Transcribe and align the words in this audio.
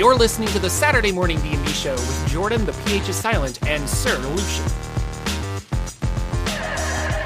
You're 0.00 0.14
listening 0.14 0.48
to 0.48 0.58
the 0.58 0.70
Saturday 0.70 1.12
Morning 1.12 1.38
D&D 1.42 1.72
Show 1.72 1.92
with 1.92 2.30
Jorphdan, 2.30 2.64
the 2.64 2.72
PH 2.86 3.10
is 3.10 3.16
silent, 3.16 3.62
and 3.68 3.86
Sir 3.86 4.16
Lucien. 4.16 4.64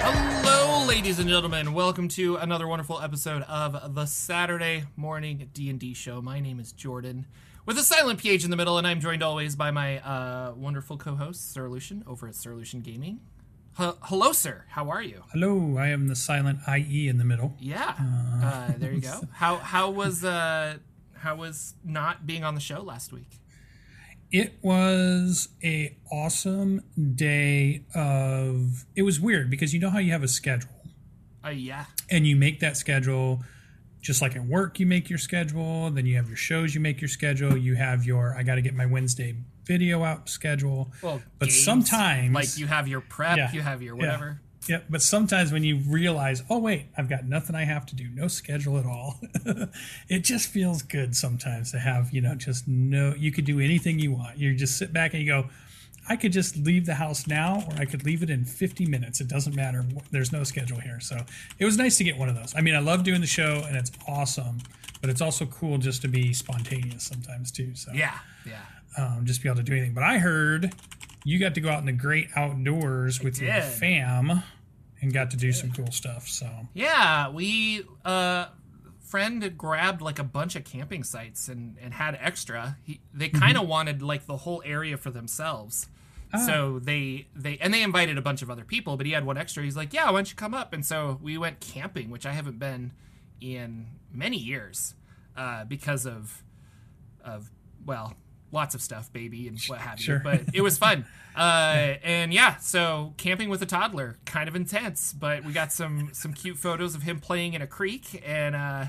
Hello, 0.02 0.84
ladies 0.84 1.20
and 1.20 1.28
gentlemen. 1.28 1.72
Welcome 1.72 2.08
to 2.08 2.34
another 2.34 2.66
wonderful 2.66 3.00
episode 3.00 3.42
of 3.42 3.94
the 3.94 4.06
Saturday 4.06 4.86
Morning 4.96 5.48
D&D 5.54 5.94
Show. 5.94 6.20
My 6.20 6.40
name 6.40 6.58
is 6.58 6.72
Jorphdan, 6.72 7.26
with 7.64 7.78
a 7.78 7.84
silent 7.84 8.18
PH 8.18 8.42
in 8.42 8.50
the 8.50 8.56
middle, 8.56 8.76
and 8.76 8.88
I'm 8.88 8.98
joined 8.98 9.22
always 9.22 9.54
by 9.54 9.70
my 9.70 10.00
uh, 10.00 10.54
wonderful 10.56 10.96
co-host, 10.96 11.52
Sir 11.52 11.68
Lucien, 11.68 12.02
over 12.08 12.26
at 12.26 12.34
Sir 12.34 12.56
Lucien 12.56 12.82
Gaming. 12.82 13.20
H- 13.78 13.94
hello, 14.02 14.32
sir. 14.32 14.64
How 14.70 14.90
are 14.90 15.00
you? 15.02 15.22
Hello, 15.32 15.76
I 15.78 15.90
am 15.90 16.08
the 16.08 16.16
silent 16.16 16.58
IE 16.68 17.06
in 17.06 17.18
the 17.18 17.24
middle. 17.24 17.54
Yeah. 17.60 17.94
Uh, 18.42 18.72
there 18.78 18.92
you 18.92 19.00
go. 19.00 19.20
How 19.32 19.58
how 19.58 19.90
was 19.90 20.24
uh 20.24 20.78
how 21.24 21.34
was 21.36 21.74
not 21.84 22.26
being 22.26 22.44
on 22.44 22.54
the 22.54 22.60
show 22.60 22.80
last 22.82 23.12
week? 23.12 23.40
It 24.30 24.54
was 24.62 25.48
a 25.62 25.96
awesome 26.12 26.82
day 27.14 27.84
of 27.94 28.84
it 28.96 29.02
was 29.02 29.20
weird 29.20 29.50
because 29.50 29.72
you 29.74 29.80
know 29.80 29.90
how 29.90 29.98
you 29.98 30.12
have 30.12 30.22
a 30.22 30.28
schedule 30.28 30.70
Uh, 31.44 31.48
yeah. 31.50 31.86
and 32.10 32.26
you 32.26 32.36
make 32.36 32.60
that 32.60 32.76
schedule 32.76 33.42
just 34.00 34.20
like 34.20 34.36
at 34.36 34.44
work 34.44 34.78
you 34.78 34.86
make 34.86 35.08
your 35.08 35.18
schedule, 35.18 35.90
then 35.90 36.04
you 36.04 36.16
have 36.16 36.28
your 36.28 36.36
shows 36.36 36.74
you 36.74 36.80
make 36.80 37.00
your 37.00 37.08
schedule, 37.08 37.56
you 37.56 37.74
have 37.74 38.04
your 38.04 38.36
I 38.36 38.42
got 38.42 38.56
to 38.56 38.62
get 38.62 38.74
my 38.74 38.86
Wednesday 38.86 39.34
video 39.64 40.02
out 40.04 40.28
schedule. 40.28 40.92
Well, 41.02 41.22
but 41.38 41.48
games, 41.48 41.64
sometimes 41.64 42.34
like 42.34 42.58
you 42.58 42.66
have 42.66 42.86
your 42.86 43.00
prep, 43.00 43.36
Yeah. 43.38 43.52
you 43.52 43.62
have 43.62 43.80
your 43.82 43.96
whatever. 43.96 44.40
Yeah, 44.68 44.80
but 44.88 45.02
sometimes 45.02 45.52
when 45.52 45.62
you 45.62 45.76
realize, 45.76 46.42
oh 46.48 46.58
wait, 46.58 46.86
I've 46.96 47.08
got 47.08 47.26
nothing 47.26 47.54
I 47.54 47.64
have 47.64 47.84
to 47.86 47.94
do, 47.94 48.08
no 48.14 48.28
schedule 48.28 48.78
at 48.78 48.86
all. 48.86 49.20
it 50.08 50.20
just 50.20 50.48
feels 50.48 50.80
good 50.82 51.14
sometimes 51.14 51.70
to 51.72 51.78
have, 51.78 52.12
you 52.12 52.20
know, 52.22 52.34
just 52.34 52.66
no 52.66 53.14
you 53.14 53.30
could 53.30 53.44
do 53.44 53.60
anything 53.60 53.98
you 53.98 54.12
want. 54.12 54.38
You 54.38 54.54
just 54.54 54.78
sit 54.78 54.92
back 54.92 55.12
and 55.12 55.22
you 55.22 55.28
go, 55.28 55.48
I 56.08 56.16
could 56.16 56.32
just 56.32 56.56
leave 56.56 56.86
the 56.86 56.94
house 56.94 57.26
now 57.26 57.62
or 57.68 57.76
I 57.78 57.84
could 57.84 58.04
leave 58.04 58.22
it 58.22 58.30
in 58.30 58.44
50 58.44 58.86
minutes. 58.86 59.20
It 59.20 59.28
doesn't 59.28 59.54
matter. 59.54 59.84
There's 60.10 60.32
no 60.32 60.44
schedule 60.44 60.78
here. 60.80 60.98
So, 61.00 61.18
it 61.58 61.64
was 61.64 61.76
nice 61.78 61.96
to 61.98 62.04
get 62.04 62.16
one 62.18 62.28
of 62.30 62.34
those. 62.34 62.54
I 62.56 62.60
mean, 62.62 62.74
I 62.74 62.78
love 62.80 63.04
doing 63.04 63.20
the 63.20 63.26
show 63.26 63.62
and 63.66 63.76
it's 63.76 63.90
awesome, 64.08 64.58
but 65.02 65.10
it's 65.10 65.20
also 65.20 65.44
cool 65.46 65.76
just 65.78 66.00
to 66.02 66.08
be 66.08 66.32
spontaneous 66.32 67.02
sometimes 67.04 67.50
too. 67.50 67.74
So, 67.74 67.92
Yeah, 67.92 68.18
yeah. 68.46 68.60
um, 68.96 69.26
just 69.26 69.42
be 69.42 69.48
able 69.50 69.56
to 69.56 69.62
do 69.62 69.72
anything. 69.72 69.92
But 69.94 70.04
I 70.04 70.18
heard 70.18 70.74
you 71.24 71.38
got 71.38 71.54
to 71.54 71.60
go 71.62 71.70
out 71.70 71.80
in 71.80 71.86
the 71.86 71.92
great 71.92 72.28
outdoors 72.36 73.22
with 73.22 73.40
your 73.40 73.60
fam 73.62 74.42
and 75.04 75.12
got 75.14 75.30
to 75.30 75.36
do 75.36 75.52
some 75.52 75.70
cool 75.72 75.90
stuff. 75.92 76.26
So 76.28 76.48
Yeah, 76.74 77.28
we 77.30 77.84
uh 78.04 78.46
friend 79.00 79.56
grabbed 79.56 80.00
like 80.02 80.18
a 80.18 80.24
bunch 80.24 80.56
of 80.56 80.64
camping 80.64 81.04
sites 81.04 81.48
and 81.48 81.76
and 81.80 81.94
had 81.94 82.18
extra. 82.20 82.76
He, 82.84 83.00
they 83.12 83.28
Mm-hmm. 83.28 83.38
kind 83.38 83.56
of 83.56 83.68
wanted 83.68 84.02
like 84.02 84.26
the 84.26 84.38
whole 84.38 84.62
area 84.64 84.96
for 84.96 85.10
themselves. 85.10 85.88
Ah. 86.32 86.38
So 86.38 86.78
they 86.80 87.28
they 87.36 87.58
and 87.58 87.72
they 87.72 87.82
invited 87.82 88.18
a 88.18 88.22
bunch 88.22 88.42
of 88.42 88.50
other 88.50 88.64
people, 88.64 88.96
but 88.96 89.06
he 89.06 89.12
had 89.12 89.24
one 89.24 89.38
extra. 89.38 89.62
He's 89.62 89.76
like, 89.76 89.92
"Yeah, 89.92 90.06
why 90.06 90.12
don't 90.18 90.28
you 90.30 90.34
come 90.36 90.52
up?" 90.54 90.72
And 90.72 90.84
so 90.84 91.18
we 91.22 91.38
went 91.38 91.60
camping, 91.60 92.10
which 92.10 92.26
I 92.26 92.32
haven't 92.32 92.58
been 92.58 92.90
in 93.40 93.86
many 94.12 94.36
years 94.38 94.94
uh, 95.36 95.64
because 95.64 96.06
of 96.06 96.42
of 97.24 97.50
well, 97.86 98.14
lots 98.54 98.74
of 98.74 98.80
stuff, 98.80 99.12
baby, 99.12 99.46
and 99.48 99.60
what 99.66 99.80
have 99.80 100.00
Sure. 100.00 100.16
you. 100.16 100.22
But 100.22 100.54
it 100.54 100.62
was 100.62 100.78
fun. 100.78 101.04
Uh, 101.36 101.96
and 102.04 102.32
yeah, 102.32 102.54
so 102.58 103.12
camping 103.16 103.48
with 103.48 103.60
a 103.60 103.66
toddler, 103.66 104.16
kind 104.24 104.48
of 104.48 104.54
intense, 104.54 105.12
but 105.12 105.42
we 105.44 105.52
got 105.52 105.72
some 105.72 106.10
some 106.12 106.32
cute 106.32 106.56
photos 106.56 106.94
of 106.94 107.02
him 107.02 107.18
playing 107.18 107.54
in 107.54 107.60
a 107.60 107.66
creek, 107.66 108.22
and 108.24 108.54
uh, 108.54 108.84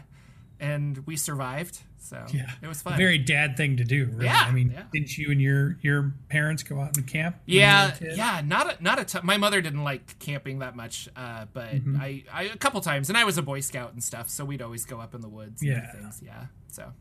and 0.59 0.99
we 1.07 1.15
survived. 1.17 1.79
So 1.97 2.23
yeah, 2.31 2.51
it 2.61 2.67
was 2.67 2.83
fun. 2.83 2.93
A 2.93 2.97
very 2.97 3.17
dad 3.17 3.57
thing 3.57 3.77
to 3.77 3.83
do. 3.83 4.05
Really. 4.05 4.25
Yeah, 4.25 4.45
I 4.47 4.51
mean, 4.51 4.69
yeah. 4.75 4.83
didn't 4.93 5.17
you 5.17 5.31
and 5.31 5.41
your 5.41 5.79
your 5.81 6.13
parents 6.29 6.61
go 6.61 6.79
out 6.79 6.95
and 6.97 7.07
camp? 7.07 7.37
when 7.47 7.55
you 7.55 7.61
were 7.61 7.65
Yeah, 7.65 7.95
yeah, 7.99 8.41
not 8.45 8.79
a, 8.79 8.83
not 8.83 9.15
a. 9.15 9.25
My 9.25 9.37
mother 9.37 9.59
didn't 9.59 9.83
like 9.83 10.19
camping 10.19 10.59
that 10.59 10.75
much, 10.75 11.09
uh, 11.15 11.45
but 11.51 11.73
Mm-hmm. 11.73 11.99
I, 11.99 12.23
I 12.31 12.43
a 12.43 12.57
couple 12.57 12.79
times, 12.81 13.09
and 13.09 13.17
I 13.17 13.23
was 13.23 13.39
a 13.39 13.41
Boy 13.41 13.61
Scout 13.61 13.91
and 13.93 14.03
stuff, 14.03 14.29
so 14.29 14.45
we'd 14.45 14.61
always 14.61 14.85
go 14.85 14.99
up 15.01 15.15
in 15.15 15.21
the 15.21 15.29
woods. 15.29 15.63
And 15.63 15.71
Yeah. 15.71 15.91
do 15.93 15.97
things. 16.01 16.21
yeah. 16.23 16.45
So 16.67 16.93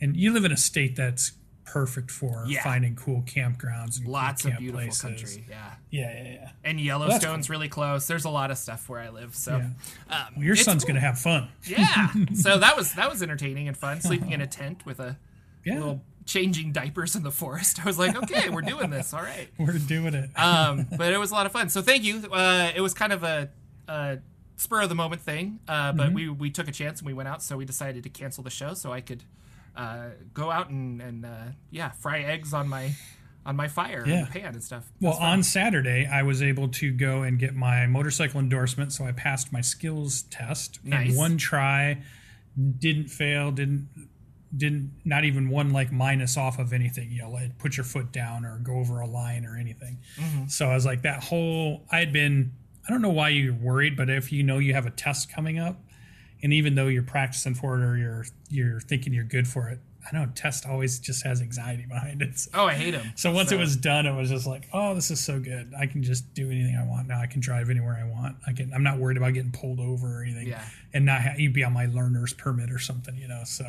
And 0.00 0.16
you 0.16 0.32
live 0.32 0.44
in 0.44 0.52
a 0.52 0.56
state 0.56 0.94
that's 0.94 1.32
perfect 1.72 2.10
for 2.10 2.44
Yeah. 2.46 2.62
finding 2.62 2.96
cool 2.96 3.22
campgrounds 3.22 3.96
and 3.96 4.04
cool 4.04 4.12
lots 4.14 4.44
of 4.44 4.56
beautiful 4.58 4.80
places. 4.80 5.02
country. 5.02 5.44
Yeah, 5.48 5.70
Yeah, 5.90 6.22
yeah, 6.22 6.32
yeah. 6.32 6.50
and 6.64 6.80
Yellowstone's 6.80 7.48
really 7.50 7.68
close. 7.68 8.06
There's 8.06 8.24
a 8.24 8.30
lot 8.30 8.50
of 8.50 8.58
stuff 8.58 8.88
where 8.88 9.00
I 9.00 9.08
live. 9.10 9.34
So 9.34 9.54
um, 9.56 9.74
Well, 10.36 10.44
your 10.44 10.56
son's 10.56 10.84
cool. 10.84 10.88
gonna 10.94 11.00
have 11.00 11.18
fun. 11.18 11.48
Yeah. 11.66 12.12
so 12.34 12.58
that 12.58 12.76
was 12.76 12.92
that 12.94 13.10
was 13.10 13.22
entertaining 13.22 13.68
and 13.68 13.76
fun. 13.76 14.00
Sleeping 14.00 14.32
in 14.32 14.40
a 14.40 14.46
tent 14.46 14.84
with 14.86 15.00
a 15.00 15.16
little 15.66 16.02
changing 16.26 16.72
diapers 16.72 17.16
in 17.16 17.22
the 17.22 17.30
forest. 17.30 17.80
I 17.82 17.84
was 17.84 17.98
like, 17.98 18.16
okay, 18.24 18.48
we're 18.50 18.62
doing 18.62 18.90
this. 18.90 19.12
All 19.14 19.22
right. 19.22 19.48
we're 19.58 19.78
doing 19.78 20.14
it. 20.14 20.30
Um, 20.38 20.86
but 20.96 21.12
it 21.12 21.18
was 21.18 21.30
a 21.30 21.34
lot 21.34 21.46
of 21.46 21.52
fun. 21.52 21.68
So 21.68 21.82
thank 21.82 22.04
you. 22.04 22.22
Uh, 22.32 22.70
it 22.74 22.80
was 22.80 22.94
kind 22.94 23.12
of 23.12 23.22
a, 23.22 23.50
a 23.88 24.18
spur 24.56 24.80
of 24.82 24.88
the 24.88 24.94
moment 24.94 25.22
thing, 25.22 25.60
uh, 25.68 25.92
but 25.92 26.12
we 26.12 26.28
we 26.28 26.50
took 26.50 26.68
a 26.68 26.72
chance 26.72 27.00
and 27.00 27.06
we 27.06 27.12
went 27.14 27.28
out. 27.28 27.42
So 27.42 27.56
we 27.56 27.64
decided 27.64 28.02
to 28.04 28.08
cancel 28.10 28.42
the 28.44 28.50
show 28.50 28.74
so 28.74 28.92
I 28.92 29.00
could 29.00 29.22
uh, 29.78 30.08
go 30.34 30.50
out 30.50 30.68
and 30.68 31.00
and 31.00 31.24
uh, 31.24 31.44
yeah, 31.70 31.92
fry 31.92 32.20
eggs 32.20 32.52
on 32.52 32.68
my 32.68 32.90
on 33.46 33.56
my 33.56 33.68
fire 33.68 34.02
in 34.04 34.10
Yeah. 34.10 34.24
the 34.24 34.30
pan 34.40 34.52
and 34.54 34.62
stuff. 34.62 34.84
Well, 35.00 35.14
fun. 35.14 35.22
on 35.38 35.42
Saturday, 35.42 36.06
I 36.06 36.22
was 36.22 36.42
able 36.42 36.68
to 36.68 36.92
go 36.92 37.22
and 37.22 37.38
get 37.38 37.54
my 37.54 37.86
motorcycle 37.86 38.40
endorsement, 38.40 38.92
so 38.92 39.04
I 39.06 39.12
passed 39.12 39.52
my 39.52 39.62
skills 39.62 40.22
test 40.22 40.80
Nice. 40.84 41.10
in 41.12 41.16
one 41.16 41.38
try. 41.38 42.02
Didn't 42.78 43.08
fail. 43.08 43.50
Didn't 43.52 43.88
didn't 44.54 44.90
not 45.04 45.24
even 45.24 45.48
one 45.50 45.70
like 45.70 45.92
minus 45.92 46.36
off 46.36 46.58
of 46.58 46.72
anything. 46.72 47.10
You 47.10 47.22
know, 47.22 47.30
like 47.30 47.56
put 47.58 47.76
your 47.76 47.84
foot 47.84 48.10
down 48.12 48.44
or 48.44 48.58
go 48.58 48.74
over 48.78 49.00
a 49.00 49.06
line 49.06 49.44
or 49.46 49.56
anything. 49.56 49.98
Mm-hmm. 50.18 50.46
So 50.48 50.66
I 50.68 50.74
was 50.74 50.84
like 50.84 51.02
that 51.02 51.22
whole. 51.22 51.84
I 51.90 51.98
had 52.00 52.12
been. 52.12 52.52
I 52.86 52.90
don't 52.90 53.02
know 53.02 53.10
why 53.10 53.28
you're 53.28 53.52
worried, 53.54 53.96
but 53.96 54.08
if 54.10 54.32
you 54.32 54.42
know 54.42 54.58
you 54.58 54.72
have 54.74 54.86
a 54.86 54.90
test 54.90 55.30
coming 55.30 55.58
up, 55.58 55.78
and 56.42 56.52
even 56.52 56.74
though 56.74 56.86
you're 56.86 57.02
practicing 57.02 57.54
for 57.54 57.78
it 57.78 57.84
or 57.84 57.96
you're 57.96 58.26
you're 58.48 58.80
thinking 58.80 59.12
you're 59.12 59.24
good 59.24 59.46
for 59.48 59.68
it, 59.68 59.80
I 60.10 60.16
know 60.16 60.26
test 60.34 60.66
always 60.66 60.98
just 60.98 61.24
has 61.24 61.42
anxiety 61.42 61.84
behind 61.86 62.22
it. 62.22 62.38
So 62.38 62.50
oh, 62.54 62.66
I 62.66 62.74
hate 62.74 62.94
him. 62.94 63.12
so 63.14 63.30
once 63.32 63.52
it 63.52 63.58
was 63.58 63.76
done, 63.76 64.06
it 64.06 64.14
was 64.14 64.30
just 64.30 64.46
like, 64.46 64.68
oh, 64.72 64.94
this 64.94 65.10
is 65.10 65.20
so 65.20 65.38
good. 65.40 65.72
I 65.78 65.86
can 65.86 66.02
just 66.02 66.32
do 66.34 66.50
anything 66.50 66.76
I 66.76 66.86
want 66.86 67.08
now. 67.08 67.20
I 67.20 67.26
can 67.26 67.40
drive 67.40 67.68
anywhere 67.70 67.98
I 68.00 68.08
want. 68.08 68.36
I 68.46 68.52
can. 68.52 68.72
I'm 68.72 68.82
not 68.82 68.98
worried 68.98 69.16
about 69.16 69.34
getting 69.34 69.52
pulled 69.52 69.80
over 69.80 70.20
or 70.20 70.22
anything. 70.22 70.46
Yeah. 70.48 70.64
And 70.94 71.04
not 71.04 71.20
ha- 71.22 71.34
you'd 71.36 71.52
be 71.52 71.64
on 71.64 71.72
my 71.72 71.86
learner's 71.86 72.32
permit 72.32 72.70
or 72.70 72.78
something, 72.78 73.16
you 73.16 73.28
know. 73.28 73.42
So 73.44 73.64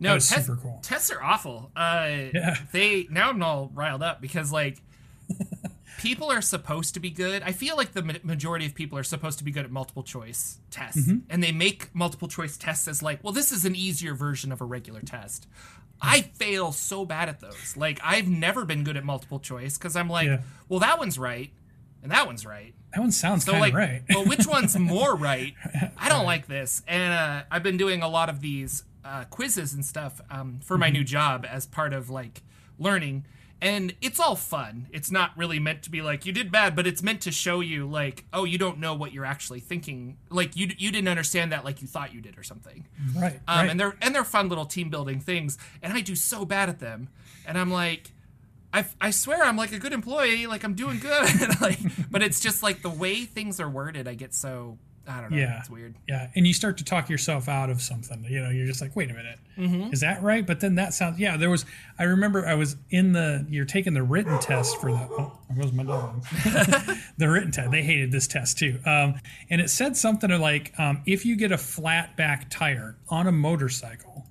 no, 0.00 0.08
that 0.10 0.14
was 0.14 0.28
test- 0.28 0.46
super 0.46 0.58
cool. 0.60 0.80
Tests 0.82 1.10
are 1.10 1.22
awful. 1.22 1.70
Uh, 1.76 2.30
Yeah. 2.34 2.56
They 2.72 3.06
now 3.10 3.30
I'm 3.30 3.42
all 3.42 3.70
riled 3.74 4.02
up 4.02 4.20
because 4.20 4.52
like 4.52 4.78
people 6.02 6.30
are 6.30 6.42
supposed 6.42 6.94
to 6.94 7.00
be 7.00 7.10
good. 7.10 7.42
I 7.42 7.52
feel 7.52 7.76
like 7.76 7.92
the 7.92 8.02
ma- 8.02 8.14
majority 8.22 8.66
of 8.66 8.74
people 8.74 8.98
are 8.98 9.04
supposed 9.04 9.38
to 9.38 9.44
be 9.44 9.50
good 9.50 9.64
at 9.64 9.70
multiple 9.70 10.02
choice 10.02 10.58
tests, 10.70 11.00
Mm-hmm. 11.02 11.18
and 11.30 11.42
they 11.42 11.52
make 11.52 11.94
multiple 11.94 12.28
choice 12.28 12.56
tests 12.56 12.88
as 12.88 13.02
like, 13.02 13.22
well, 13.22 13.32
this 13.32 13.52
is 13.52 13.64
an 13.64 13.74
easier 13.76 14.14
version 14.14 14.52
of 14.52 14.60
a 14.60 14.64
regular 14.64 15.00
test. 15.00 15.46
I 16.00 16.22
fail 16.22 16.72
so 16.72 17.04
bad 17.04 17.28
at 17.28 17.40
those. 17.40 17.76
Like 17.76 18.00
I've 18.02 18.28
never 18.28 18.64
been 18.64 18.82
good 18.84 18.96
at 18.96 19.04
multiple 19.04 19.38
choice 19.38 19.78
because 19.78 19.94
I'm 19.94 20.08
like, 20.08 20.26
Yeah. 20.26 20.40
well, 20.68 20.80
that 20.80 20.98
one's 20.98 21.18
right, 21.18 21.50
and 22.02 22.10
that 22.10 22.26
one's 22.26 22.44
right. 22.44 22.74
That 22.92 23.00
one 23.00 23.12
sounds 23.12 23.44
So 23.44 23.52
kind 23.52 23.62
like, 23.62 23.72
of 23.72 23.78
right. 23.78 24.02
well, 24.10 24.24
which 24.26 24.46
one's 24.46 24.76
more 24.76 25.14
right? 25.14 25.54
I 25.96 26.08
don't 26.08 26.26
like 26.26 26.46
this, 26.48 26.82
and 26.88 27.12
uh, 27.12 27.42
I've 27.50 27.62
been 27.62 27.76
doing 27.78 28.02
a 28.02 28.08
lot 28.08 28.28
of 28.28 28.40
these 28.40 28.84
uh, 29.04 29.24
quizzes 29.30 29.72
and 29.74 29.84
stuff 29.84 30.20
um, 30.30 30.60
for 30.62 30.74
Mm-hmm. 30.74 30.80
my 30.80 30.90
new 30.90 31.04
job 31.04 31.46
as 31.48 31.66
part 31.66 31.92
of 31.92 32.10
like 32.10 32.42
learning, 32.78 33.24
and 33.62 33.94
it's 34.02 34.18
all 34.18 34.34
fun. 34.34 34.88
It's 34.90 35.12
not 35.12 35.30
really 35.38 35.60
meant 35.60 35.84
to 35.84 35.90
be 35.90 36.02
like 36.02 36.26
you 36.26 36.32
did 36.32 36.50
bad, 36.50 36.74
but 36.74 36.84
it's 36.84 37.00
meant 37.00 37.20
to 37.22 37.30
show 37.30 37.60
you 37.60 37.86
like, 37.86 38.24
oh, 38.32 38.44
you 38.44 38.58
don't 38.58 38.80
know 38.80 38.92
what 38.92 39.12
you're 39.12 39.24
actually 39.24 39.60
thinking. 39.60 40.18
Like 40.30 40.56
you 40.56 40.68
you 40.76 40.90
didn't 40.90 41.08
understand 41.08 41.52
that 41.52 41.64
like 41.64 41.80
you 41.80 41.86
thought 41.86 42.12
you 42.12 42.20
did 42.20 42.36
or 42.36 42.42
something. 42.42 42.86
right. 43.16 43.40
Um, 43.46 43.58
right. 43.58 43.70
and 43.70 43.78
they're 43.78 43.96
and 44.02 44.14
they're 44.14 44.24
fun 44.24 44.48
little 44.48 44.66
team 44.66 44.90
building 44.90 45.20
things, 45.20 45.56
and 45.80 45.92
I 45.92 46.00
do 46.00 46.16
so 46.16 46.44
bad 46.44 46.68
at 46.68 46.80
them, 46.80 47.08
and 47.46 47.56
I'm 47.56 47.70
like. 47.70 48.12
I, 48.74 48.86
I 49.02 49.10
swear 49.10 49.44
I'm 49.44 49.58
like 49.58 49.72
a 49.72 49.78
good 49.78 49.92
employee, 49.92 50.46
like 50.46 50.64
I'm 50.64 50.72
doing 50.72 50.98
good, 50.98 51.28
like, 51.60 51.78
but 52.10 52.22
it's 52.22 52.40
just 52.40 52.62
like 52.62 52.80
the 52.80 52.88
way 52.88 53.26
things 53.26 53.60
are 53.60 53.68
worded. 53.68 54.08
I 54.08 54.14
get 54.14 54.32
so 54.32 54.78
I 55.06 55.20
don't 55.20 55.32
know. 55.32 55.36
Yeah. 55.36 55.58
It's 55.58 55.68
weird. 55.70 55.94
yeah, 56.08 56.28
and 56.36 56.46
you 56.46 56.52
start 56.54 56.78
to 56.78 56.84
talk 56.84 57.10
yourself 57.10 57.48
out 57.48 57.70
of 57.70 57.82
something. 57.82 58.24
You 58.28 58.40
know, 58.42 58.50
you're 58.50 58.66
just 58.66 58.80
like, 58.80 58.94
wait 58.94 59.10
a 59.10 59.14
minute, 59.14 59.38
Mm-hmm. 59.58 59.92
is 59.92 60.00
that 60.00 60.22
right? 60.22 60.46
But 60.46 60.60
then 60.60 60.76
that 60.76 60.94
sounds. 60.94 61.18
Yeah, 61.18 61.36
there 61.36 61.50
was. 61.50 61.64
I 61.98 62.04
remember 62.04 62.46
I 62.46 62.54
was 62.54 62.76
in 62.90 63.12
the. 63.12 63.44
You're 63.50 63.64
taking 63.66 63.94
the 63.94 64.02
written 64.02 64.38
test 64.38 64.80
for 64.80 64.90
the. 64.92 64.98
Oh, 64.98 65.38
there 65.50 65.62
goes 65.62 65.72
my 65.72 65.82
dog. 65.82 66.24
the 67.18 67.28
written 67.28 67.50
test. 67.50 67.70
They 67.70 67.82
hated 67.82 68.12
this 68.12 68.26
test 68.26 68.58
too. 68.58 68.78
Um, 68.86 69.14
and 69.50 69.60
it 69.60 69.68
said 69.70 69.96
something 69.96 70.30
like, 70.40 70.72
um, 70.78 71.02
if 71.04 71.26
you 71.26 71.36
get 71.36 71.52
a 71.52 71.58
flat 71.58 72.16
back 72.16 72.48
tire 72.50 72.96
on 73.08 73.26
a 73.26 73.32
motorcycle, 73.32 74.26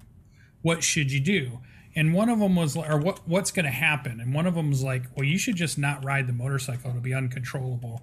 what 0.61 0.83
should 0.83 1.11
you 1.11 1.19
do? 1.19 1.59
And 1.93 2.13
one 2.13 2.29
of 2.29 2.39
them 2.39 2.55
was, 2.55 2.77
or 2.77 2.97
what 2.97 3.19
what's 3.27 3.51
going 3.51 3.65
to 3.65 3.71
happen? 3.71 4.21
And 4.21 4.33
one 4.33 4.47
of 4.47 4.55
them 4.55 4.69
was 4.69 4.81
like, 4.81 5.03
well, 5.15 5.25
you 5.25 5.37
should 5.37 5.55
just 5.57 5.77
not 5.77 6.03
ride 6.05 6.25
the 6.27 6.33
motorcycle; 6.33 6.89
it'll 6.89 7.01
be 7.01 7.13
uncontrollable. 7.13 8.01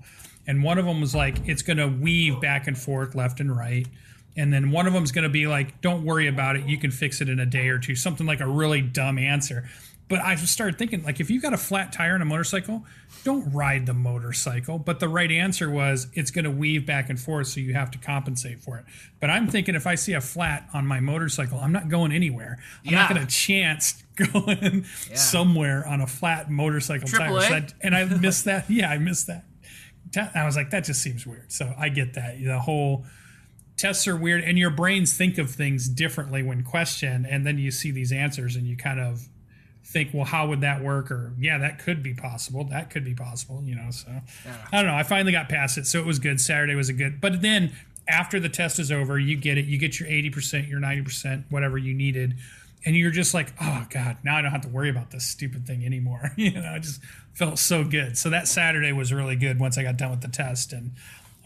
And 0.48 0.64
one 0.64 0.78
of 0.78 0.86
them 0.86 1.00
was 1.00 1.14
like, 1.14 1.46
it's 1.46 1.62
going 1.62 1.76
to 1.76 1.86
weave 1.86 2.40
back 2.40 2.66
and 2.66 2.76
forth, 2.76 3.14
left 3.14 3.38
and 3.38 3.56
right. 3.56 3.86
and 4.36 4.52
then 4.52 4.70
one 4.70 4.86
of 4.86 4.94
them's 4.94 5.12
going 5.12 5.24
to 5.24 5.28
be 5.28 5.46
like, 5.46 5.80
"Don't 5.80 6.04
worry 6.04 6.26
about 6.26 6.56
it. 6.56 6.66
You 6.66 6.78
can 6.78 6.90
fix 6.90 7.20
it 7.20 7.28
in 7.28 7.38
a 7.38 7.46
day 7.46 7.68
or 7.68 7.78
two." 7.78 7.94
Something 7.94 8.26
like 8.26 8.40
a 8.40 8.46
really 8.48 8.80
dumb 8.80 9.18
answer. 9.18 9.68
But 10.08 10.20
I 10.20 10.36
just 10.36 10.52
started 10.52 10.78
thinking, 10.78 11.04
like, 11.04 11.20
if 11.20 11.28
you 11.30 11.38
got 11.38 11.52
a 11.52 11.58
flat 11.58 11.92
tire 11.92 12.14
on 12.14 12.22
a 12.22 12.24
motorcycle, 12.24 12.82
don't 13.24 13.52
ride 13.52 13.84
the 13.84 13.92
motorcycle. 13.92 14.78
But 14.78 15.00
the 15.00 15.08
right 15.08 15.30
answer 15.30 15.68
was 15.70 16.06
it's 16.14 16.30
going 16.30 16.46
to 16.46 16.50
weave 16.50 16.86
back 16.86 17.10
and 17.10 17.20
forth, 17.20 17.48
so 17.48 17.60
you 17.60 17.74
have 17.74 17.90
to 17.90 17.98
compensate 17.98 18.58
for 18.58 18.78
it. 18.78 18.86
But 19.20 19.28
I'm 19.28 19.48
thinking 19.48 19.74
if 19.74 19.86
I 19.86 19.96
see 19.96 20.14
a 20.14 20.20
flat 20.22 20.66
on 20.72 20.86
my 20.86 21.00
motorcycle, 21.00 21.58
I'm 21.58 21.72
not 21.72 21.90
going 21.90 22.12
anywhere. 22.12 22.58
I'm 22.86 22.94
not 22.94 23.10
going 23.14 23.20
to 23.20 23.30
chance 23.30 24.02
going 24.16 24.84
somewhere 25.14 25.86
on 25.86 26.00
a 26.00 26.06
flat 26.06 26.50
motorcycle 26.50 27.06
tire. 27.06 27.28
Triple 27.28 27.40
So 27.42 27.54
A? 27.54 27.66
and 27.82 27.94
I 27.94 28.04
missed 28.04 28.46
that. 28.46 28.70
Yeah, 28.70 28.88
I 28.88 28.96
missed 28.96 29.26
that. 29.26 29.44
Ta- 30.12 30.30
I 30.34 30.44
was 30.44 30.56
like, 30.56 30.70
that 30.70 30.84
just 30.84 31.02
seems 31.02 31.26
weird. 31.26 31.52
So 31.52 31.74
I 31.78 31.88
get 31.88 32.14
that. 32.14 32.42
The 32.42 32.58
whole 32.58 33.04
tests 33.76 34.08
are 34.08 34.16
weird, 34.16 34.42
and 34.42 34.58
your 34.58 34.70
brains 34.70 35.16
think 35.16 35.38
of 35.38 35.50
things 35.50 35.88
differently 35.88 36.42
when 36.42 36.64
questioned, 36.64 37.26
and 37.26 37.46
then 37.46 37.58
you 37.58 37.70
see 37.70 37.90
these 37.90 38.12
answers, 38.12 38.56
and 38.56 38.66
you 38.66 38.76
kind 38.76 39.00
of 39.00 39.28
think, 39.84 40.10
well, 40.12 40.24
how 40.24 40.48
would 40.48 40.60
that 40.60 40.82
work? 40.82 41.10
Or 41.10 41.32
yeah, 41.38 41.58
that 41.58 41.78
could 41.78 42.02
be 42.02 42.14
possible. 42.14 42.64
That 42.64 42.90
could 42.90 43.04
be 43.04 43.14
possible. 43.14 43.62
You 43.64 43.76
know. 43.76 43.90
So 43.90 44.08
I 44.72 44.76
don't 44.76 44.86
know. 44.86 44.96
I 44.96 45.02
finally 45.02 45.32
got 45.32 45.48
past 45.48 45.78
it, 45.78 45.86
so 45.86 45.98
it 45.98 46.06
was 46.06 46.18
good. 46.18 46.40
Saturday 46.40 46.74
was 46.74 46.88
a 46.88 46.92
good, 46.92 47.20
but 47.20 47.40
then 47.42 47.72
after 48.08 48.40
the 48.40 48.48
test 48.48 48.78
is 48.78 48.90
over, 48.90 49.18
you 49.18 49.36
get 49.36 49.58
it. 49.58 49.66
You 49.66 49.78
get 49.78 50.00
your 50.00 50.08
eighty 50.08 50.30
percent, 50.30 50.68
your 50.68 50.80
ninety 50.80 51.02
percent, 51.02 51.44
whatever 51.50 51.78
you 51.78 51.94
needed. 51.94 52.36
And 52.88 52.96
you're 52.96 53.10
just 53.10 53.34
like, 53.34 53.52
oh 53.60 53.86
God, 53.90 54.16
now 54.24 54.38
I 54.38 54.40
don't 54.40 54.50
have 54.50 54.62
to 54.62 54.68
worry 54.68 54.88
about 54.88 55.10
this 55.10 55.26
stupid 55.26 55.66
thing 55.66 55.84
anymore. 55.84 56.32
you 56.36 56.52
know, 56.52 56.74
it 56.74 56.80
just 56.80 57.02
felt 57.34 57.58
so 57.58 57.84
good. 57.84 58.16
So 58.16 58.30
that 58.30 58.48
Saturday 58.48 58.92
was 58.92 59.12
really 59.12 59.36
good 59.36 59.60
once 59.60 59.76
I 59.76 59.82
got 59.82 59.98
done 59.98 60.10
with 60.10 60.22
the 60.22 60.28
test. 60.28 60.72
And 60.72 60.92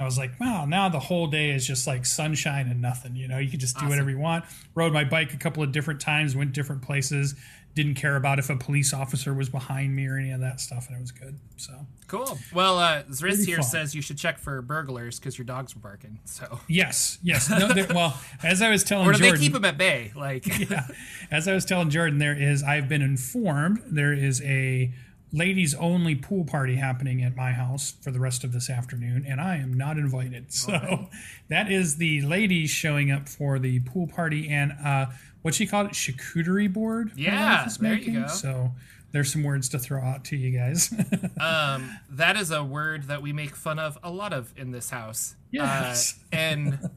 I 0.02 0.04
was 0.04 0.18
like, 0.18 0.38
wow, 0.40 0.64
now 0.66 0.88
the 0.88 1.00
whole 1.00 1.26
day 1.26 1.50
is 1.50 1.66
just 1.66 1.86
like 1.86 2.04
sunshine 2.04 2.68
and 2.68 2.80
nothing. 2.80 3.16
You 3.16 3.28
know, 3.28 3.38
you 3.38 3.50
can 3.50 3.60
just 3.60 3.78
do 3.78 3.88
whatever 3.88 4.10
you 4.10 4.18
want. 4.18 4.44
Rode 4.74 4.92
my 4.92 5.04
bike 5.04 5.32
a 5.32 5.36
couple 5.36 5.62
of 5.62 5.72
different 5.72 6.00
times, 6.00 6.36
went 6.36 6.52
different 6.52 6.82
places, 6.82 7.34
didn't 7.74 7.94
care 7.94 8.16
about 8.16 8.38
if 8.38 8.50
a 8.50 8.56
police 8.56 8.92
officer 8.92 9.32
was 9.32 9.48
behind 9.48 9.96
me 9.96 10.06
or 10.06 10.18
any 10.18 10.30
of 10.30 10.40
that 10.40 10.60
stuff. 10.60 10.88
And 10.88 10.96
it 10.96 11.00
was 11.00 11.12
good. 11.12 11.38
So, 11.56 11.86
Cool. 12.12 12.38
Well, 12.52 12.78
uh, 12.78 13.04
Zris 13.04 13.46
here 13.46 13.56
fun. 13.56 13.64
says 13.64 13.94
you 13.94 14.02
should 14.02 14.18
check 14.18 14.38
for 14.38 14.60
burglars 14.60 15.18
because 15.18 15.38
your 15.38 15.46
dogs 15.46 15.74
were 15.74 15.80
barking. 15.80 16.18
So, 16.26 16.60
yes, 16.68 17.18
yes. 17.22 17.48
No, 17.48 17.70
well, 17.94 18.20
as 18.42 18.60
I 18.60 18.68
was 18.68 18.84
telling 18.84 19.06
or 19.08 19.12
do 19.12 19.18
Jorphdan, 19.18 19.32
they 19.32 19.38
keep 19.38 19.52
them 19.54 19.64
at 19.64 19.78
bay? 19.78 20.12
Like, 20.14 20.46
yeah. 20.70 20.88
As 21.30 21.48
I 21.48 21.54
was 21.54 21.64
telling 21.64 21.88
Jorphdan, 21.88 22.18
there 22.18 22.38
is, 22.38 22.62
I've 22.62 22.86
been 22.86 23.00
informed 23.00 23.82
there 23.86 24.12
is 24.12 24.42
a 24.42 24.92
ladies 25.32 25.74
only 25.74 26.14
pool 26.14 26.44
party 26.44 26.76
happening 26.76 27.22
at 27.22 27.34
my 27.34 27.52
house 27.52 27.94
for 28.02 28.10
the 28.10 28.20
rest 28.20 28.44
of 28.44 28.52
this 28.52 28.68
afternoon, 28.68 29.24
and 29.26 29.40
I 29.40 29.56
am 29.56 29.72
not 29.72 29.96
invited. 29.96 30.52
So 30.52 31.08
that 31.48 31.70
is 31.70 31.96
the 31.96 32.22
ladies 32.22 32.70
showing 32.70 33.10
up 33.10 33.28
for 33.28 33.58
the 33.58 33.80
pool 33.80 34.06
party 34.06 34.48
and 34.48 34.72
uh, 34.84 35.06
what 35.42 35.54
she 35.54 35.66
called 35.66 35.86
it, 35.86 35.92
charcuterie 35.92 36.72
board. 36.72 37.12
Yeah, 37.16 37.66
there 37.80 37.94
you 37.94 38.20
go. 38.22 38.26
So 38.28 38.72
there's 39.12 39.32
some 39.32 39.42
words 39.42 39.68
to 39.70 39.78
throw 39.78 40.02
out 40.02 40.24
to 40.26 40.36
you 40.36 40.56
guys. 40.58 40.92
um, 41.40 41.98
that 42.10 42.36
is 42.36 42.50
a 42.50 42.64
word 42.64 43.04
that 43.04 43.22
we 43.22 43.32
make 43.32 43.54
fun 43.56 43.78
of 43.78 43.98
a 44.02 44.10
lot 44.10 44.32
of 44.32 44.52
in 44.56 44.70
this 44.70 44.90
house. 44.90 45.36
Yes. 45.50 46.18
Uh, 46.18 46.26
and 46.36 46.90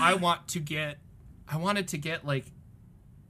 I 0.00 0.14
want 0.14 0.48
to 0.48 0.60
get, 0.60 0.98
I 1.48 1.56
wanted 1.56 1.88
to 1.88 1.98
get 1.98 2.26
like 2.26 2.46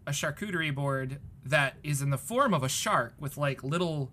a 0.07 0.11
charcuterie 0.11 0.75
board 0.75 1.19
that 1.45 1.77
is 1.83 2.01
in 2.01 2.11
the 2.11 2.19
form 2.19 2.55
of 2.55 2.63
a 2.63 2.69
shark 2.69 3.15
with 3.19 3.37
like 3.37 3.63
little 3.63 4.13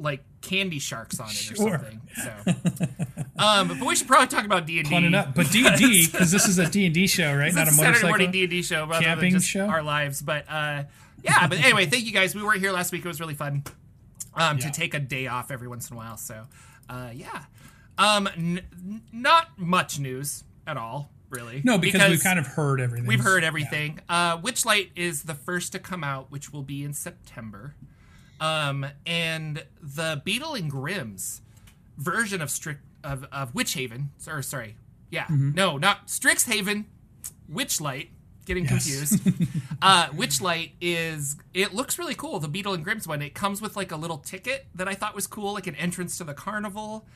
like 0.00 0.24
candy 0.40 0.78
sharks 0.78 1.20
on 1.20 1.28
it 1.28 1.52
or 1.52 1.56
Sure. 1.56 1.70
something. 1.70 2.00
So, 2.16 2.32
um, 3.38 3.68
but 3.68 3.80
we 3.86 3.94
should 3.94 4.06
probably 4.08 4.26
talk 4.28 4.44
about 4.44 4.66
D 4.66 4.80
and 4.80 4.88
D. 4.88 5.10
But 5.34 5.50
D 5.50 5.66
and 5.66 5.76
D 5.76 6.06
because 6.10 6.30
this 6.32 6.48
is 6.48 6.58
a 6.58 6.68
D 6.68 6.86
and 6.86 6.94
D 6.94 7.06
show, 7.06 7.34
right? 7.36 7.52
Not 7.54 7.68
a 7.68 7.70
Saturday 7.70 8.06
morning 8.06 8.30
D 8.30 8.42
and 8.42 8.50
D 8.50 8.62
show 8.62 8.86
rather 8.86 9.04
camping 9.04 9.32
than 9.32 9.40
just 9.40 9.50
show? 9.50 9.66
our 9.66 9.82
lives. 9.82 10.22
But 10.22 10.46
uh, 10.48 10.84
yeah, 11.22 11.46
but 11.46 11.58
anyway, 11.58 11.86
thank 11.86 12.04
you 12.06 12.12
guys. 12.12 12.34
We 12.34 12.42
weren't 12.42 12.60
here 12.60 12.72
last 12.72 12.92
week. 12.92 13.04
It 13.04 13.08
was 13.08 13.20
really 13.20 13.34
fun 13.34 13.62
um, 14.34 14.58
Yeah. 14.58 14.66
to 14.66 14.70
take 14.72 14.94
a 14.94 15.00
day 15.00 15.26
off 15.26 15.50
every 15.50 15.68
once 15.68 15.90
in 15.90 15.94
a 15.94 15.98
while. 15.98 16.16
So 16.16 16.46
uh, 16.88 17.10
yeah, 17.14 17.44
um, 17.98 18.26
n- 18.36 19.02
not 19.12 19.58
much 19.58 19.98
news 19.98 20.44
at 20.66 20.76
all, 20.76 21.10
really. 21.28 21.60
No, 21.64 21.76
because, 21.78 22.08
we've 22.10 22.22
kind 22.22 22.38
of 22.38 22.46
heard 22.46 22.80
everything. 22.80 23.06
We've 23.06 23.20
heard 23.20 23.44
everything. 23.44 24.00
Uh, 24.08 24.38
Witchlight 24.38 24.90
is 24.96 25.24
the 25.24 25.34
first 25.34 25.72
to 25.72 25.78
come 25.78 26.02
out, 26.02 26.30
which 26.30 26.52
will 26.52 26.62
be 26.62 26.82
in 26.84 26.94
September. 26.94 27.74
Um, 28.40 28.86
and 29.06 29.64
the 29.82 30.22
Beadle 30.24 30.54
and 30.54 30.70
Grimm's 30.70 31.42
version 31.98 32.40
of 32.40 32.50
Strict 32.50 32.80
of, 33.04 33.26
of 33.32 33.54
Witch 33.54 33.74
Haven, 33.74 34.10
or 34.26 34.40
sorry, 34.42 34.76
yeah, 35.10 35.26
no, 35.28 35.76
not 35.76 36.06
Strixhaven, 36.06 36.84
Witchlight. 37.52 38.08
Getting 38.46 38.64
Yes. 38.64 39.10
confused. 39.10 39.48
uh, 39.82 40.06
Witchlight 40.08 40.70
is 40.80 41.36
it 41.54 41.72
looks 41.74 41.98
really 41.98 42.14
cool. 42.14 42.40
The 42.40 42.48
Beadle 42.48 42.72
and 42.72 42.82
Grimm's 42.82 43.06
one. 43.06 43.22
It 43.22 43.34
comes 43.34 43.60
with 43.62 43.76
like 43.76 43.92
a 43.92 43.96
little 43.96 44.16
ticket 44.18 44.66
that 44.74 44.88
I 44.88 44.94
thought 44.94 45.14
was 45.14 45.26
cool, 45.26 45.52
like 45.52 45.66
an 45.68 45.76
entrance 45.76 46.16
to 46.18 46.24
the 46.24 46.34
carnival. 46.34 47.06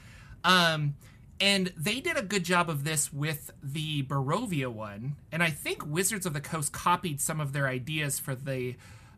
Um, 0.45 0.95
and 1.41 1.73
they 1.77 2.01
did 2.01 2.17
a 2.17 2.23
good 2.23 2.45
job 2.45 2.69
of 2.71 2.85
this 2.85 3.13
with 3.13 3.51
the 3.63 4.03
Barovia 4.05 4.69
one. 4.69 5.17
And 5.33 5.43
I 5.43 5.51
think 5.51 5.85
Wizards 5.85 6.27
of 6.27 6.35
the 6.35 6.41
Coast 6.41 6.73
copied 6.73 7.21
some 7.21 7.41
of 7.41 7.53
their 7.53 7.67
ideas 7.67 8.19
for 8.21 8.35
the 8.37 8.77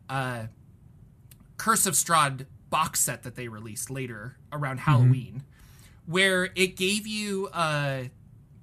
uh, 0.09 0.43
Curse 1.57 1.85
of 1.85 1.93
Strahd 1.95 2.45
box 2.69 2.99
set 2.99 3.23
that 3.23 3.35
they 3.35 3.47
released 3.47 3.89
later 3.89 4.37
around 4.51 4.79
Halloween, 4.81 5.43
where 6.05 6.49
it 6.55 6.75
gave 6.75 7.07
you 7.07 7.47
uh, 7.53 8.03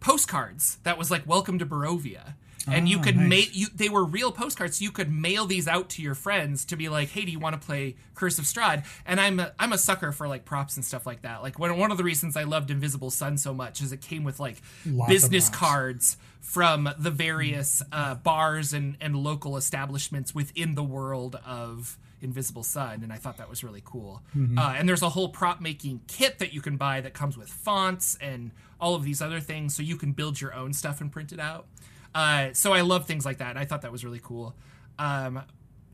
postcards 0.00 0.76
that 0.84 0.98
was 0.98 1.10
like 1.10 1.26
"Welcome 1.26 1.58
to 1.58 1.66
Barovia." 1.66 2.34
And 2.66 2.88
you 2.88 2.98
Ah, 3.00 3.02
could 3.02 3.16
nice. 3.18 3.28
make 3.28 3.50
you 3.56 3.66
they 3.74 3.90
were 3.90 4.04
real 4.04 4.32
postcards, 4.32 4.78
so 4.78 4.84
you 4.84 4.90
could 4.90 5.12
mail 5.12 5.44
these 5.44 5.68
out 5.68 5.90
to 5.90 6.02
your 6.02 6.14
friends 6.14 6.64
to 6.66 6.76
be 6.76 6.88
like, 6.88 7.10
"Hey, 7.10 7.26
do 7.26 7.30
you 7.30 7.38
want 7.38 7.60
to 7.60 7.66
play 7.66 7.96
Curse 8.14 8.38
of 8.38 8.46
Strahd?" 8.46 8.86
And 9.04 9.20
I'm 9.20 9.38
a, 9.38 9.52
I'm 9.58 9.74
a 9.74 9.78
sucker 9.78 10.12
for 10.12 10.28
like 10.28 10.46
props 10.46 10.76
and 10.76 10.82
stuff 10.84 11.04
like 11.04 11.22
that. 11.22 11.42
Like 11.42 11.58
one 11.58 11.76
one 11.76 11.90
of 11.90 11.98
the 11.98 12.04
reasons 12.04 12.38
I 12.38 12.44
loved 12.44 12.70
Invisible 12.70 13.10
Sun 13.10 13.36
so 13.36 13.52
much 13.52 13.82
is 13.82 13.92
it 13.92 14.00
came 14.00 14.24
with 14.24 14.40
like 14.40 14.62
Lots 14.86 15.10
business 15.12 15.50
cards 15.50 16.16
from 16.40 16.88
the 16.98 17.10
various 17.10 17.82
uh, 17.92 18.14
bars 18.14 18.72
and 18.72 18.96
and 18.98 19.14
local 19.14 19.58
establishments 19.58 20.34
within 20.34 20.74
the 20.74 20.84
world 20.84 21.36
of 21.44 21.98
Invisible 22.24 22.62
Sun, 22.64 23.02
and 23.02 23.12
I 23.12 23.16
thought 23.16 23.36
that 23.36 23.48
was 23.48 23.62
really 23.62 23.82
cool. 23.84 24.22
Uh, 24.58 24.74
and 24.76 24.88
there's 24.88 25.02
a 25.02 25.10
whole 25.10 25.28
prop 25.28 25.60
making 25.60 26.00
kit 26.08 26.38
that 26.40 26.52
you 26.52 26.60
can 26.60 26.76
buy 26.76 27.00
that 27.02 27.14
comes 27.14 27.36
with 27.36 27.48
fonts 27.48 28.16
and 28.20 28.50
all 28.80 28.94
of 28.94 29.04
these 29.04 29.22
other 29.22 29.40
things, 29.40 29.74
so 29.76 29.82
you 29.82 29.96
can 29.96 30.12
build 30.12 30.40
your 30.40 30.52
own 30.54 30.72
stuff 30.72 31.00
and 31.00 31.12
print 31.12 31.32
it 31.32 31.38
out. 31.40 31.66
Uh, 32.14 32.52
so 32.52 32.72
I 32.72 32.80
love 32.80 33.06
things 33.06 33.24
like 33.24 33.38
that, 33.38 33.50
and 33.50 33.58
I 33.58 33.64
thought 33.64 33.82
that 33.82 33.92
was 33.92 34.04
really 34.04 34.20
cool. 34.22 34.54
Um, 34.98 35.42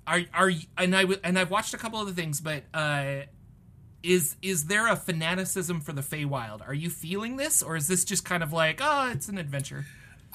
are 0.06 0.22
are 0.34 0.50
and 0.78 0.94
I 0.96 1.02
w- 1.02 1.20
and 1.22 1.38
I've 1.38 1.50
watched 1.50 1.74
a 1.74 1.78
couple 1.78 2.00
of 2.00 2.06
other 2.06 2.14
things, 2.14 2.40
but 2.40 2.64
uh, 2.74 3.22
is 4.02 4.36
is 4.42 4.66
there 4.66 4.86
a 4.88 4.96
fanaticism 4.96 5.80
for 5.80 5.92
the 5.92 6.02
Feywild? 6.02 6.66
Are 6.66 6.74
you 6.74 6.90
feeling 6.90 7.36
this, 7.36 7.62
or 7.62 7.76
is 7.76 7.86
this 7.86 8.04
just 8.04 8.24
kind 8.24 8.42
of 8.42 8.52
like, 8.52 8.80
oh, 8.82 9.10
it's 9.12 9.28
an 9.28 9.38
adventure? 9.38 9.86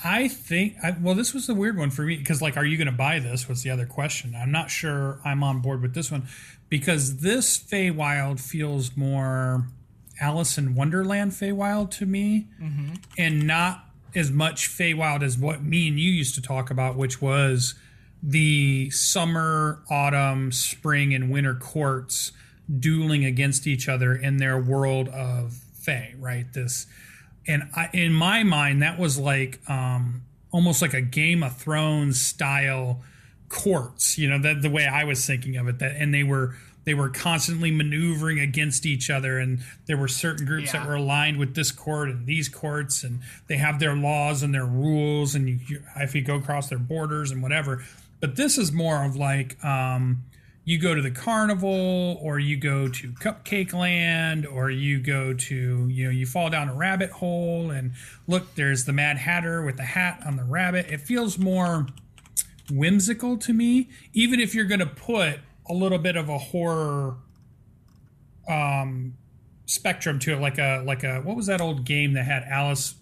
I 0.03 0.27
think, 0.27 0.75
I, 0.83 0.95
well, 0.99 1.15
this 1.15 1.33
was 1.33 1.47
the 1.47 1.55
weird 1.55 1.77
one 1.77 1.89
for 1.89 2.03
me 2.03 2.17
because, 2.17 2.41
like, 2.41 2.57
are 2.57 2.65
you 2.65 2.77
going 2.77 2.87
to 2.87 2.91
buy 2.91 3.19
this? 3.19 3.47
Was 3.47 3.63
the 3.63 3.69
other 3.69 3.85
question. 3.85 4.35
I'm 4.35 4.51
not 4.51 4.69
sure 4.69 5.19
I'm 5.23 5.43
on 5.43 5.61
board 5.61 5.81
with 5.81 5.93
this 5.93 6.11
one 6.11 6.27
because 6.69 7.17
this 7.17 7.57
Feywild 7.57 8.39
feels 8.39 8.97
more 8.97 9.67
Alice 10.19 10.57
in 10.57 10.75
Wonderland 10.75 11.31
Feywild 11.31 11.91
to 11.91 12.05
me 12.05 12.47
mm-hmm. 12.61 12.93
and 13.17 13.47
not 13.47 13.85
as 14.13 14.31
much 14.31 14.69
Feywild 14.69 15.21
as 15.21 15.37
what 15.37 15.63
me 15.63 15.87
and 15.87 15.99
you 15.99 16.11
used 16.11 16.35
to 16.35 16.41
talk 16.41 16.69
about, 16.69 16.95
which 16.95 17.21
was 17.21 17.75
the 18.23 18.89
summer, 18.89 19.83
autumn, 19.89 20.51
spring, 20.51 21.13
and 21.13 21.29
winter 21.29 21.53
courts 21.53 22.31
dueling 22.79 23.25
against 23.25 23.67
each 23.67 23.87
other 23.87 24.15
in 24.15 24.37
their 24.37 24.57
world 24.57 25.07
of 25.09 25.53
Fey, 25.53 26.15
right? 26.17 26.51
This 26.53 26.87
and 27.47 27.69
I, 27.75 27.89
in 27.93 28.13
my 28.13 28.43
mind 28.43 28.81
that 28.81 28.99
was 28.99 29.17
like 29.17 29.59
um, 29.69 30.23
almost 30.51 30.81
like 30.81 30.93
a 30.93 31.01
game 31.01 31.43
of 31.43 31.57
thrones 31.57 32.19
style 32.19 33.01
courts 33.49 34.17
you 34.17 34.29
know 34.29 34.39
that 34.39 34.61
the 34.61 34.69
way 34.69 34.87
i 34.87 35.03
was 35.03 35.25
thinking 35.25 35.55
of 35.55 35.67
it 35.67 35.79
that 35.79 35.95
and 35.97 36.13
they 36.13 36.23
were 36.23 36.55
they 36.85 36.93
were 36.93 37.09
constantly 37.09 37.71
maneuvering 37.71 38.39
against 38.39 38.85
each 38.85 39.09
other 39.09 39.39
and 39.39 39.59
there 39.87 39.97
were 39.97 40.07
certain 40.07 40.45
groups 40.45 40.71
that 40.71 40.87
were 40.87 40.95
aligned 40.95 41.37
with 41.37 41.55
this 41.55 41.71
court 41.71 42.09
and 42.09 42.25
these 42.25 42.47
courts 42.47 43.03
and 43.03 43.19
they 43.47 43.57
have 43.57 43.79
their 43.79 43.95
laws 43.95 44.43
and 44.43 44.53
their 44.53 44.65
rules 44.65 45.35
and 45.35 45.49
you, 45.49 45.59
you 45.67 45.83
if 45.97 46.15
you 46.15 46.21
go 46.21 46.35
across 46.35 46.69
their 46.69 46.79
borders 46.79 47.31
and 47.31 47.41
whatever. 47.41 47.83
But 48.21 48.35
this 48.35 48.57
is 48.57 48.71
more 48.71 49.03
of 49.03 49.15
like 49.15 49.61
um, 49.63 50.23
you 50.67 50.79
go 50.79 50.95
to 50.95 51.01
the 51.01 51.11
carnival 51.11 52.17
or 52.19 52.39
you 52.39 52.57
go 52.57 52.87
to 52.87 53.11
cupcake 53.13 53.71
land 53.71 54.47
or 54.47 54.71
you 54.71 54.99
go 54.99 55.31
to 55.31 55.87
you 55.87 56.05
know 56.05 56.09
you 56.09 56.25
fall 56.25 56.49
down 56.49 56.67
a 56.67 56.73
rabbit 56.73 57.11
hole 57.11 57.69
and 57.69 57.93
look 58.27 58.55
there's 58.55 58.85
the 58.85 58.91
mad 58.91 59.17
hatter 59.17 59.63
with 59.63 59.77
the 59.77 59.83
hat 59.83 60.21
on 60.25 60.35
the 60.35 60.43
rabbit. 60.43 60.87
It 60.89 61.01
feels 61.01 61.37
more 61.37 61.85
whimsical 62.71 63.37
to 63.37 63.53
me 63.53 63.89
even 64.11 64.39
if 64.39 64.55
you're 64.55 64.65
going 64.65 64.79
to 64.79 64.87
put 64.87 65.39
a 65.69 65.73
little 65.73 65.99
bit 65.99 66.15
of 66.15 66.29
a 66.29 66.37
horror 66.37 67.17
um 68.49 69.13
spectrum 69.67 70.17
to 70.17 70.33
it 70.33 70.41
like 70.41 70.57
a 70.57 70.83
like 70.85 71.03
a 71.03 71.19
what 71.21 71.35
was 71.35 71.45
that 71.45 71.61
old 71.61 71.85
game 71.85 72.13
that 72.13 72.25
had 72.25 72.43
alice? 72.43 72.95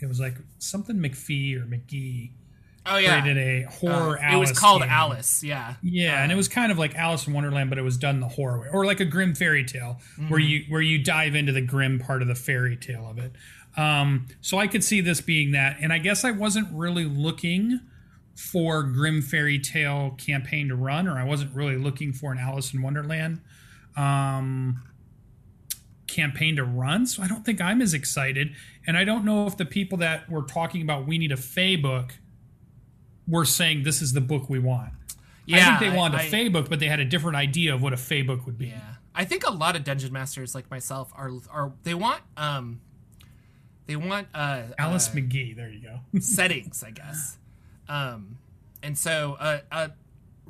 It 0.00 0.06
was 0.06 0.18
like 0.18 0.36
something 0.58 0.96
McPhee 0.96 1.56
or 1.56 1.64
McGee 1.64 2.30
Oh 2.88 2.96
yeah, 2.96 3.20
created 3.20 3.38
a 3.38 3.70
horror. 3.70 4.18
Uh, 4.18 4.22
Alice 4.22 4.50
it 4.50 4.52
was 4.52 4.58
called 4.58 4.82
game. 4.82 4.90
Alice. 4.90 5.42
Yeah, 5.42 5.74
Yeah, 5.82 6.22
and 6.22 6.32
it 6.32 6.34
was 6.34 6.48
kind 6.48 6.72
of 6.72 6.78
like 6.78 6.94
Alice 6.94 7.26
in 7.26 7.32
Wonderland, 7.32 7.70
but 7.70 7.78
it 7.78 7.82
was 7.82 7.96
done 7.96 8.20
the 8.20 8.28
horror 8.28 8.60
way, 8.60 8.68
or 8.72 8.84
like 8.84 9.00
a 9.00 9.04
grim 9.04 9.34
fairy 9.34 9.64
tale, 9.64 10.00
where 10.28 10.40
you 10.40 10.64
where 10.68 10.80
you 10.80 11.02
dive 11.02 11.34
into 11.34 11.52
the 11.52 11.60
grim 11.60 11.98
part 11.98 12.22
of 12.22 12.28
the 12.28 12.34
fairy 12.34 12.76
tale 12.76 13.08
of 13.08 13.18
it. 13.18 13.32
Um, 13.76 14.26
so 14.40 14.58
I 14.58 14.66
could 14.66 14.82
see 14.82 15.00
this 15.00 15.20
being 15.20 15.52
that, 15.52 15.76
and 15.80 15.92
I 15.92 15.98
guess 15.98 16.24
I 16.24 16.30
wasn't 16.30 16.68
really 16.72 17.04
looking 17.04 17.80
for 18.34 18.82
grim 18.82 19.20
fairy 19.20 19.58
tale 19.58 20.14
campaign 20.18 20.68
to 20.68 20.76
run, 20.76 21.06
or 21.06 21.18
I 21.18 21.24
wasn't 21.24 21.54
really 21.54 21.76
looking 21.76 22.12
for 22.12 22.32
an 22.32 22.38
Alice 22.38 22.72
in 22.72 22.82
Wonderland 22.82 23.40
um, 23.96 24.82
campaign 26.06 26.56
to 26.56 26.64
run. 26.64 27.06
So 27.06 27.22
I 27.22 27.28
don't 27.28 27.44
think 27.44 27.60
I'm 27.60 27.82
as 27.82 27.94
excited, 27.94 28.54
and 28.86 28.96
I 28.96 29.04
don't 29.04 29.24
know 29.24 29.46
if 29.46 29.56
the 29.56 29.66
people 29.66 29.98
that 29.98 30.30
were 30.30 30.42
talking 30.42 30.82
about 30.82 31.06
we 31.06 31.18
need 31.18 31.32
a 31.32 31.36
Fey 31.36 31.76
book 31.76 32.14
were 33.28 33.44
saying 33.44 33.82
this 33.82 34.00
is 34.02 34.12
the 34.12 34.20
book 34.20 34.48
we 34.48 34.58
want. 34.58 34.92
yeah. 35.46 35.58
I 35.58 35.78
think 35.78 35.92
they 35.92 35.96
wanted 35.96 36.20
a 36.20 36.22
I- 36.22 36.28
Fey 36.28 36.48
book, 36.48 36.68
but 36.70 36.80
they 36.80 36.86
had 36.88 37.00
a 37.00 37.04
different 37.04 37.36
idea 37.36 37.74
of 37.74 37.82
what 37.82 37.92
a 37.92 37.96
Fey 37.96 38.22
book 38.22 38.46
would 38.46 38.58
be. 38.58 38.68
Yeah, 38.68 38.94
I 39.14 39.24
think 39.24 39.46
a 39.46 39.50
lot 39.52 39.76
of 39.76 39.84
dungeon 39.84 40.12
masters 40.12 40.54
like 40.54 40.70
myself 40.70 41.12
are 41.14 41.30
are 41.50 41.72
they 41.82 41.94
want 41.94 42.22
um 42.36 42.80
they 43.86 43.96
want 43.96 44.28
uh, 44.34 44.62
Alice 44.78 45.08
uh, 45.08 45.12
McGee, 45.12 45.56
there 45.56 45.70
you 45.70 45.80
go. 45.80 46.00
settings, 46.20 46.84
I 46.84 46.90
guess. 46.90 47.38
Um, 47.88 48.36
and 48.82 48.98
so 48.98 49.36
uh, 49.40 49.60
uh, 49.72 49.88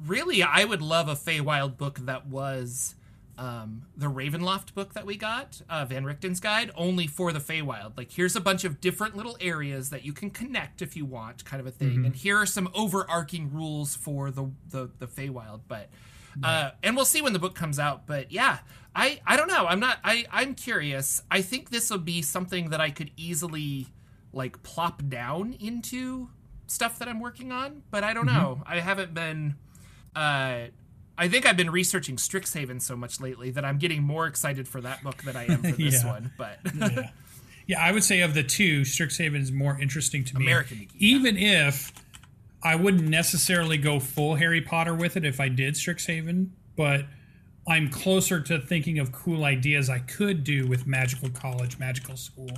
really, 0.07 0.43
I 0.43 0.65
would 0.65 0.83
love 0.83 1.09
a 1.09 1.15
Feywild 1.15 1.77
book 1.79 2.01
that 2.01 2.27
was 2.27 2.97
um, 3.39 3.83
the 3.97 4.07
Ravenloft 4.07 4.75
book 4.75 4.95
that 4.95 5.07
we 5.07 5.17
got, 5.17 5.63
uh, 5.71 5.85
Van 5.85 6.05
Richten's 6.05 6.41
Guide, 6.41 6.73
only 6.77 7.07
for 7.07 7.33
the 7.33 7.39
Feywild. 7.39 7.97
Like, 7.97 8.11
here's 8.11 8.35
a 8.35 8.41
bunch 8.41 8.65
of 8.65 8.81
different 8.81 9.17
little 9.17 9.37
areas 9.41 9.91
that 9.91 10.05
you 10.05 10.13
can 10.13 10.31
connect 10.31 10.83
if 10.83 10.97
you 10.97 11.05
want, 11.07 11.45
kind 11.45 11.61
of 11.61 11.67
a 11.67 11.71
thing. 11.71 12.05
And 12.05 12.17
here 12.17 12.37
are 12.37 12.47
some 12.47 12.69
overarching 12.75 13.53
rules 13.53 13.95
for 13.95 14.31
the 14.33 14.51
the, 14.71 14.91
the 14.99 15.07
Feywild. 15.07 15.61
But 15.69 15.89
uh, 16.43 16.71
and 16.83 16.97
we'll 16.97 17.05
see 17.05 17.23
when 17.23 17.33
the 17.33 17.39
book 17.39 17.55
comes 17.55 17.79
out. 17.79 18.07
But 18.07 18.33
yeah, 18.33 18.59
I 18.95 19.21
I 19.25 19.37
don't 19.37 19.49
know. 19.49 19.67
I'm 19.67 19.81
not. 19.81 19.99
I 20.03 20.27
I'm 20.33 20.55
curious. 20.55 21.23
I 21.31 21.41
think 21.43 21.71
this 21.71 21.91
will 21.91 21.99
be 21.99 22.23
something 22.23 22.71
that 22.71 22.81
I 22.81 22.91
could 22.91 23.13
easily 23.17 23.87
like 24.33 24.63
plop 24.65 25.03
down 25.09 25.55
into 25.61 26.29
stuff 26.67 26.99
that 26.99 27.09
I'm 27.09 27.21
working 27.21 27.53
on. 27.53 27.83
But 27.91 28.03
I 28.03 28.13
don't 28.15 28.27
know. 28.27 28.63
I 28.67 28.81
haven't 28.81 29.15
been. 29.15 29.55
Uh, 30.17 30.67
I 31.19 31.29
think 31.29 31.45
I've 31.47 31.57
been 31.57 31.71
researching 31.71 32.17
Strixhaven 32.17 32.81
so 32.81 32.97
much 32.97 33.21
lately 33.21 33.51
that 33.51 33.65
I'm 33.65 33.77
getting 33.79 34.03
more 34.03 34.27
excited 34.27 34.69
for 34.69 34.81
that 34.83 35.03
book 35.03 35.23
than 35.25 35.37
I 35.37 35.47
am 35.47 35.63
for 35.63 35.73
this 35.77 36.03
Yeah. 36.05 36.13
one. 36.13 36.33
But 36.39 36.59
yeah. 36.75 37.11
yeah, 37.67 37.81
I 37.85 37.91
would 37.93 38.05
say 38.05 38.21
of 38.21 38.35
the 38.35 38.43
two, 38.45 38.83
Strixhaven 38.83 39.41
is 39.41 39.51
more 39.53 39.79
interesting 39.81 40.25
to 40.27 40.39
me. 40.39 40.45
American 40.47 40.79
McGee, 40.79 40.91
yeah. 40.95 41.17
Even 41.17 41.37
if 41.37 41.93
I 42.63 42.77
wouldn't 42.77 43.09
necessarily 43.09 43.77
go 43.79 43.99
full 44.01 44.37
Harry 44.37 44.61
Potter 44.61 44.95
with 44.95 45.17
it 45.17 45.25
if 45.25 45.41
I 45.41 45.49
did 45.49 45.75
Strixhaven, 45.75 46.51
but 46.77 47.05
I'm 47.69 47.91
closer 47.91 48.41
to 48.41 48.61
thinking 48.61 48.99
of 48.99 49.13
cool 49.13 49.45
ideas 49.45 49.91
I 49.91 49.99
could 49.99 50.43
do 50.45 50.67
with 50.67 50.87
Magical 50.87 51.29
College, 51.31 51.79
Magical 51.79 52.17
School, 52.17 52.51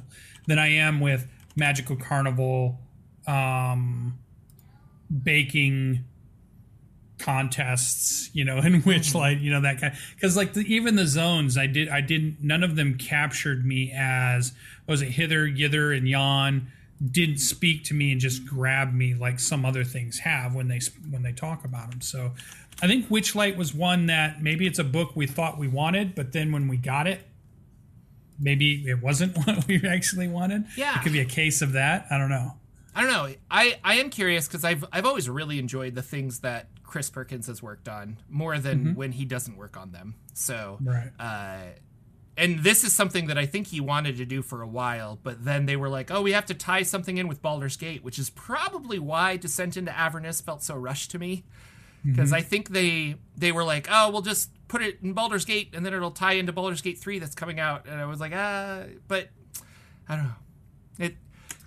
than 0.46 0.58
I 0.58 0.68
am 0.68 1.00
with 1.00 1.26
Magical 1.56 1.96
Carnival, 1.96 2.78
um, 3.26 4.18
baking 5.24 6.04
contests, 7.20 8.30
you 8.32 8.44
know, 8.44 8.58
in 8.64 8.82
which 8.82 9.08
mm-hmm. 9.08 9.18
like 9.18 9.40
you 9.40 9.52
know 9.52 9.60
that 9.60 9.80
kind 9.80 9.96
because 10.14 10.36
like 10.36 10.54
the, 10.54 10.60
even 10.62 10.96
the 10.96 11.06
zones 11.06 11.56
I 11.56 11.66
did 11.66 11.88
I 11.88 12.00
didn't 12.00 12.42
none 12.42 12.62
of 12.62 12.76
them 12.76 12.96
captured 12.96 13.64
me 13.64 13.92
as 13.94 14.52
was 14.86 15.02
it 15.02 15.08
hither 15.08 15.48
thither 15.48 15.92
and 15.92 16.08
yon 16.08 16.70
didn't 17.10 17.38
speak 17.38 17.84
to 17.84 17.94
me 17.94 18.12
and 18.12 18.20
just 18.20 18.44
grab 18.44 18.92
me 18.92 19.14
like 19.14 19.40
some 19.40 19.64
other 19.64 19.84
things 19.84 20.18
have 20.18 20.54
when 20.54 20.68
they 20.68 20.80
when 21.10 21.22
they 21.22 21.32
talk 21.32 21.64
about 21.64 21.90
them. 21.90 22.00
So 22.00 22.32
I 22.82 22.86
think 22.86 23.08
Witchlight 23.08 23.56
was 23.56 23.74
one 23.74 24.06
that 24.06 24.42
maybe 24.42 24.66
it's 24.66 24.78
a 24.78 24.84
book 24.84 25.12
we 25.14 25.26
thought 25.26 25.58
we 25.58 25.68
wanted, 25.68 26.14
but 26.14 26.32
then 26.32 26.52
when 26.52 26.68
we 26.68 26.76
got 26.76 27.06
it, 27.06 27.22
maybe 28.38 28.84
it 28.86 29.02
wasn't 29.02 29.36
what 29.46 29.66
we 29.66 29.82
actually 29.86 30.28
wanted. 30.28 30.64
Yeah. 30.76 30.98
it 30.98 31.02
could 31.02 31.12
be 31.12 31.20
a 31.20 31.26
case 31.26 31.62
of 31.62 31.72
that. 31.72 32.06
I 32.10 32.18
don't 32.18 32.30
know. 32.30 32.54
I 32.94 33.02
don't 33.02 33.12
know. 33.12 33.34
I, 33.50 33.78
I 33.84 33.94
am 33.94 34.10
curious 34.10 34.48
because 34.48 34.64
I've 34.64 34.84
I've 34.92 35.06
always 35.06 35.28
really 35.28 35.58
enjoyed 35.58 35.94
the 35.94 36.02
things 36.02 36.40
that 36.40 36.68
Chris 36.90 37.08
Perkins 37.08 37.46
has 37.46 37.62
worked 37.62 37.88
on 37.88 38.18
more 38.28 38.58
than 38.58 38.96
when 38.96 39.12
he 39.12 39.24
doesn't 39.24 39.56
work 39.56 39.76
on 39.76 39.92
them. 39.92 40.16
So 40.34 40.76
Right. 40.82 41.12
uh, 41.20 41.58
and 42.36 42.60
this 42.60 42.82
is 42.84 42.92
something 42.92 43.26
that 43.28 43.38
I 43.38 43.46
think 43.46 43.68
he 43.68 43.80
wanted 43.80 44.16
to 44.16 44.24
do 44.24 44.42
for 44.42 44.60
a 44.60 44.66
while, 44.66 45.18
but 45.22 45.44
then 45.44 45.66
they 45.66 45.76
were 45.76 45.88
like, 45.88 46.10
"Oh, 46.10 46.22
we 46.22 46.32
have 46.32 46.46
to 46.46 46.54
tie 46.54 46.82
something 46.82 47.16
in 47.18 47.28
with 47.28 47.40
Baldur's 47.42 47.76
Gate," 47.76 48.02
which 48.02 48.18
is 48.18 48.28
probably 48.30 48.98
why 48.98 49.36
Descent 49.36 49.76
into 49.76 49.96
Avernus 49.96 50.40
felt 50.40 50.62
so 50.64 50.74
rushed 50.74 51.10
to 51.12 51.18
me, 51.18 51.44
because 52.04 52.32
I 52.32 52.40
think 52.40 52.70
they 52.70 53.16
they 53.36 53.52
were 53.52 53.64
like, 53.64 53.86
"Oh, 53.90 54.10
we'll 54.10 54.22
just 54.22 54.50
put 54.68 54.82
it 54.82 54.98
in 55.02 55.12
Baldur's 55.12 55.44
Gate, 55.44 55.74
and 55.74 55.84
then 55.86 55.92
it'll 55.94 56.10
tie 56.10 56.32
into 56.32 56.52
Baldur's 56.52 56.80
Gate 56.80 56.98
three 56.98 57.18
that's 57.20 57.34
coming 57.36 57.60
out," 57.60 57.86
and 57.86 58.00
I 58.00 58.06
was 58.06 58.18
like, 58.20 58.32
"Ah," 58.34 58.84
but 59.06 59.28
I 60.08 60.16
don't 60.16 60.24
know. 60.24 60.34
It 60.98 61.16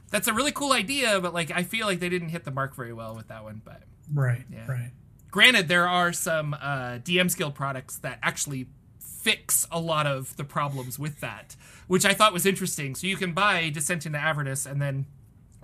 that's 0.10 0.27
a 0.27 0.34
really 0.34 0.51
cool 0.51 0.74
idea, 0.74 1.22
but 1.22 1.34
like 1.34 1.50
I 1.51 1.63
feel 1.63 1.86
like 1.88 2.00
they 2.00 2.10
didn't 2.10 2.30
hit 2.30 2.44
the 2.46 2.51
mark 2.51 2.75
very 2.75 2.94
well 2.94 3.15
with 3.15 3.27
that 3.30 3.44
one, 3.44 3.62
but 3.63 3.84
Right. 4.13 4.44
yeah. 4.51 4.65
Right. 4.70 4.92
Granted 5.34 5.68
there 5.68 5.88
are 5.90 6.13
some 6.13 6.54
uh, 6.54 7.00
dm's 7.04 7.34
guild 7.36 7.56
products 7.56 7.98
that 7.98 8.20
actually 8.22 8.68
fix 9.00 9.66
a 9.72 9.80
lot 9.80 10.06
of 10.06 10.36
the 10.38 10.44
problems 10.44 11.00
with 11.00 11.20
that 11.22 11.56
which 11.88 12.06
i 12.06 12.13
thought 12.13 12.32
was 12.32 12.46
interesting. 12.46 12.94
So 12.96 13.08
you 13.08 13.18
can 13.18 13.34
buy 13.34 13.70
descent 13.70 14.06
into 14.06 14.18
avernus 14.20 14.66
and 14.66 14.82
then 14.82 15.06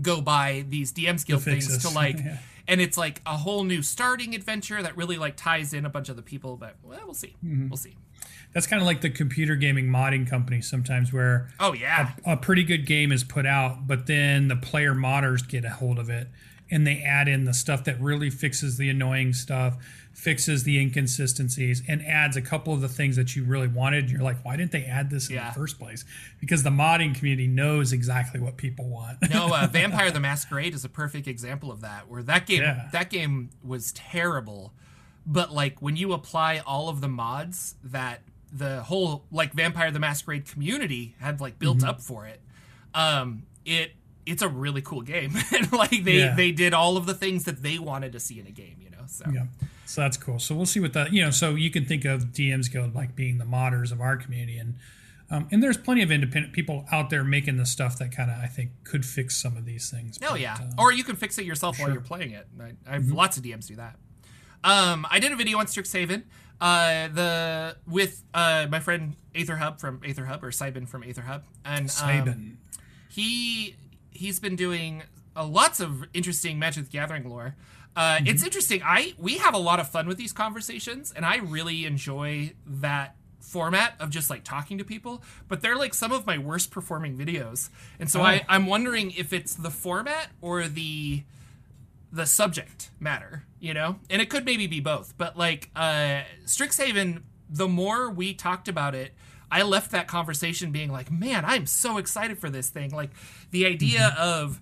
go 0.01 0.21
buy 0.21 0.65
these 0.67 0.93
DM 0.93 1.23
guild 1.25 1.43
things 1.43 1.77
to 1.83 1.89
like 2.03 2.17
Yeah. 2.19 2.37
and 2.67 2.79
it's 2.81 2.97
like 2.97 3.21
a 3.25 3.35
whole 3.37 3.63
new 3.65 3.81
starting 3.81 4.33
adventure 4.35 4.81
that 4.81 4.95
really 4.97 5.17
like 5.17 5.35
ties 5.35 5.73
in 5.73 5.85
a 5.85 5.89
bunch 5.89 6.07
of 6.09 6.15
the 6.15 6.21
people 6.21 6.55
but 6.57 6.75
well 6.83 6.99
we'll 7.05 7.13
see. 7.13 7.35
Mm-hmm. 7.45 7.69
we'll 7.69 7.77
see. 7.77 7.95
That's 8.53 8.65
kind 8.65 8.81
of 8.81 8.85
like 8.87 9.01
the 9.01 9.09
computer 9.11 9.55
gaming 9.55 9.87
modding 9.87 10.27
companies 10.27 10.69
sometimes 10.69 11.11
where 11.13 11.49
oh 11.59 11.73
yeah. 11.73 12.13
a 12.25 12.35
pretty 12.37 12.63
good 12.63 12.85
game 12.85 13.11
is 13.11 13.23
put 13.23 13.45
out, 13.45 13.85
but 13.87 14.07
then 14.07 14.47
the 14.47 14.55
player 14.55 14.93
modders 14.95 15.47
get 15.47 15.63
a 15.65 15.69
hold 15.69 15.99
of 15.99 16.09
it 16.09 16.27
and 16.71 16.85
they 16.85 17.01
add 17.01 17.27
in 17.27 17.45
the 17.45 17.53
stuff 17.53 17.83
that 17.85 17.99
really 17.99 18.29
fixes 18.29 18.77
the 18.77 18.89
annoying 18.89 19.33
stuff, 19.33 19.77
fixes 20.13 20.63
the 20.63 20.79
inconsistencies, 20.79 21.81
and 21.87 22.05
adds 22.05 22.35
a 22.37 22.41
couple 22.41 22.73
of 22.73 22.81
the 22.81 22.87
things 22.89 23.15
that 23.15 23.35
you 23.35 23.43
really 23.43 23.67
wanted. 23.67 24.09
You're 24.11 24.21
like, 24.21 24.43
why 24.45 24.55
didn't 24.57 24.71
they 24.71 24.85
add 24.85 25.09
this 25.09 25.29
in 25.29 25.35
Yeah. 25.35 25.49
the 25.49 25.55
first 25.59 25.79
place? 25.79 26.05
Because 26.39 26.63
the 26.63 26.69
modding 26.69 27.15
community 27.15 27.47
knows 27.47 27.91
exactly 27.93 28.39
what 28.39 28.57
people 28.57 28.87
want. 28.89 29.17
no 29.29 29.47
uh, 29.53 29.67
vampire 29.71 30.11
the 30.11 30.19
masquerade 30.19 30.73
is 30.73 30.85
a 30.85 30.89
perfect 30.89 31.27
example 31.27 31.71
of 31.71 31.81
that 31.81 32.07
where 32.09 32.23
that 32.23 32.45
game 32.45 32.61
Yeah. 32.61 32.89
that 32.91 33.09
game 33.09 33.49
was 33.63 33.91
terrible 33.93 34.73
but 35.25 35.51
like 35.53 35.81
when 35.81 35.95
you 35.95 36.13
apply 36.13 36.59
all 36.65 36.89
of 36.89 37.01
the 37.01 37.07
mods 37.07 37.75
that 37.83 38.21
the 38.51 38.81
whole 38.83 39.25
like 39.31 39.53
vampire 39.53 39.91
the 39.91 39.99
masquerade 39.99 40.45
community 40.47 41.15
had 41.19 41.39
like 41.41 41.59
built 41.59 41.77
Mm-hmm. 41.79 41.89
up 41.89 42.01
for 42.01 42.25
it 42.25 42.41
um 42.93 43.43
it 43.65 43.91
it's 44.29 44.41
a 44.41 44.47
really 44.47 44.81
cool 44.81 45.01
game 45.01 45.33
and 45.55 45.71
like 45.73 46.03
they 46.03 46.19
Yeah. 46.19 46.35
they 46.35 46.51
did 46.51 46.73
all 46.73 46.97
of 46.97 47.05
the 47.05 47.13
things 47.13 47.43
that 47.45 47.63
they 47.63 47.79
wanted 47.79 48.11
to 48.13 48.19
see 48.19 48.39
in 48.39 48.47
a 48.47 48.51
game 48.51 48.77
you 48.79 48.89
know 48.89 49.03
so 49.07 49.25
Yeah. 49.33 49.45
So 49.85 50.01
that's 50.01 50.17
cool. 50.17 50.37
So 50.37 50.53
we'll 50.53 50.67
see 50.67 50.79
what 50.79 50.93
that 50.93 51.13
you 51.13 51.23
know. 51.23 51.31
So 51.31 51.55
you 51.55 51.71
can 51.71 51.83
think 51.83 52.05
of 52.05 52.25
DM's 52.25 52.67
Guild 52.69 52.93
like 52.93 53.15
being 53.15 53.39
the 53.39 53.43
modders 53.45 53.91
of 53.91 53.99
our 54.01 54.17
community, 54.17 54.59
and 54.59 54.75
um, 55.31 55.47
and 55.51 55.63
there's 55.63 55.77
plenty 55.77 56.03
of 56.03 56.11
independent 56.11 56.53
people 56.53 56.85
out 56.91 57.09
there 57.09 57.23
making 57.23 57.57
the 57.57 57.65
stuff 57.65 57.97
that 57.97 58.11
kind 58.15 58.29
of 58.29 58.37
I 58.37 58.45
think 58.45 58.69
could 58.83 59.03
fix 59.03 59.35
some 59.41 59.57
of 59.57 59.65
these 59.65 59.89
things. 59.89 60.19
Oh 60.21 60.33
But, 60.33 60.41
yeah, 60.41 60.57
uh, 60.77 60.81
or 60.83 60.91
you 60.93 61.03
can 61.03 61.15
fix 61.15 61.39
it 61.39 61.45
yourself 61.45 61.79
while 61.79 61.91
you're 61.91 62.01
playing 62.01 62.31
it. 62.33 62.47
I, 62.61 62.73
I 62.87 62.93
have 62.93 63.07
lots 63.09 63.37
of 63.37 63.43
DMs 63.43 63.65
do 63.65 63.77
that. 63.77 63.95
Um, 64.63 65.07
I 65.09 65.17
did 65.19 65.31
a 65.31 65.35
video 65.35 65.57
on 65.57 65.65
Strixhaven. 65.65 66.21
Uh, 66.61 67.07
the 67.07 67.75
with 67.87 68.23
uh, 68.35 68.67
my 68.69 68.79
friend 68.79 69.15
Aetherhub 69.33 69.79
from 69.79 70.01
Aetherhub 70.01 70.43
or 70.43 70.51
Sybin 70.51 70.87
from 70.87 71.01
Aetherhub, 71.01 71.41
and 71.65 71.85
um, 71.85 71.87
Saban. 71.87 72.55
he 73.09 73.75
he's 74.19 74.39
been 74.39 74.55
doing 74.55 75.03
uh, 75.35 75.45
lots 75.45 75.79
of 75.79 76.05
interesting 76.13 76.59
Magic 76.59 76.85
the 76.85 76.91
Gathering 76.91 77.29
lore. 77.29 77.55
Uh, 77.95 78.19
It's 78.25 78.43
interesting. 78.43 78.81
I 78.83 79.13
we 79.17 79.37
have 79.39 79.53
a 79.53 79.57
lot 79.69 79.79
of 79.79 79.89
fun 79.89 80.07
with 80.07 80.17
these 80.17 80.33
conversations, 80.33 81.11
and 81.15 81.25
I 81.25 81.37
really 81.37 81.85
enjoy 81.85 82.53
that 82.65 83.15
format 83.39 83.93
of 83.99 84.09
just 84.09 84.29
like 84.29 84.43
talking 84.43 84.77
to 84.77 84.83
people. 84.83 85.23
But 85.47 85.61
they're 85.61 85.75
like 85.75 85.93
some 85.93 86.11
of 86.11 86.25
my 86.27 86.37
worst 86.37 86.71
performing 86.71 87.17
videos, 87.17 87.69
and 87.99 88.09
so 88.09 88.21
I, 88.21 88.45
I'm 88.47 88.67
wondering 88.67 89.11
if 89.17 89.33
it's 89.33 89.55
the 89.55 89.71
format 89.71 90.27
or 90.41 90.67
the 90.67 91.23
the 92.11 92.25
subject 92.25 92.89
matter, 92.99 93.43
you 93.59 93.71
know? 93.73 93.99
And 94.09 94.19
it 94.21 94.29
could 94.31 94.43
maybe 94.43 94.65
be 94.67 94.79
both. 94.79 95.15
But 95.17 95.37
like 95.37 95.69
uh 95.75 96.21
Strixhaven, 96.45 97.21
the 97.49 97.67
more 97.67 98.09
we 98.09 98.33
talked 98.33 98.67
about 98.67 98.95
it, 98.95 99.13
I 99.51 99.63
left 99.63 99.91
that 99.91 100.07
conversation 100.07 100.71
being 100.71 100.91
like, 100.91 101.11
"Man, 101.11 101.43
I'm 101.45 101.65
so 101.65 101.97
excited 101.97 102.39
for 102.39 102.49
this 102.49 102.69
thing." 102.69 102.91
Like 102.91 103.11
the 103.51 103.65
idea 103.65 103.99
mm-hmm. 103.99 104.21
of 104.21 104.61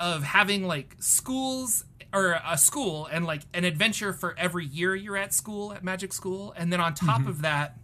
of 0.00 0.22
having 0.24 0.66
like 0.66 0.96
schools 0.98 1.84
or 2.12 2.38
a 2.46 2.58
school 2.58 3.06
and 3.10 3.24
like 3.24 3.42
an 3.54 3.64
adventure 3.64 4.12
for 4.12 4.34
every 4.38 4.66
year 4.66 4.94
you're 4.94 5.16
at 5.16 5.32
school 5.32 5.72
at 5.72 5.84
Magic 5.84 6.12
School, 6.12 6.52
and 6.56 6.72
then 6.72 6.80
on 6.80 6.94
top 6.94 7.20
mm-hmm. 7.20 7.28
of 7.28 7.42
that, 7.42 7.78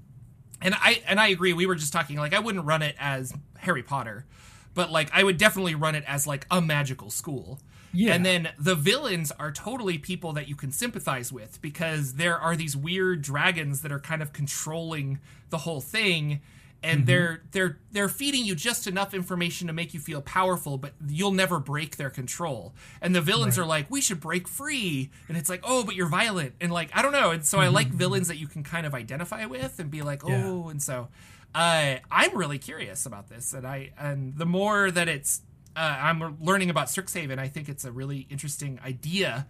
and 0.61 0.75
I 0.75 1.03
and 1.07 1.21
I 1.21 1.29
agree. 1.29 1.53
We 1.53 1.67
were 1.67 1.77
just 1.77 1.93
talking 1.93 2.17
like 2.17 2.35
I 2.35 2.39
wouldn't 2.39 2.65
run 2.65 2.83
it 2.83 2.97
as 2.99 3.33
Harry 3.59 3.83
Potter, 3.83 4.27
but 4.75 4.91
like 4.91 5.11
I 5.13 5.23
would 5.23 5.39
definitely 5.39 5.75
run 5.75 5.95
it 5.95 6.05
as 6.07 6.27
like 6.27 6.47
a 6.51 6.61
magical 6.61 7.11
school. 7.11 7.61
Yeah. 7.93 8.15
And 8.15 8.25
then 8.25 8.51
the 8.59 8.75
villains 8.75 9.33
are 9.33 9.51
totally 9.51 9.99
people 9.99 10.33
that 10.35 10.49
you 10.49 10.57
can 10.57 10.73
sympathize 10.73 11.33
with 11.33 11.61
because 11.63 12.15
there 12.15 12.39
are 12.39 12.57
these 12.57 12.77
weird 12.77 13.23
dragons 13.23 13.83
that 13.83 13.93
are 13.93 14.01
kind 14.01 14.23
of 14.23 14.33
controlling 14.33 15.21
the 15.51 15.59
whole 15.59 15.81
thing 15.81 16.41
and 16.83 17.07
they're 17.07 17.43
they're 17.51 17.79
they're 17.91 18.09
feeding 18.09 18.45
you 18.45 18.55
just 18.55 18.87
enough 18.87 19.13
information 19.13 19.67
to 19.67 19.73
make 19.73 19.93
you 19.93 20.01
feel 20.01 20.23
powerful 20.23 20.79
but 20.79 20.93
you'll 21.09 21.33
never 21.33 21.59
break 21.59 21.97
their 21.97 22.11
control. 22.11 22.73
And 23.01 23.15
the 23.15 23.21
villains 23.21 23.59
are 23.59 23.67
like, 23.67 23.91
"We 23.91 24.01
should 24.01 24.21
break 24.21 24.47
free." 24.47 25.11
And 25.29 25.37
it's 25.37 25.49
like, 25.49 25.61
"Oh, 25.65 25.83
but 25.83 25.97
you're 25.97 26.09
violent." 26.09 26.55
And 26.61 26.71
like, 26.71 26.91
I 26.95 27.03
don't 27.03 27.13
know. 27.13 27.33
And 27.33 27.45
so 27.45 27.59
I 27.59 27.69
like 27.69 27.89
villains 27.89 28.29
that 28.29 28.39
you 28.39 28.47
can 28.47 28.63
kind 28.63 28.87
of 28.87 28.95
identify 28.95 29.45
with 29.47 29.81
and 29.81 29.91
be 29.91 30.03
like, 30.03 30.23
"Oh." 30.25 30.69
And 30.69 30.81
so 30.81 31.09
uh, 31.55 31.97
I'm 32.11 32.37
really 32.37 32.59
curious 32.59 33.07
about 33.07 33.29
this 33.29 33.53
and 33.53 33.67
I 33.67 33.91
and 33.99 34.37
the 34.37 34.47
more 34.47 34.91
that 34.91 35.09
it's 35.09 35.41
uh, 35.79 35.97
I'm 36.01 36.37
learning 36.41 36.71
about 36.71 36.89
Strixhaven. 36.89 37.39
I 37.39 37.49
think 37.49 37.69
it's 37.69 37.85
a 37.85 37.93
really 37.93 38.27
interesting 38.31 38.81
idea 38.85 39.47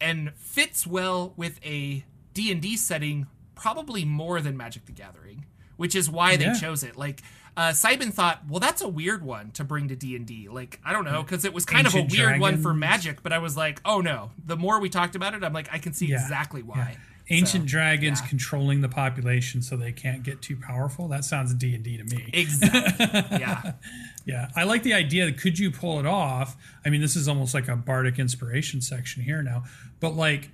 and 0.00 0.32
fits 0.34 0.86
well 0.86 1.32
with 1.36 1.60
a 1.64 2.04
D&D 2.34 2.76
setting 2.76 3.26
probably 3.54 4.04
more 4.04 4.40
than 4.40 4.56
Magic 4.56 4.86
the 4.86 4.92
Gathering, 4.92 5.44
which 5.76 5.94
is 5.94 6.10
why 6.10 6.36
they 6.36 6.52
chose 6.60 6.82
it. 6.82 6.96
Like 6.96 7.22
uh, 7.56 7.72
Simon 7.72 8.10
thought, 8.12 8.42
well, 8.48 8.60
that's 8.60 8.82
a 8.82 8.88
weird 8.88 9.24
one 9.24 9.50
to 9.52 9.64
bring 9.64 9.88
to 9.88 9.96
D 9.96 10.14
and 10.14 10.24
D. 10.26 10.48
Like, 10.48 10.80
I 10.84 10.92
don't 10.92 11.04
know, 11.04 11.22
because 11.22 11.44
it 11.44 11.52
was 11.52 11.64
kind 11.64 11.86
of 11.88 11.94
a 11.94 12.02
weird 12.02 12.38
one 12.40 12.62
for. 12.62 12.72
Magic. 12.74 13.22
But 13.22 13.32
I 13.32 13.38
was 13.38 13.56
like, 13.56 13.80
oh 13.84 14.00
no. 14.00 14.30
The 14.46 14.56
more 14.56 14.78
we 14.80 14.88
talked 14.88 15.16
about 15.16 15.34
it, 15.34 15.42
I'm 15.42 15.52
like, 15.52 15.68
I 15.72 15.78
can 15.78 15.92
see 15.92 16.06
Yeah. 16.06 16.22
exactly 16.22 16.62
why. 16.62 16.96
Ancient 17.30 17.64
So, 17.64 17.68
dragons 17.68 18.20
yeah. 18.20 18.28
controlling 18.28 18.80
the 18.80 18.88
population 18.88 19.60
so 19.60 19.76
they 19.76 19.92
can't 19.92 20.22
get 20.22 20.40
too 20.40 20.56
powerful. 20.56 21.08
That 21.08 21.24
sounds 21.24 21.52
D 21.54 21.74
and 21.74 21.84
D 21.84 21.96
to 21.98 22.04
me. 22.04 22.30
Exactly. 22.32 23.38
yeah. 23.38 23.72
Yeah, 24.28 24.50
I 24.54 24.64
like 24.64 24.82
the 24.82 24.92
idea. 24.92 25.24
that 25.24 25.38
Could 25.38 25.58
you 25.58 25.70
pull 25.70 25.98
it 25.98 26.04
off? 26.04 26.54
I 26.84 26.90
mean, 26.90 27.00
this 27.00 27.16
is 27.16 27.28
almost 27.28 27.54
like 27.54 27.66
a 27.66 27.76
bardic 27.76 28.18
inspiration 28.18 28.82
section 28.82 29.22
here 29.22 29.42
now. 29.42 29.64
But 30.00 30.16
like 30.16 30.50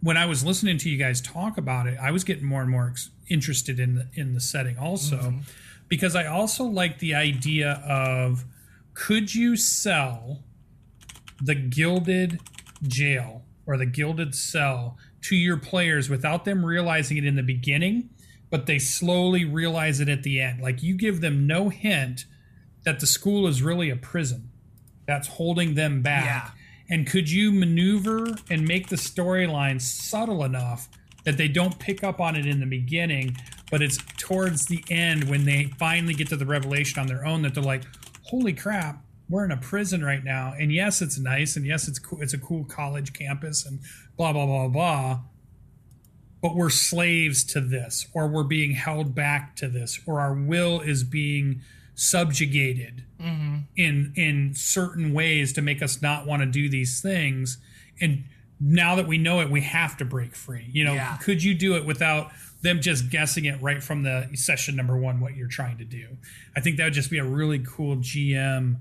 when 0.00 0.16
I 0.16 0.26
was 0.26 0.44
listening 0.44 0.78
to 0.78 0.88
you 0.88 0.96
guys 0.96 1.20
talk 1.20 1.58
about 1.58 1.88
it, 1.88 1.98
I 2.00 2.12
was 2.12 2.22
getting 2.22 2.44
more 2.44 2.60
and 2.60 2.70
more 2.70 2.94
interested 3.28 3.80
in 3.80 3.96
the, 3.96 4.06
in 4.14 4.34
the 4.34 4.40
setting 4.40 4.78
also, 4.78 5.16
mm-hmm. 5.16 5.38
because 5.88 6.14
I 6.14 6.26
also 6.26 6.64
like 6.64 7.00
the 7.00 7.14
idea 7.14 7.82
of 7.84 8.44
could 8.94 9.34
you 9.34 9.56
sell 9.56 10.44
the 11.42 11.54
gilded 11.54 12.40
jail 12.82 13.42
or 13.66 13.76
the 13.76 13.86
gilded 13.86 14.34
cell 14.34 14.96
to 15.22 15.36
your 15.36 15.56
players 15.56 16.08
without 16.08 16.44
them 16.44 16.64
realizing 16.64 17.16
it 17.16 17.24
in 17.24 17.36
the 17.36 17.42
beginning, 17.42 18.10
but 18.50 18.66
they 18.66 18.78
slowly 18.78 19.44
realize 19.44 20.00
it 20.00 20.08
at 20.08 20.22
the 20.22 20.40
end. 20.40 20.60
Like 20.60 20.82
you 20.82 20.96
give 20.96 21.20
them 21.20 21.46
no 21.46 21.68
hint 21.68 22.24
that 22.84 23.00
the 23.00 23.06
school 23.06 23.46
is 23.46 23.62
really 23.62 23.90
a 23.90 23.96
prison 23.96 24.50
that's 25.06 25.28
holding 25.28 25.74
them 25.74 26.02
back. 26.02 26.24
Yeah. 26.24 26.50
And 26.90 27.06
could 27.06 27.30
you 27.30 27.52
maneuver 27.52 28.36
and 28.50 28.66
make 28.66 28.88
the 28.88 28.96
storyline 28.96 29.80
subtle 29.80 30.44
enough 30.44 30.88
that 31.24 31.36
they 31.36 31.48
don't 31.48 31.78
pick 31.78 32.02
up 32.02 32.20
on 32.20 32.36
it 32.36 32.46
in 32.46 32.60
the 32.60 32.66
beginning, 32.66 33.36
but 33.70 33.82
it's 33.82 33.98
towards 34.16 34.66
the 34.66 34.82
end 34.88 35.24
when 35.28 35.44
they 35.44 35.64
finally 35.78 36.14
get 36.14 36.28
to 36.28 36.36
the 36.36 36.46
revelation 36.46 36.98
on 36.98 37.06
their 37.06 37.26
own 37.26 37.42
that 37.42 37.54
they're 37.54 37.62
like, 37.62 37.84
"Holy 38.22 38.54
crap, 38.54 39.04
we're 39.28 39.44
in 39.44 39.50
a 39.50 39.56
prison 39.56 40.04
right 40.04 40.24
now." 40.24 40.54
And 40.58 40.72
yes, 40.72 41.02
it's 41.02 41.18
nice, 41.18 41.56
and 41.56 41.66
yes, 41.66 41.88
it's 41.88 41.98
cool. 41.98 42.20
It's 42.20 42.34
a 42.34 42.38
cool 42.38 42.64
college 42.64 43.12
campus, 43.12 43.64
and 43.66 43.80
blah 44.16 44.32
blah 44.32 44.46
blah 44.46 44.68
blah. 44.68 45.20
But 46.40 46.54
we're 46.54 46.70
slaves 46.70 47.42
to 47.46 47.60
this, 47.60 48.06
or 48.14 48.28
we're 48.28 48.44
being 48.44 48.72
held 48.72 49.14
back 49.14 49.56
to 49.56 49.68
this, 49.68 50.00
or 50.06 50.20
our 50.20 50.34
will 50.34 50.80
is 50.80 51.02
being 51.02 51.62
subjugated 51.98 53.02
mm-hmm. 53.20 53.56
in 53.76 54.12
in 54.14 54.54
certain 54.54 55.12
ways 55.12 55.52
to 55.52 55.60
make 55.60 55.82
us 55.82 56.00
not 56.00 56.26
want 56.26 56.40
to 56.40 56.46
do 56.46 56.68
these 56.68 57.00
things 57.00 57.58
and 58.00 58.22
now 58.60 58.94
that 58.94 59.08
we 59.08 59.18
know 59.18 59.40
it 59.40 59.50
we 59.50 59.62
have 59.62 59.96
to 59.96 60.04
break 60.04 60.36
free 60.36 60.68
you 60.70 60.84
know 60.84 60.94
Yeah. 60.94 61.16
could 61.16 61.42
you 61.42 61.54
do 61.54 61.74
it 61.74 61.84
without 61.84 62.30
them 62.62 62.80
just 62.80 63.10
guessing 63.10 63.46
it 63.46 63.60
right 63.60 63.82
from 63.82 64.04
the 64.04 64.28
session 64.34 64.76
number 64.76 64.96
one 64.96 65.18
what 65.18 65.34
you're 65.34 65.48
trying 65.48 65.76
to 65.78 65.84
do 65.84 66.16
i 66.54 66.60
think 66.60 66.76
that 66.76 66.84
would 66.84 66.92
just 66.92 67.10
be 67.10 67.18
a 67.18 67.24
really 67.24 67.58
cool 67.58 67.96
gm 67.96 68.76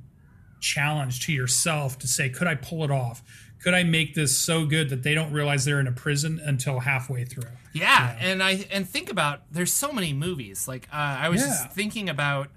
challenge 0.59 1.25
to 1.25 1.33
yourself 1.33 1.97
to 1.99 2.07
say 2.07 2.29
could 2.29 2.47
i 2.47 2.55
pull 2.55 2.83
it 2.83 2.91
off 2.91 3.21
could 3.63 3.73
i 3.73 3.83
make 3.83 4.13
this 4.15 4.37
so 4.37 4.65
good 4.65 4.89
that 4.89 5.03
they 5.03 5.13
don't 5.15 5.31
realize 5.31 5.65
they're 5.65 5.79
in 5.79 5.87
a 5.87 5.91
prison 5.91 6.39
until 6.43 6.79
halfway 6.79 7.23
through 7.25 7.49
Yeah, 7.73 8.15
and 8.19 8.41
I 8.41 8.65
and 8.71 8.87
think 8.89 9.11
about 9.11 9.41
there's 9.51 9.71
so 9.73 9.91
many 9.91 10.11
movies. 10.13 10.67
Like 10.67 10.87
uh, 10.91 10.95
I 11.25 11.29
was 11.29 11.41
Yeah. 11.41 11.47
just 11.47 11.71
thinking 11.71 12.09
about 12.09 12.47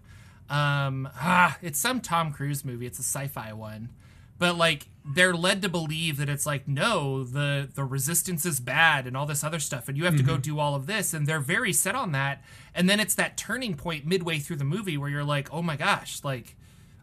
um 0.49 1.09
ah, 1.17 1.59
it's 1.63 1.79
some 1.79 2.01
Tom 2.01 2.33
Cruise 2.33 2.65
movie. 2.65 2.87
It's 2.87 2.99
a 2.99 3.03
sci-fi 3.03 3.53
one. 3.53 3.91
But 4.39 4.57
like 4.57 4.87
they're 5.05 5.35
led 5.35 5.61
to 5.63 5.69
believe 5.69 6.17
that 6.19 6.29
it's 6.31 6.47
like 6.47 6.67
no, 6.67 7.23
the 7.25 7.69
the 7.75 7.85
resistance 7.85 8.47
is 8.47 8.61
bad 8.61 9.07
and 9.07 9.15
all 9.17 9.27
this 9.27 9.45
other 9.45 9.61
stuff 9.61 9.89
and 9.89 9.97
you 9.99 10.05
have 10.07 10.17
to 10.17 10.23
Mm-hmm. 10.23 10.33
go 10.33 10.39
do 10.39 10.59
all 10.59 10.75
of 10.75 10.87
this 10.87 11.13
and 11.13 11.27
they're 11.27 11.41
very 11.41 11.73
set 11.75 11.95
on 11.95 12.13
that. 12.13 12.43
And 12.75 12.89
then 12.89 12.99
it's 13.01 13.15
that 13.17 13.37
turning 13.37 13.75
point 13.75 14.07
midway 14.07 14.39
through 14.39 14.57
the 14.57 14.65
movie 14.65 14.97
where 14.97 15.11
you're 15.11 15.25
like, 15.25 15.53
"Oh 15.53 15.61
my 15.63 15.77
gosh, 15.77 16.25
like 16.25 16.57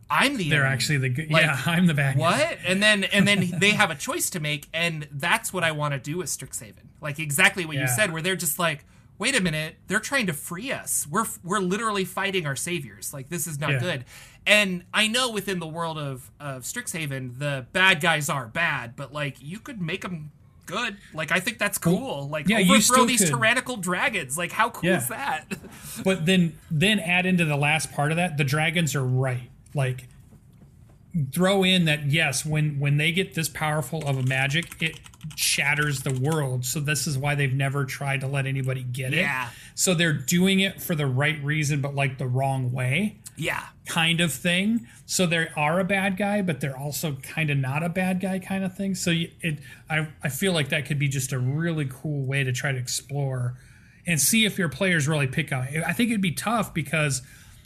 I'm 0.10 0.38
the 0.38 0.50
they're 0.50 0.62
enemy. 0.62 0.74
actually 0.74 0.98
the 1.00 1.10
good 1.10 1.30
Like, 1.32 1.44
yeah 1.46 1.62
i'm 1.66 1.86
the 1.88 1.94
bad 1.94 2.16
guy. 2.16 2.22
what? 2.22 2.58
And 2.66 2.82
then 2.82 3.04
and 3.06 3.28
then 3.28 3.50
they 3.60 3.72
have 3.72 3.92
a 3.92 3.96
choice 3.96 4.30
to 4.32 4.40
make 4.40 4.68
and 4.74 5.08
that's 5.12 5.52
what 5.52 5.64
i 5.64 5.72
want 5.72 5.94
to 5.94 6.00
do 6.00 6.18
with 6.18 6.28
strixhaven. 6.28 6.86
Like 7.02 7.20
exactly 7.20 7.66
what 7.66 7.76
you 7.78 7.88
said 7.88 8.12
where 8.14 8.22
they're 8.22 8.36
just 8.36 8.58
like 8.60 8.86
wait 9.20 9.36
a 9.36 9.42
minute 9.42 9.76
they're 9.88 10.00
trying 10.00 10.28
to 10.28 10.34
free 10.34 10.72
us. 10.72 11.08
We're 11.10 11.26
we're 11.44 11.60
literally 11.60 12.06
fighting 12.06 12.46
our 12.46 12.56
saviors. 12.56 13.14
Like 13.14 13.30
this 13.30 13.48
is 13.48 13.60
not 13.60 13.72
Yeah. 13.72 13.80
good. 13.80 14.06
And 14.46 14.84
i 14.94 15.08
know 15.08 15.32
within 15.32 15.60
the 15.60 15.68
world 15.68 15.98
of 15.98 16.32
of 16.40 16.64
strixhaven 16.64 17.38
the 17.40 17.66
bad 17.74 18.00
guys 18.00 18.30
are 18.30 18.48
bad 18.48 18.96
but 18.96 19.12
like 19.14 19.36
you 19.42 19.60
could 19.60 19.82
make 19.82 20.02
them 20.04 20.32
good. 20.68 20.98
Like 21.14 21.32
i 21.32 21.40
think 21.42 21.58
that's 21.60 21.78
cool. 21.78 22.30
Like 22.30 22.48
yeah, 22.48 22.60
you 22.60 22.74
overthrow 22.76 23.06
these 23.06 23.20
could. 23.22 23.30
tyrannical 23.30 23.76
dragons. 23.78 24.38
Like 24.38 24.52
how 24.54 24.70
cool 24.70 24.90
Yeah. 24.90 24.98
is 24.98 25.08
that? 25.10 25.46
But 26.04 26.26
then 26.26 26.58
then 26.72 27.00
add 27.00 27.26
into 27.26 27.44
the 27.46 27.58
last 27.58 27.92
part 27.92 28.12
of 28.12 28.18
that 28.18 28.38
the 28.38 28.44
dragons 28.46 28.96
are 28.96 29.04
right 29.04 29.50
like 29.78 30.10
throw 31.32 31.64
in 31.64 31.86
that 31.86 32.06
yes 32.12 32.46
when 32.46 32.80
when 32.80 32.98
they 32.98 33.12
get 33.12 33.34
this 33.34 33.50
powerful 33.50 34.06
of 34.08 34.18
a 34.18 34.24
magic 34.24 34.80
it 34.82 35.00
shatters 35.36 36.02
the 36.04 36.14
world. 36.14 36.64
So 36.64 36.80
this 36.80 37.08
is 37.08 37.18
why 37.18 37.36
they've 37.36 37.54
never 37.54 37.86
tried 37.86 38.22
to 38.22 38.28
let 38.28 38.46
anybody 38.46 38.84
get 38.84 39.14
Yeah. 39.14 39.48
it 39.48 39.54
so 39.76 39.94
they're 39.94 40.14
doing 40.14 40.60
it 40.60 40.82
for 40.82 40.96
the 40.96 41.08
right 41.08 41.42
reason 41.44 41.82
but 41.82 41.96
like 41.96 42.18
the 42.18 42.28
wrong 42.28 42.72
way 42.72 43.18
yeah. 43.36 43.64
kind 43.88 44.20
of 44.22 44.32
thing. 44.34 44.88
So 45.06 45.26
they 45.26 45.48
are 45.56 45.80
a 45.80 45.84
bad 45.84 46.18
guy 46.18 46.42
but 46.44 46.60
they're 46.62 46.78
also 46.78 47.14
kind 47.16 47.50
of 47.50 47.58
not 47.58 47.84
a 47.84 47.90
bad 47.90 48.20
guy 48.20 48.38
kind 48.40 48.64
of 48.64 48.76
thing. 48.78 48.94
So 48.94 49.12
it 49.12 49.60
I, 49.90 50.08
I 50.24 50.30
feel 50.30 50.54
like 50.54 50.70
that 50.70 50.86
could 50.86 51.00
be 51.00 51.08
just 51.08 51.34
a 51.34 51.40
really 51.40 51.88
cool 51.90 52.26
way 52.26 52.44
to 52.44 52.52
try 52.52 52.72
to 52.72 52.78
explore 52.78 53.58
and 54.06 54.22
see 54.22 54.46
if 54.46 54.58
your 54.60 54.70
players 54.70 55.08
really 55.08 55.28
pick 55.28 55.52
up. 55.52 55.66
I 55.86 55.94
think 55.94 56.12
it'd 56.12 56.22
be 56.22 56.32
tough 56.32 56.74
because 56.74 57.22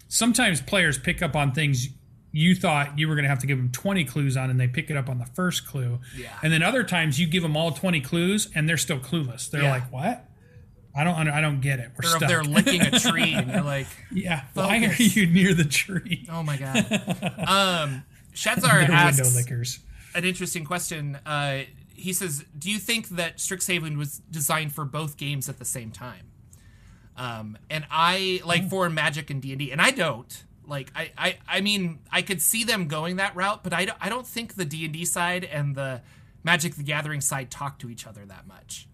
sometimes 0.08 0.62
players 0.62 0.98
pick 0.98 1.22
up 1.22 1.36
on 1.36 1.52
things 1.52 1.90
you 2.32 2.56
thought 2.56 2.98
you 2.98 3.08
were 3.08 3.16
going 3.16 3.24
to 3.24 3.30
have 3.30 3.40
to 3.40 3.48
give 3.48 3.58
them 3.58 3.70
20 3.72 4.06
clues 4.06 4.38
on 4.38 4.50
and 4.50 4.60
they 4.60 4.68
pick 4.68 4.90
it 4.90 4.96
up 4.98 5.10
on 5.10 5.18
the 5.20 5.26
first 5.26 5.68
clue 5.68 6.00
Yeah. 6.18 6.30
and 6.44 6.52
then 6.54 6.64
other 6.64 6.84
times 6.84 7.20
you 7.20 7.28
give 7.28 7.44
them 7.44 7.58
all 7.58 7.72
20 7.72 8.00
clues 8.02 8.50
and 8.56 8.68
they're 8.70 8.78
still 8.78 9.00
clueless 9.00 9.50
they're 9.50 9.64
Yeah. 9.64 9.72
like 9.72 9.92
what 9.92 10.26
i 10.96 11.04
don't 11.04 11.28
i 11.30 11.42
don't 11.42 11.60
get 11.62 11.80
it 11.80 11.90
we're 11.98 12.04
if 12.10 12.16
stuck 12.18 12.30
they're 12.30 12.44
licking 12.44 12.82
a 12.82 12.92
tree 13.00 13.34
and 13.34 13.52
you're 13.52 13.62
like 13.64 13.88
yeah 14.12 14.44
why 14.54 14.78
are 14.86 14.94
you 15.02 15.26
near 15.26 15.54
the 15.54 15.66
tree 15.66 16.26
oh 16.32 16.42
my 16.44 16.58
god 16.58 16.76
um 17.48 18.04
Shadzar 18.34 18.62
they're 18.88 18.92
asks 18.92 19.36
lickers 19.36 19.80
an 20.14 20.26
interesting 20.26 20.66
question. 20.66 21.18
Uh, 21.26 21.60
he 21.94 22.12
says, 22.12 22.44
"Do 22.58 22.70
you 22.70 22.80
think 22.80 23.08
that 23.10 23.38
Strixhaven 23.38 23.96
was 23.98 24.20
designed 24.30 24.74
for 24.74 24.84
both 24.84 25.16
games 25.16 25.48
at 25.48 25.58
the 25.60 25.64
same 25.64 25.90
time?" 25.92 26.26
Um, 27.16 27.58
and 27.70 27.86
I 27.90 28.42
like 28.44 28.70
for 28.70 28.90
Magic 28.90 29.30
and 29.30 29.42
D 29.42 29.52
and 29.52 29.60
D, 29.60 29.72
and 29.72 29.82
I 29.82 29.92
don't. 29.92 30.44
Like 30.68 30.92
I, 30.96 31.12
I, 31.18 31.38
I 31.48 31.62
mean, 31.62 32.00
I 32.12 32.22
could 32.22 32.42
see 32.42 32.64
them 32.64 32.88
going 32.88 33.18
that 33.18 33.36
route, 33.36 33.64
but 33.64 33.74
I 33.74 33.86
don't, 33.86 33.98
I 34.02 34.10
don't 34.10 34.28
think 34.28 34.56
the 34.56 34.66
D 34.66 34.86
and 34.86 34.94
D 34.94 35.06
side 35.06 35.44
and 35.44 35.76
the 35.76 36.02
Magic 36.44 36.76
the 36.76 36.84
Gathering 36.84 37.22
side 37.22 37.52
talk 37.52 37.80
to 37.80 37.90
each 37.90 38.08
other 38.08 38.26
that 38.26 38.48
much. 38.48 38.88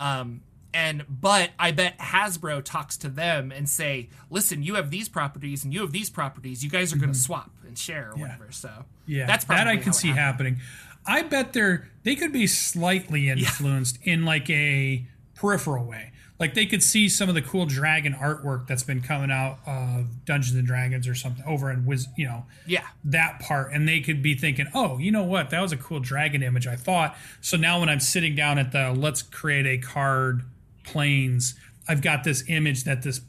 Um, 0.00 0.42
and 0.72 1.04
but 1.08 1.50
I 1.58 1.70
bet 1.70 1.98
Hasbro 1.98 2.64
talks 2.64 2.96
to 2.98 3.08
them 3.08 3.52
and 3.52 3.68
say, 3.68 4.08
"Listen, 4.28 4.62
you 4.62 4.74
have 4.74 4.90
these 4.90 5.08
properties 5.08 5.62
and 5.64 5.72
you 5.72 5.82
have 5.82 5.92
these 5.92 6.10
properties. 6.10 6.64
You 6.64 6.70
guys 6.70 6.92
are 6.92 6.96
going 6.96 7.12
to 7.12 7.18
swap 7.18 7.50
and 7.66 7.78
share 7.78 8.10
or 8.10 8.16
whatever." 8.16 8.48
So 8.50 8.68
Mm-hmm. 8.68 8.80
Yeah, 9.12 9.26
that's 9.26 9.44
that 9.44 9.68
I 9.68 9.76
can 9.76 9.92
see 9.92 10.08
happened. 10.08 10.56
happening. 10.56 10.60
I 11.06 11.22
bet 11.22 11.52
they're 11.52 11.88
they 12.02 12.16
could 12.16 12.32
be 12.32 12.46
slightly 12.46 13.28
influenced 13.28 13.98
in 14.02 14.24
like 14.24 14.48
a 14.50 15.06
peripheral 15.34 15.84
way. 15.84 16.10
Like 16.44 16.52
they 16.52 16.66
could 16.66 16.82
see 16.82 17.08
some 17.08 17.30
of 17.30 17.34
the 17.34 17.40
cool 17.40 17.64
dragon 17.64 18.12
artwork 18.12 18.66
that's 18.66 18.82
been 18.82 19.00
coming 19.00 19.30
out 19.30 19.60
of 19.66 20.26
Dungeons 20.26 20.54
and 20.54 20.66
Dragons 20.66 21.08
or 21.08 21.14
something 21.14 21.42
over 21.46 21.70
in 21.70 21.86
Wiz, 21.86 22.06
you 22.18 22.26
know, 22.26 22.44
Yeah, 22.66 22.84
that 23.04 23.40
part, 23.40 23.72
and 23.72 23.88
they 23.88 24.02
could 24.02 24.22
be 24.22 24.34
thinking, 24.34 24.66
"Oh, 24.74 24.98
you 24.98 25.10
know 25.10 25.22
what? 25.22 25.48
That 25.48 25.62
was 25.62 25.72
a 25.72 25.78
cool 25.78 26.00
dragon 26.00 26.42
image 26.42 26.66
I 26.66 26.76
thought." 26.76 27.16
So 27.40 27.56
now 27.56 27.80
when 27.80 27.88
I'm 27.88 27.98
sitting 27.98 28.34
down 28.34 28.58
at 28.58 28.72
the 28.72 28.92
let's 28.92 29.22
create 29.22 29.64
a 29.64 29.78
card 29.78 30.42
planes, 30.82 31.54
I've 31.88 32.02
got 32.02 32.24
this 32.24 32.44
image 32.46 32.84
that 32.84 33.00
this 33.00 33.22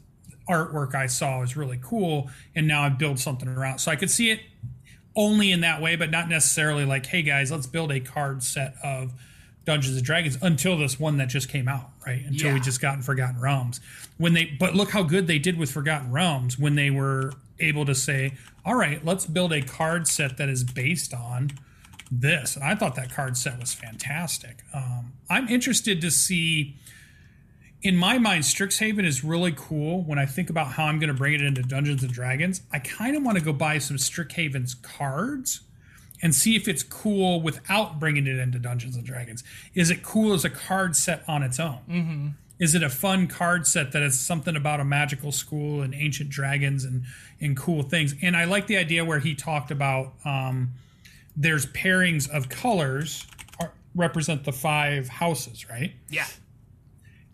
artwork 0.46 0.94
I 0.94 1.06
saw 1.06 1.40
was 1.40 1.56
really 1.56 1.78
cool, 1.82 2.30
and 2.54 2.68
now 2.68 2.82
I 2.82 2.90
build 2.90 3.18
something 3.18 3.48
around. 3.48 3.78
So 3.78 3.90
I 3.90 3.96
could 3.96 4.10
see 4.10 4.30
it 4.30 4.40
only 5.14 5.52
in 5.52 5.62
that 5.62 5.80
way, 5.80 5.96
but 5.96 6.10
not 6.10 6.28
necessarily 6.28 6.84
like, 6.84 7.06
hey 7.06 7.22
guys, 7.22 7.50
let's 7.50 7.66
build 7.66 7.90
a 7.90 8.00
card 8.00 8.42
set 8.42 8.74
of 8.84 9.14
Dungeons 9.66 9.96
and 9.96 10.06
Dragons 10.06 10.38
until 10.40 10.78
this 10.78 10.98
one 10.98 11.18
that 11.18 11.28
just 11.28 11.48
came 11.48 11.68
out, 11.68 11.90
right? 12.06 12.24
Until 12.24 12.54
we 12.54 12.60
just 12.60 12.80
got 12.80 12.94
in 12.94 13.02
Forgotten 13.02 13.40
Realms. 13.40 13.80
When 14.16 14.32
they, 14.32 14.44
but 14.44 14.74
look 14.74 14.90
how 14.90 15.02
good 15.02 15.26
they 15.26 15.40
did 15.40 15.58
with 15.58 15.70
Forgotten 15.70 16.12
Realms 16.12 16.58
when 16.58 16.76
they 16.76 16.88
were 16.88 17.32
able 17.58 17.84
to 17.84 17.94
say, 17.94 18.34
all 18.64 18.76
right, 18.76 19.04
let's 19.04 19.26
build 19.26 19.52
a 19.52 19.60
card 19.60 20.06
set 20.06 20.36
that 20.36 20.48
is 20.48 20.62
based 20.62 21.12
on 21.12 21.50
this. 22.10 22.54
And 22.54 22.64
I 22.64 22.76
thought 22.76 22.94
that 22.94 23.10
card 23.10 23.36
set 23.36 23.58
was 23.58 23.74
fantastic. 23.74 24.62
Um, 24.72 25.12
I'm 25.28 25.48
interested 25.48 26.00
to 26.00 26.10
see. 26.10 26.76
In 27.82 27.96
my 27.96 28.18
mind, 28.18 28.44
Strixhaven 28.44 29.04
is 29.04 29.22
really 29.22 29.52
cool. 29.54 30.02
When 30.02 30.18
I 30.18 30.26
think 30.26 30.48
about 30.48 30.68
how 30.68 30.86
I'm 30.86 30.98
going 30.98 31.08
to 31.08 31.14
bring 31.14 31.34
it 31.34 31.42
into 31.42 31.62
Dungeons 31.62 32.02
and 32.02 32.12
Dragons, 32.12 32.62
I 32.72 32.78
kind 32.78 33.16
of 33.16 33.22
want 33.22 33.36
to 33.36 33.44
go 33.44 33.52
buy 33.52 33.78
some 33.78 33.96
Strixhaven's 33.96 34.74
cards 34.74 35.60
and 36.22 36.34
see 36.34 36.56
if 36.56 36.68
it's 36.68 36.82
cool 36.82 37.40
without 37.40 37.98
bringing 37.98 38.26
it 38.26 38.38
into 38.38 38.58
Dungeons 38.58 38.96
and 38.96 39.04
Dragons. 39.04 39.44
Is 39.74 39.90
it 39.90 40.02
cool 40.02 40.32
as 40.32 40.44
a 40.44 40.50
card 40.50 40.96
set 40.96 41.22
on 41.28 41.42
its 41.42 41.60
own? 41.60 41.78
Mm-hmm. 41.88 42.28
Is 42.58 42.74
it 42.74 42.82
a 42.82 42.88
fun 42.88 43.26
card 43.26 43.66
set 43.66 43.92
that 43.92 44.02
is 44.02 44.18
something 44.18 44.56
about 44.56 44.80
a 44.80 44.84
magical 44.84 45.30
school 45.30 45.82
and 45.82 45.94
ancient 45.94 46.30
dragons 46.30 46.84
and 46.84 47.04
and 47.40 47.56
cool 47.56 47.82
things? 47.82 48.14
And 48.22 48.36
I 48.36 48.44
like 48.44 48.66
the 48.66 48.78
idea 48.78 49.04
where 49.04 49.18
he 49.18 49.34
talked 49.34 49.70
about 49.70 50.14
um, 50.24 50.72
there's 51.36 51.66
pairings 51.66 52.30
of 52.30 52.48
colors 52.48 53.26
are, 53.60 53.72
represent 53.94 54.44
the 54.44 54.52
five 54.52 55.08
houses, 55.08 55.68
right? 55.68 55.92
Yeah. 56.08 56.26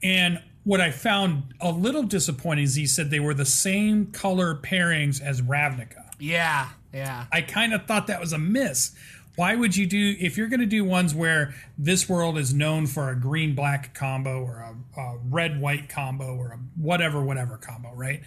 And 0.02 0.42
what 0.64 0.80
I 0.80 0.90
found 0.90 1.54
a 1.60 1.70
little 1.70 2.02
disappointing 2.02 2.64
is 2.64 2.74
he 2.74 2.86
said 2.86 3.10
they 3.10 3.20
were 3.20 3.34
the 3.34 3.44
same 3.44 4.06
color 4.06 4.56
pairings 4.56 5.20
as 5.20 5.40
Ravnica. 5.40 6.10
Yeah. 6.18 6.68
Yeah. 6.92 7.26
I 7.32 7.40
kind 7.42 7.72
of 7.72 7.86
thought 7.86 8.06
that 8.08 8.20
was 8.20 8.32
a 8.32 8.38
miss. 8.38 8.94
Why 9.34 9.54
would 9.56 9.76
you 9.76 9.86
do 9.86 10.14
if 10.20 10.36
you're 10.36 10.48
going 10.48 10.60
to 10.60 10.66
do 10.66 10.84
ones 10.84 11.14
where 11.14 11.54
this 11.78 12.08
world 12.08 12.36
is 12.36 12.52
known 12.52 12.86
for 12.86 13.08
a 13.08 13.16
green 13.18 13.54
black 13.54 13.94
combo 13.94 14.42
or 14.44 14.58
a, 14.58 15.00
a 15.00 15.18
red 15.30 15.60
white 15.60 15.88
combo 15.88 16.36
or 16.36 16.48
a 16.52 16.58
whatever 16.76 17.22
whatever 17.24 17.56
combo, 17.56 17.94
right? 17.94 18.20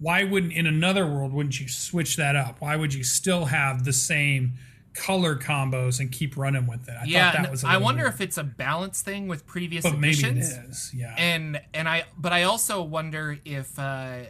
Why 0.00 0.24
wouldn't 0.24 0.52
in 0.52 0.66
another 0.66 1.06
world 1.06 1.32
wouldn't 1.32 1.60
you 1.60 1.68
switch 1.68 2.16
that 2.16 2.34
up? 2.34 2.60
Why 2.60 2.74
would 2.74 2.92
you 2.92 3.04
still 3.04 3.44
have 3.44 3.84
the 3.84 3.92
same 3.92 4.54
color 4.92 5.36
combos 5.36 6.00
and 6.00 6.10
keep 6.10 6.36
running 6.36 6.66
with 6.66 6.88
it? 6.88 6.96
I 7.00 7.04
yeah. 7.04 7.30
thought 7.30 7.42
that 7.42 7.50
was. 7.52 7.62
a 7.62 7.68
I 7.68 7.76
wonder 7.76 8.02
weird. 8.02 8.14
if 8.14 8.20
it's 8.20 8.36
a 8.36 8.44
balance 8.44 9.02
thing 9.02 9.28
with 9.28 9.46
previous 9.46 9.84
but 9.84 9.98
maybe 10.00 10.18
it 10.18 10.24
editions. 10.24 10.68
is. 10.68 10.94
Yeah. 10.94 11.14
and 11.16 11.60
and 11.72 11.88
I 11.88 12.06
but 12.18 12.32
I 12.32 12.42
also 12.42 12.82
wonder 12.82 13.38
if 13.44 13.78
uh, 13.78 14.22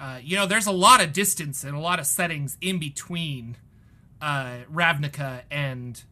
uh, 0.00 0.18
you 0.22 0.36
know 0.36 0.46
there's 0.46 0.66
a 0.66 0.72
lot 0.72 1.02
of 1.02 1.12
distance 1.12 1.64
and 1.64 1.74
a 1.76 1.80
lot 1.80 1.98
of 2.00 2.06
settings 2.06 2.56
in 2.60 2.78
between 2.78 3.56
uh, 4.20 4.58
Ravnica 4.72 5.42
and 5.50 6.02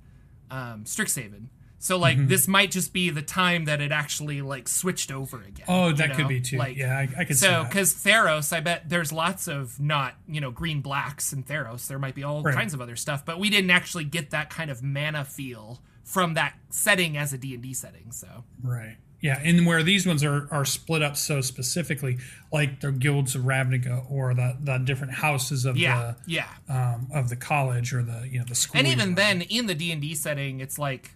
um, 0.50 0.84
Strixhaven. 0.84 1.46
So 1.78 1.98
like 1.98 2.16
Mm-hmm. 2.16 2.28
this 2.28 2.46
might 2.46 2.70
just 2.70 2.92
be 2.92 3.10
the 3.10 3.22
time 3.22 3.64
that 3.64 3.80
it 3.80 3.90
actually 3.90 4.40
like 4.40 4.68
switched 4.68 5.10
over 5.10 5.38
again. 5.42 5.64
oh, 5.66 5.88
you 5.88 5.94
that 5.94 6.10
know? 6.10 6.14
could 6.14 6.28
be 6.28 6.40
too. 6.40 6.56
Like, 6.58 6.76
yeah, 6.76 6.96
I, 6.96 7.08
I 7.18 7.24
could 7.24 7.36
So, 7.36 7.64
because 7.64 7.92
Theros, 7.94 8.52
I 8.56 8.60
bet 8.60 8.88
there's 8.88 9.12
lots 9.12 9.48
of 9.48 9.80
not, 9.80 10.14
you 10.28 10.40
know, 10.40 10.52
green 10.52 10.80
blacks 10.80 11.32
in 11.32 11.42
Theros. 11.42 11.88
There 11.88 11.98
might 11.98 12.14
be 12.14 12.22
all 12.22 12.42
Right. 12.42 12.54
kinds 12.54 12.72
of 12.72 12.80
other 12.80 12.94
stuff, 12.94 13.24
but 13.26 13.40
we 13.40 13.50
didn't 13.50 13.70
actually 13.70 14.04
get 14.04 14.30
that 14.30 14.48
kind 14.48 14.70
of 14.70 14.80
mana 14.82 15.24
feel 15.24 15.80
from 16.04 16.34
that 16.34 16.54
setting 16.70 17.16
as 17.16 17.32
a 17.32 17.38
D&D 17.38 17.74
setting. 17.74 18.12
So, 18.12 18.44
Right. 18.62 18.96
Yeah, 19.22 19.40
and 19.42 19.64
where 19.66 19.84
these 19.84 20.04
ones 20.04 20.24
are, 20.24 20.48
are 20.50 20.64
split 20.64 21.00
up 21.00 21.16
so 21.16 21.40
specifically, 21.40 22.18
like 22.52 22.80
the 22.80 22.90
guilds 22.90 23.36
of 23.36 23.42
Ravnica 23.42 24.10
or 24.10 24.34
the, 24.34 24.56
the 24.60 24.78
different 24.78 25.14
houses 25.14 25.64
of 25.64 25.76
yeah, 25.76 26.14
yeah. 26.26 26.48
the 26.66 26.74
um, 26.74 27.08
of 27.14 27.28
the 27.28 27.36
college 27.36 27.94
or 27.94 28.02
the 28.02 28.28
you 28.28 28.40
know 28.40 28.44
the 28.44 28.56
school. 28.56 28.78
and 28.78 28.88
even 28.88 29.14
then 29.14 29.42
in 29.42 29.66
the 29.66 29.74
d&d 29.74 30.14
setting 30.14 30.60
it's 30.60 30.78
like 30.78 31.12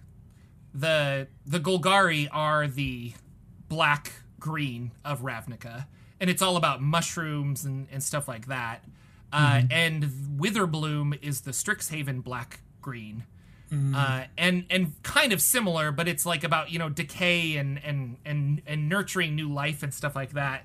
the 0.75 1.27
the 1.45 1.59
golgari 1.59 2.29
are 2.31 2.67
the 2.67 3.13
black 3.69 4.13
green 4.39 4.93
of 5.05 5.23
ravnica 5.23 5.87
and 6.21 6.31
it's 6.31 6.43
all 6.43 6.57
about 6.57 6.83
mushrooms 6.83 7.65
and, 7.65 7.89
and 7.91 8.03
stuff 8.03 8.29
like 8.29 8.47
that 8.47 8.85
uh, 9.33 9.63
and 9.71 10.05
witherbloom 10.39 11.19
is 11.23 11.43
the 11.43 11.51
strixhaven 11.51 12.23
black 12.23 12.61
green 12.81 13.25
uh, 13.73 14.25
and 14.39 14.65
and 14.71 15.03
kind 15.03 15.33
of 15.33 15.43
similar 15.43 15.91
but 15.91 16.07
it's 16.07 16.25
like 16.25 16.45
about 16.45 16.71
you 16.71 16.79
know 16.79 16.89
decay 16.89 17.57
and 17.57 17.83
and 17.85 18.17
and, 18.25 18.63
and 18.67 18.89
nurturing 18.89 19.35
new 19.35 19.53
life 19.53 19.83
and 19.83 19.93
stuff 19.93 20.15
like 20.15 20.33
that. 20.33 20.65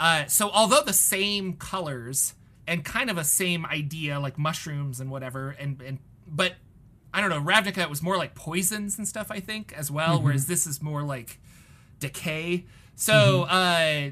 Uh, 0.00 0.24
so 0.26 0.50
although 0.50 0.82
the 0.82 0.92
same 0.92 1.54
colors 1.54 2.34
and 2.66 2.84
kind 2.84 3.10
of 3.10 3.18
a 3.18 3.24
same 3.24 3.66
idea 3.66 4.18
like 4.20 4.38
mushrooms 4.38 5.00
and 5.00 5.10
whatever 5.10 5.50
and 5.58 5.82
and 5.82 5.98
but 6.26 6.54
I 7.12 7.20
don't 7.20 7.30
know 7.30 7.40
Ravnica 7.40 7.88
was 7.88 8.02
more 8.02 8.16
like 8.16 8.34
poisons 8.34 8.98
and 8.98 9.06
stuff 9.06 9.30
I 9.30 9.40
think 9.40 9.72
as 9.76 9.90
well 9.90 10.20
whereas 10.22 10.46
this 10.46 10.66
is 10.66 10.80
more 10.80 11.02
like 11.02 11.38
decay. 12.00 12.64
So 12.94 13.42
uh, 13.42 14.10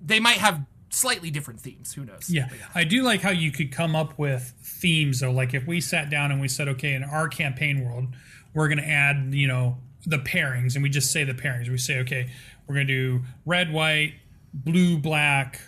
they 0.00 0.20
might 0.20 0.38
have 0.38 0.62
slightly 0.90 1.30
different 1.30 1.60
themes 1.60 1.92
who 1.92 2.04
knows 2.04 2.30
yeah, 2.30 2.48
I 2.74 2.84
do 2.84 3.02
like 3.02 3.20
how 3.20 3.30
you 3.30 3.50
could 3.50 3.72
come 3.72 3.94
up 3.94 4.18
with 4.18 4.54
themes 4.62 5.20
though. 5.20 5.32
Like 5.32 5.54
if 5.54 5.66
we 5.66 5.80
sat 5.80 6.10
down 6.10 6.32
and 6.32 6.40
we 6.40 6.48
said, 6.48 6.68
okay, 6.68 6.94
in 6.94 7.04
our 7.04 7.28
campaign 7.28 7.84
world, 7.84 8.08
we're 8.54 8.68
going 8.68 8.78
to 8.78 8.88
add 8.88 9.34
you 9.34 9.46
know 9.46 9.78
the 10.06 10.18
pairings, 10.18 10.74
and 10.74 10.82
we 10.82 10.88
just 10.88 11.12
say 11.12 11.24
the 11.24 11.34
pairings. 11.34 11.68
We 11.68 11.78
say, 11.78 11.98
okay, 12.00 12.30
we're 12.66 12.76
going 12.76 12.86
to 12.86 13.18
do 13.18 13.24
red, 13.44 13.72
white, 13.72 14.14
blue, 14.54 14.98
black, 14.98 15.60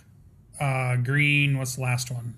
uh, 0.61 0.97
green. 0.97 1.59
What's 1.59 1.77
the 1.77 1.83
last 1.83 2.11
one? 2.11 2.35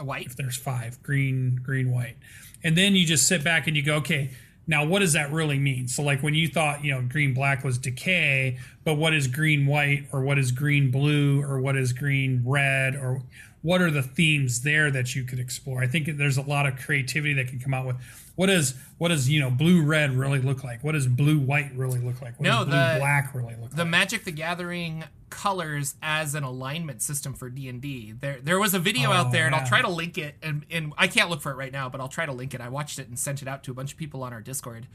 a 0.00 0.04
white 0.04 0.26
if 0.26 0.34
there's 0.34 0.56
five 0.56 1.00
green 1.02 1.60
green 1.62 1.92
white 1.92 2.16
and 2.64 2.76
then 2.76 2.94
you 2.94 3.06
just 3.06 3.26
sit 3.28 3.44
back 3.44 3.66
and 3.66 3.76
you 3.76 3.82
go 3.82 3.96
okay 3.96 4.30
now 4.70 4.84
what 4.84 5.00
does 5.00 5.12
that 5.14 5.32
really 5.32 5.58
mean? 5.58 5.88
So 5.88 6.02
like 6.02 6.22
when 6.22 6.34
you 6.34 6.48
thought 6.48 6.84
you 6.84 6.94
know 6.94 7.02
green 7.02 7.34
black 7.34 7.64
was 7.64 7.76
decay 7.76 8.56
but 8.84 8.94
what 8.94 9.12
is 9.12 9.26
green 9.26 9.66
white 9.66 10.06
or 10.12 10.22
what 10.22 10.38
is 10.38 10.52
green 10.52 10.90
blue 10.90 11.42
or 11.42 11.60
what 11.60 11.76
is 11.76 11.92
green 11.92 12.42
red 12.46 12.94
or 12.94 13.22
what 13.62 13.82
are 13.82 13.90
the 13.90 14.02
themes 14.02 14.62
there 14.62 14.90
that 14.90 15.14
you 15.14 15.24
could 15.24 15.38
explore? 15.38 15.82
I 15.82 15.86
think 15.86 16.16
there's 16.16 16.38
a 16.38 16.42
lot 16.42 16.66
of 16.66 16.76
creativity 16.76 17.34
that 17.34 17.48
can 17.48 17.58
come 17.58 17.74
out 17.74 17.84
with 17.84 17.96
what 18.40 18.48
is 18.48 18.74
what 18.96 19.08
does 19.08 19.28
you 19.28 19.38
know 19.38 19.50
blue 19.50 19.82
red 19.82 20.14
really 20.14 20.38
look 20.38 20.64
like 20.64 20.82
what 20.82 20.92
does 20.92 21.06
blue 21.06 21.38
white 21.38 21.70
really 21.76 21.98
look 22.00 22.22
like 22.22 22.40
what 22.40 22.44
No, 22.44 22.64
does 22.64 22.68
blue 22.68 22.78
the- 22.78 22.96
black 22.98 23.34
really 23.34 23.54
look 23.56 23.58
the 23.58 23.64
like 23.64 23.76
The 23.76 23.84
Magic 23.84 24.24
the 24.24 24.30
Gathering 24.30 25.04
colors 25.28 25.94
as 26.02 26.34
an 26.34 26.42
alignment 26.42 27.02
system 27.02 27.34
for 27.34 27.50
D&D. 27.50 28.14
There 28.18 28.38
there 28.42 28.58
was 28.58 28.72
a 28.72 28.78
video 28.78 29.12
out 29.12 29.26
oh, 29.26 29.30
there 29.30 29.44
and 29.44 29.54
I'll 29.54 29.66
Oh, 29.66 29.68
try 29.68 29.82
to 29.82 29.90
link 29.90 30.16
it 30.16 30.36
and, 30.42 30.64
and 30.70 30.94
I 30.96 31.06
can't 31.06 31.28
look 31.28 31.42
for 31.42 31.52
it 31.52 31.56
right 31.56 31.70
now, 31.70 31.90
but 31.90 32.00
I'll 32.00 32.08
try 32.08 32.24
to 32.24 32.32
link 32.32 32.54
it. 32.54 32.62
I 32.62 32.70
watched 32.70 32.98
it 32.98 33.08
and 33.08 33.18
sent 33.18 33.42
it 33.42 33.46
out 33.46 33.62
to 33.64 33.72
a 33.72 33.74
bunch 33.74 33.92
of 33.92 33.98
people 33.98 34.22
on 34.22 34.32
our 34.32 34.40
Discord 34.40 34.86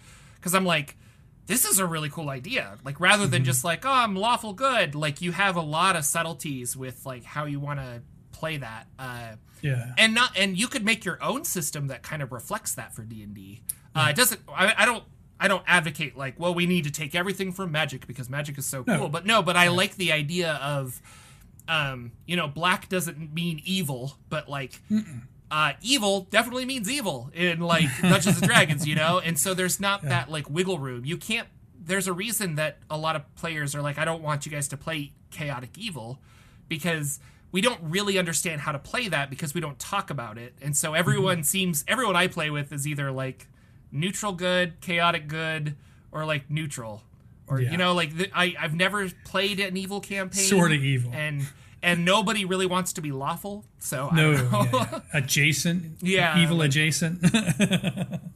cuz 0.41 0.55
I'm 0.55 0.65
like 0.65 0.97
this 1.45 1.65
is 1.65 1.77
a 1.77 1.86
really 1.86 2.10
cool 2.10 2.31
idea. 2.31 2.79
Like 2.84 2.99
rather 2.99 3.27
than 3.27 3.41
mm-hmm. 3.41 3.45
just 3.45 3.63
like, 3.63 3.86
oh, 3.86 3.91
I'm 3.91 4.15
lawful 4.15 4.53
good, 4.53 4.95
like 4.95 5.21
you 5.21 5.34
have 5.34 5.55
a 5.55 5.62
lot 5.62 5.95
of 5.95 6.03
subtleties 6.03 6.75
with 6.75 7.05
like 7.05 7.23
how 7.23 7.45
you 7.45 7.60
want 7.60 7.79
to 7.79 8.01
play 8.35 8.57
that. 8.57 8.87
Uh 8.99 9.35
yeah. 9.61 9.93
and 9.97 10.13
not 10.13 10.31
and 10.37 10.57
you 10.57 10.67
could 10.67 10.85
make 10.85 11.05
your 11.05 11.21
own 11.23 11.43
system 11.43 11.87
that 11.87 12.03
kind 12.03 12.21
of 12.21 12.31
reflects 12.31 12.75
that 12.75 12.93
for 12.93 13.03
d&d 13.03 13.61
uh, 13.95 14.07
it 14.09 14.15
doesn't 14.15 14.41
I, 14.49 14.73
I 14.77 14.85
don't 14.85 15.03
i 15.39 15.47
don't 15.47 15.63
advocate 15.65 16.15
like 16.17 16.39
well 16.39 16.53
we 16.53 16.65
need 16.65 16.83
to 16.83 16.91
take 16.91 17.15
everything 17.15 17.51
from 17.51 17.71
magic 17.71 18.05
because 18.05 18.29
magic 18.29 18.57
is 18.57 18.65
so 18.65 18.83
cool 18.83 19.09
but 19.09 19.25
no 19.25 19.41
but 19.41 19.55
i 19.57 19.69
like 19.69 19.95
the 19.95 20.11
idea 20.11 20.53
of 20.61 21.01
um 21.67 22.11
you 22.27 22.35
know 22.35 22.47
black 22.47 22.89
doesn't 22.89 23.33
mean 23.33 23.61
evil 23.65 24.17
but 24.29 24.47
like 24.47 24.81
uh 25.49 25.73
evil 25.81 26.27
definitely 26.29 26.65
means 26.65 26.89
evil 26.89 27.31
in 27.33 27.59
like 27.59 27.85
dungeons 28.01 28.37
and 28.37 28.47
dragons 28.47 28.87
you 28.87 28.95
know? 28.95 29.19
And 29.19 29.39
so 29.39 29.53
there's 29.53 29.79
not 29.79 30.03
that 30.03 30.29
like 30.29 30.49
wiggle 30.49 30.79
room. 30.79 31.05
You 31.05 31.17
can't 31.17 31.47
there's 31.83 32.07
a 32.07 32.13
reason 32.13 32.55
that 32.55 32.77
a 32.89 32.97
lot 32.97 33.15
of 33.15 33.35
players 33.35 33.73
are 33.75 33.81
like 33.81 33.97
i 33.97 34.05
don't 34.05 34.21
want 34.21 34.45
you 34.45 34.51
guys 34.51 34.67
to 34.67 34.77
play 34.77 35.11
chaotic 35.31 35.77
evil 35.77 36.19
because 36.67 37.19
we 37.51 37.62
don't 37.62 37.79
really 37.84 38.17
understand 38.17 38.62
how 38.62 38.71
to 38.71 38.79
play 38.79 39.08
that 39.08 39.29
because 39.29 39.53
we 39.53 39.62
don't 39.62 39.79
talk 39.79 40.10
about 40.10 40.38
it. 40.38 40.53
And 40.62 40.75
so 40.75 40.89
mm-hmm. 40.89 40.97
everyone 40.97 41.43
seems 41.43 41.84
everyone 41.88 42.15
I 42.15 42.27
play 42.27 42.49
with 42.49 42.71
is 42.73 42.86
either 42.88 43.12
like 43.12 43.47
neutral 43.91 44.34
good, 44.34 44.79
chaotic 44.81 45.27
good, 45.27 45.75
or 46.12 46.25
like 46.25 46.49
neutral. 46.49 47.03
Or 47.47 47.62
Yeah. 47.62 47.71
you 47.71 47.77
know, 47.77 47.93
like 47.93 48.17
th- 48.17 48.31
I 48.34 48.55
I've 48.60 48.73
never 48.75 49.10
played 49.23 49.60
an 49.60 49.77
evil 49.77 49.99
campaign. 50.01 50.43
Sorta 50.43 50.75
evil. 50.75 51.12
And 51.13 51.47
and 51.81 52.03
nobody 52.03 52.45
really 52.45 52.65
wants 52.65 52.93
to 52.93 53.01
be 53.01 53.12
lawful. 53.12 53.63
So 53.79 54.10
I 54.12 54.15
No, 54.15 54.31
yeah, 54.31 54.65
yeah. 54.73 54.99
adjacent, 55.13 55.97
Yeah, 56.01 56.39
evil 56.39 56.62
adjacent. 56.62 57.23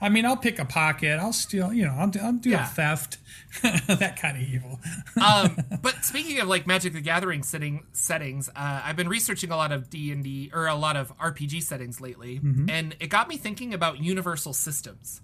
I 0.00 0.08
mean, 0.08 0.24
I'll 0.24 0.36
pick 0.36 0.58
a 0.58 0.64
pocket. 0.64 1.18
I'll 1.18 1.32
steal. 1.32 1.72
You 1.72 1.86
know, 1.86 1.94
I'll 1.98 2.08
do, 2.08 2.20
I'll 2.20 2.32
do 2.32 2.50
Yeah. 2.50 2.64
a 2.64 2.68
theft. 2.68 3.18
that 3.62 4.16
kind 4.20 4.36
of 4.36 4.42
evil. 4.48 4.78
um, 5.24 5.56
but 5.82 6.04
speaking 6.04 6.38
of 6.40 6.48
like 6.48 6.66
Magic 6.66 6.92
the 6.92 7.00
Gathering 7.00 7.42
setting 7.42 7.84
settings, 7.92 8.48
uh, 8.50 8.82
I've 8.84 8.96
been 8.96 9.08
researching 9.08 9.50
a 9.50 9.56
lot 9.56 9.72
of 9.72 9.90
D 9.90 10.12
and 10.12 10.22
D 10.22 10.50
or 10.54 10.66
a 10.66 10.74
lot 10.76 10.96
of 10.96 11.16
RPG 11.18 11.62
settings 11.62 12.00
lately, 12.00 12.40
and 12.68 12.94
it 13.00 13.08
got 13.08 13.28
me 13.28 13.36
thinking 13.36 13.72
about 13.74 13.98
universal 14.00 14.52
systems, 14.52 15.20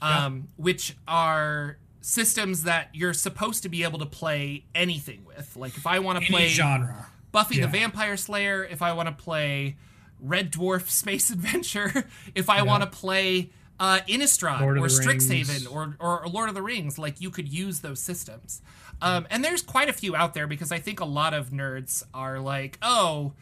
um, 0.00 0.48
which 0.56 0.96
are 1.08 1.78
systems 2.00 2.62
that 2.64 2.90
you're 2.92 3.14
supposed 3.14 3.62
to 3.64 3.68
be 3.68 3.82
able 3.82 3.98
to 3.98 4.06
play 4.06 4.64
anything 4.74 5.24
with. 5.24 5.56
Like 5.56 5.76
if 5.76 5.86
I 5.86 5.98
want 5.98 6.20
to 6.24 6.30
play 6.30 6.48
genre. 6.48 7.06
Buffy 7.32 7.56
Yeah. 7.56 7.62
the 7.66 7.68
Vampire 7.78 8.16
Slayer, 8.16 8.64
if 8.64 8.80
I 8.82 8.92
want 8.92 9.08
to 9.08 9.14
play 9.24 9.76
Red 10.20 10.52
Dwarf 10.52 10.88
Space 10.88 11.30
Adventure, 11.36 12.04
if 12.34 12.48
I 12.48 12.62
want 12.62 12.82
to 12.84 12.88
play 12.88 13.50
uh, 13.80 14.00
Innistrad 14.08 14.60
or 14.60 14.86
Strixhaven 14.88 15.70
or, 15.72 15.96
or 15.98 16.26
Lord 16.28 16.48
of 16.48 16.54
the 16.54 16.62
Rings, 16.62 16.98
like 16.98 17.20
you 17.20 17.30
could 17.30 17.48
use 17.48 17.80
those 17.80 18.00
systems. 18.00 18.62
Um, 19.02 19.26
and 19.30 19.44
there's 19.44 19.62
quite 19.62 19.88
a 19.88 19.92
few 19.92 20.14
out 20.14 20.34
there 20.34 20.46
because 20.46 20.70
I 20.72 20.78
think 20.78 21.00
a 21.00 21.04
lot 21.04 21.34
of 21.34 21.50
nerds 21.50 22.02
are 22.14 22.38
like, 22.38 22.78
oh, 22.82 23.32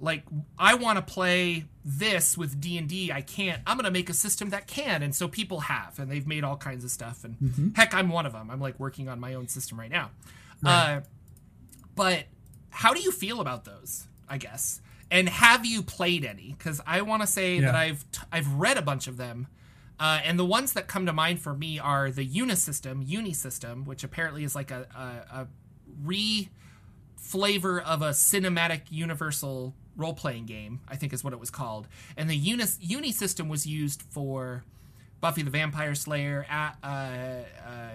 like 0.00 0.22
I 0.58 0.74
want 0.74 0.96
to 0.98 1.02
play 1.02 1.64
this 1.84 2.36
with 2.36 2.60
D 2.60 2.78
and 2.78 2.92
I 3.12 3.20
can't. 3.20 3.62
I'm 3.66 3.76
gonna 3.76 3.90
make 3.90 4.08
a 4.10 4.14
system 4.14 4.50
that 4.50 4.66
can, 4.66 5.02
and 5.02 5.14
so 5.14 5.26
people 5.28 5.60
have, 5.60 5.98
and 5.98 6.10
they've 6.10 6.26
made 6.26 6.44
all 6.44 6.56
kinds 6.56 6.84
of 6.84 6.90
stuff. 6.90 7.24
And 7.24 7.36
Mm-hmm. 7.38 7.68
heck, 7.74 7.94
I'm 7.94 8.08
one 8.08 8.26
of 8.26 8.32
them. 8.32 8.50
I'm 8.50 8.60
like 8.60 8.78
working 8.78 9.08
on 9.08 9.18
my 9.20 9.34
own 9.34 9.48
system 9.48 9.78
right 9.78 9.90
now. 9.90 10.10
Uh, 10.64 11.00
but 11.94 12.24
how 12.70 12.92
do 12.94 13.00
you 13.00 13.10
feel 13.12 13.40
about 13.40 13.64
those? 13.64 14.06
I 14.28 14.36
guess, 14.38 14.80
and 15.10 15.28
have 15.28 15.64
you 15.64 15.82
played 15.82 16.24
any? 16.24 16.54
Because 16.58 16.80
I 16.86 17.00
want 17.02 17.22
to 17.22 17.26
say 17.26 17.60
that 17.60 17.74
I've 17.74 18.04
t- 18.12 18.20
I've 18.30 18.52
read 18.54 18.76
a 18.76 18.82
bunch 18.82 19.06
of 19.06 19.16
them. 19.16 19.46
Uh, 20.00 20.20
and 20.24 20.38
the 20.38 20.44
ones 20.44 20.72
that 20.74 20.86
come 20.86 21.06
to 21.06 21.12
mind 21.12 21.40
for 21.40 21.54
me 21.54 21.78
are 21.78 22.10
the 22.10 22.26
Unisystem, 22.26 23.04
Unisystem, 23.08 23.84
which 23.84 24.04
apparently 24.04 24.44
is 24.44 24.54
like 24.54 24.70
a, 24.70 24.86
a, 24.94 25.40
a 25.40 25.48
re 26.04 26.48
flavor 27.16 27.80
of 27.80 28.00
a 28.00 28.10
cinematic 28.10 28.82
universal 28.90 29.74
role 29.96 30.14
playing 30.14 30.46
game, 30.46 30.80
I 30.88 30.94
think 30.94 31.12
is 31.12 31.24
what 31.24 31.32
it 31.32 31.40
was 31.40 31.50
called. 31.50 31.88
And 32.16 32.30
the 32.30 32.36
Unis 32.36 32.78
Uni 32.80 33.10
system 33.10 33.48
was 33.48 33.66
used 33.66 34.02
for 34.02 34.64
Buffy 35.20 35.42
the 35.42 35.50
Vampire 35.50 35.96
Slayer, 35.96 36.46
a- 36.48 36.76
uh, 36.86 37.66
uh, 37.68 37.90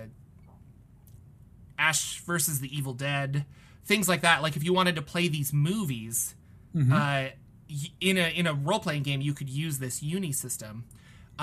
Ash 1.78 2.20
versus 2.20 2.60
the 2.60 2.76
Evil 2.76 2.94
Dead, 2.94 3.46
things 3.86 4.08
like 4.08 4.22
that. 4.22 4.42
Like 4.42 4.56
if 4.56 4.64
you 4.64 4.74
wanted 4.74 4.96
to 4.96 5.02
play 5.02 5.28
these 5.28 5.52
movies 5.54 6.36
uh, 6.76 7.30
y- 7.70 7.92
in 8.02 8.18
a 8.18 8.28
in 8.36 8.48
a 8.48 8.54
role 8.54 8.80
playing 8.80 9.04
game, 9.04 9.22
you 9.22 9.34
could 9.34 9.50
use 9.50 9.80
this 9.80 10.02
Uni 10.04 10.32
system. 10.32 10.86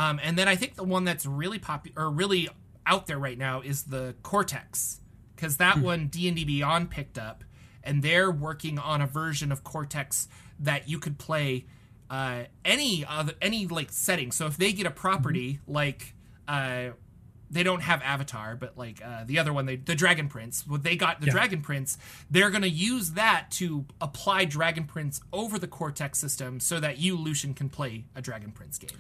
Um, 0.01 0.19
and 0.23 0.39
then 0.39 0.49
I 0.49 0.57
think 0.57 0.77
the 0.77 0.85
one 0.85 1.05
that's 1.05 1.27
really 1.27 1.59
popular 1.59 2.07
or 2.07 2.11
really 2.11 2.49
out 2.87 3.07
there 3.07 3.19
right 3.19 3.37
now 3.37 3.61
is 3.61 3.83
the 3.85 4.15
Cortex, 4.23 5.01
because 5.37 5.59
that 5.59 5.77
one 5.79 6.09
D 6.09 6.27
and 6.27 6.37
D 6.37 6.45
Beyond 6.45 6.91
picked 6.91 7.19
up, 7.19 7.45
and 7.85 8.03
they're 8.03 8.31
working 8.31 8.79
on 8.79 9.03
a 9.03 9.07
version 9.07 9.53
of 9.53 9.63
Cortex 9.63 10.27
that 10.59 10.89
you 10.89 10.99
could 10.99 11.19
play 11.19 11.67
uh, 12.09 12.45
any 12.65 13.05
other 13.05 13.35
any 13.43 13.67
like 13.67 13.93
setting. 13.93 14.33
So 14.33 14.47
if 14.47 14.57
they 14.57 14.73
get 14.73 14.87
a 14.87 14.91
property 14.91 15.61
like 15.67 16.15
uh, 16.49 16.91
they 17.51 17.63
don't 17.63 17.83
have 17.83 18.01
Avatar, 18.03 18.57
but 18.57 18.79
like 18.79 19.05
uh, 19.05 19.25
the 19.27 19.39
other 19.39 19.53
one, 19.53 19.67
they, 19.67 19.77
the 19.77 19.95
Dragon 19.95 20.29
Prince. 20.29 20.67
What 20.67 20.83
they 20.83 20.97
got 20.97 21.21
the 21.21 21.27
Yeah. 21.27 21.33
Dragon 21.33 21.61
Prince, 21.61 21.99
they're 22.31 22.51
gonna 22.51 22.69
use 22.69 23.13
that 23.13 23.51
to 23.53 23.85
apply 24.01 24.47
Dragon 24.47 24.85
Prince 24.85 25.21
over 25.31 25.59
the 25.59 25.69
Cortex 25.69 26.19
system, 26.19 26.59
so 26.59 26.81
that 26.81 26.99
you 26.99 27.17
Lucien 27.17 27.53
can 27.53 27.69
play 27.69 28.07
a 28.15 28.23
Dragon 28.23 28.51
Prince 28.51 28.79
game. 28.79 28.99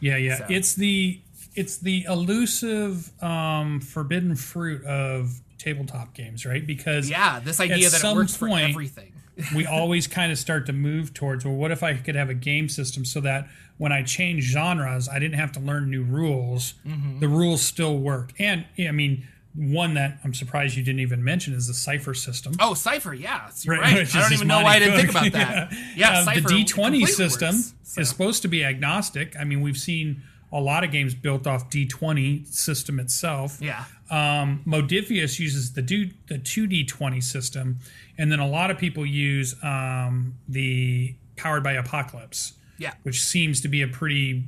Yeah, 0.00 0.16
yeah. 0.16 0.36
So- 0.38 0.46
It's 0.48 0.74
the 0.74 1.20
it's 1.54 1.78
the 1.78 2.04
elusive 2.08 3.10
um, 3.22 3.80
forbidden 3.80 4.36
fruit 4.36 4.84
of 4.84 5.40
tabletop 5.58 6.14
games, 6.14 6.46
right? 6.46 6.64
Because 6.64 7.10
Yeah, 7.10 7.40
this 7.40 7.58
idea 7.60 7.86
At 7.86 7.92
that 7.92 7.96
it 7.96 8.00
some 8.00 8.16
works 8.16 8.36
for 8.36 8.48
point- 8.48 8.70
everything. 8.70 9.12
we 9.54 9.64
always 9.66 10.06
kind 10.08 10.32
of 10.32 10.38
start 10.38 10.66
to 10.66 10.72
move 10.72 11.14
towards 11.14 11.44
well 11.44 11.54
what 11.54 11.70
if 11.70 11.84
i 11.84 11.94
could 11.94 12.16
have 12.16 12.28
a 12.28 12.34
game 12.34 12.68
system 12.68 13.04
so 13.04 13.20
that 13.20 13.46
when 13.76 13.92
i 13.92 14.02
change 14.02 14.42
genres 14.42 15.08
i 15.08 15.20
didn't 15.20 15.38
have 15.38 15.52
to 15.52 15.60
learn 15.60 15.88
new 15.88 16.02
rules 16.02 16.74
Mm-hmm. 16.84 17.20
the 17.20 17.28
rules 17.28 17.62
still 17.62 17.96
work 17.98 18.32
and 18.40 18.64
i 18.80 18.90
mean 18.90 19.28
one 19.60 19.94
that 19.94 20.18
i'm 20.22 20.32
surprised 20.32 20.76
you 20.76 20.84
didn't 20.84 21.00
even 21.00 21.22
mention 21.24 21.52
is 21.52 21.66
the 21.66 21.74
cypher 21.74 22.14
system 22.14 22.52
Oh, 22.60 22.74
Cypher, 22.74 23.12
yeah, 23.12 23.50
you're 23.62 23.74
Right, 23.76 23.94
right. 23.94 24.14
I 24.16 24.20
don't 24.20 24.32
even 24.32 24.46
know 24.48 24.62
why 24.62 24.76
I 24.76 24.78
didn't 24.78 24.94
Cook. 25.06 25.10
think 25.22 25.32
about 25.32 25.32
that. 25.32 25.72
Yeah, 25.96 26.18
Um, 26.20 26.24
Cypher 26.26 26.40
the 26.48 26.64
D20 26.64 27.06
system 27.08 27.54
works, 27.56 27.74
so. 27.82 28.00
is 28.00 28.08
supposed 28.08 28.42
to 28.42 28.48
be 28.48 28.62
agnostic. 28.64 29.34
I 29.38 29.44
mean, 29.44 29.60
we've 29.60 29.76
seen 29.76 30.22
a 30.52 30.60
lot 30.60 30.84
of 30.84 30.90
games 30.92 31.14
built 31.14 31.46
off 31.46 31.68
D20 31.70 32.46
system 32.46 32.98
itself. 33.00 33.58
Yeah, 33.60 33.84
Um, 34.10 34.62
Modiphius 34.66 35.38
uses 35.38 35.72
the 35.72 35.82
do, 35.82 36.10
the 36.28 36.38
2D20 36.38 37.22
system, 37.22 37.78
and 38.16 38.30
then 38.32 38.38
a 38.38 38.48
lot 38.48 38.70
of 38.70 38.78
people 38.78 39.04
use 39.04 39.54
um, 39.62 40.34
the 40.48 41.14
Powered 41.36 41.62
by 41.62 41.72
Apocalypse, 41.72 42.54
yeah, 42.78 42.94
which 43.02 43.20
seems 43.22 43.60
to 43.62 43.68
be 43.68 43.82
a 43.82 43.88
pretty 43.88 44.44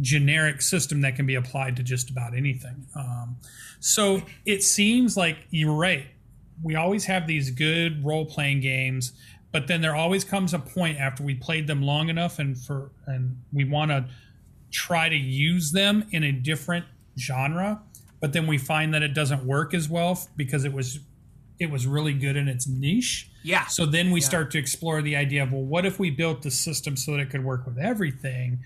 generic 0.00 0.60
system 0.60 1.00
that 1.02 1.16
can 1.16 1.26
be 1.26 1.34
applied 1.34 1.76
to 1.76 1.82
just 1.82 2.10
about 2.10 2.36
anything. 2.36 2.86
Um, 2.96 3.36
so 3.80 4.22
it 4.44 4.62
seems 4.62 5.16
like 5.16 5.36
you're 5.50 5.74
right. 5.74 6.06
We 6.62 6.74
always 6.74 7.04
have 7.06 7.26
these 7.26 7.50
good 7.50 8.04
role 8.04 8.24
playing 8.26 8.60
games, 8.60 9.12
but 9.52 9.66
then 9.66 9.80
there 9.82 9.94
always 9.94 10.24
comes 10.24 10.54
a 10.54 10.58
point 10.58 10.98
after 10.98 11.22
we 11.22 11.34
played 11.34 11.66
them 11.66 11.82
long 11.82 12.08
enough 12.08 12.38
and 12.38 12.58
for 12.58 12.90
and 13.06 13.36
we 13.52 13.64
want 13.64 13.90
to 13.90 14.06
try 14.72 15.08
to 15.08 15.16
use 15.16 15.70
them 15.70 16.04
in 16.10 16.24
a 16.24 16.32
different 16.32 16.84
genre, 17.18 17.80
but 18.20 18.32
then 18.32 18.46
we 18.46 18.58
find 18.58 18.92
that 18.94 19.02
it 19.02 19.14
doesn't 19.14 19.44
work 19.44 19.74
as 19.74 19.88
well 19.88 20.18
because 20.36 20.64
it 20.64 20.72
was 20.72 20.98
it 21.60 21.70
was 21.70 21.86
really 21.86 22.12
good 22.14 22.36
in 22.36 22.48
its 22.48 22.66
niche. 22.66 23.30
yeah. 23.44 23.66
So 23.66 23.86
then 23.86 24.10
we 24.10 24.20
start 24.20 24.50
to 24.52 24.58
explore 24.58 25.02
the 25.02 25.14
idea 25.14 25.44
of 25.44 25.52
well, 25.52 25.62
what 25.62 25.86
if 25.86 26.00
we 26.00 26.10
built 26.10 26.42
the 26.42 26.50
system 26.50 26.96
so 26.96 27.12
that 27.12 27.20
it 27.20 27.30
could 27.30 27.44
work 27.44 27.64
with 27.64 27.78
everything? 27.78 28.58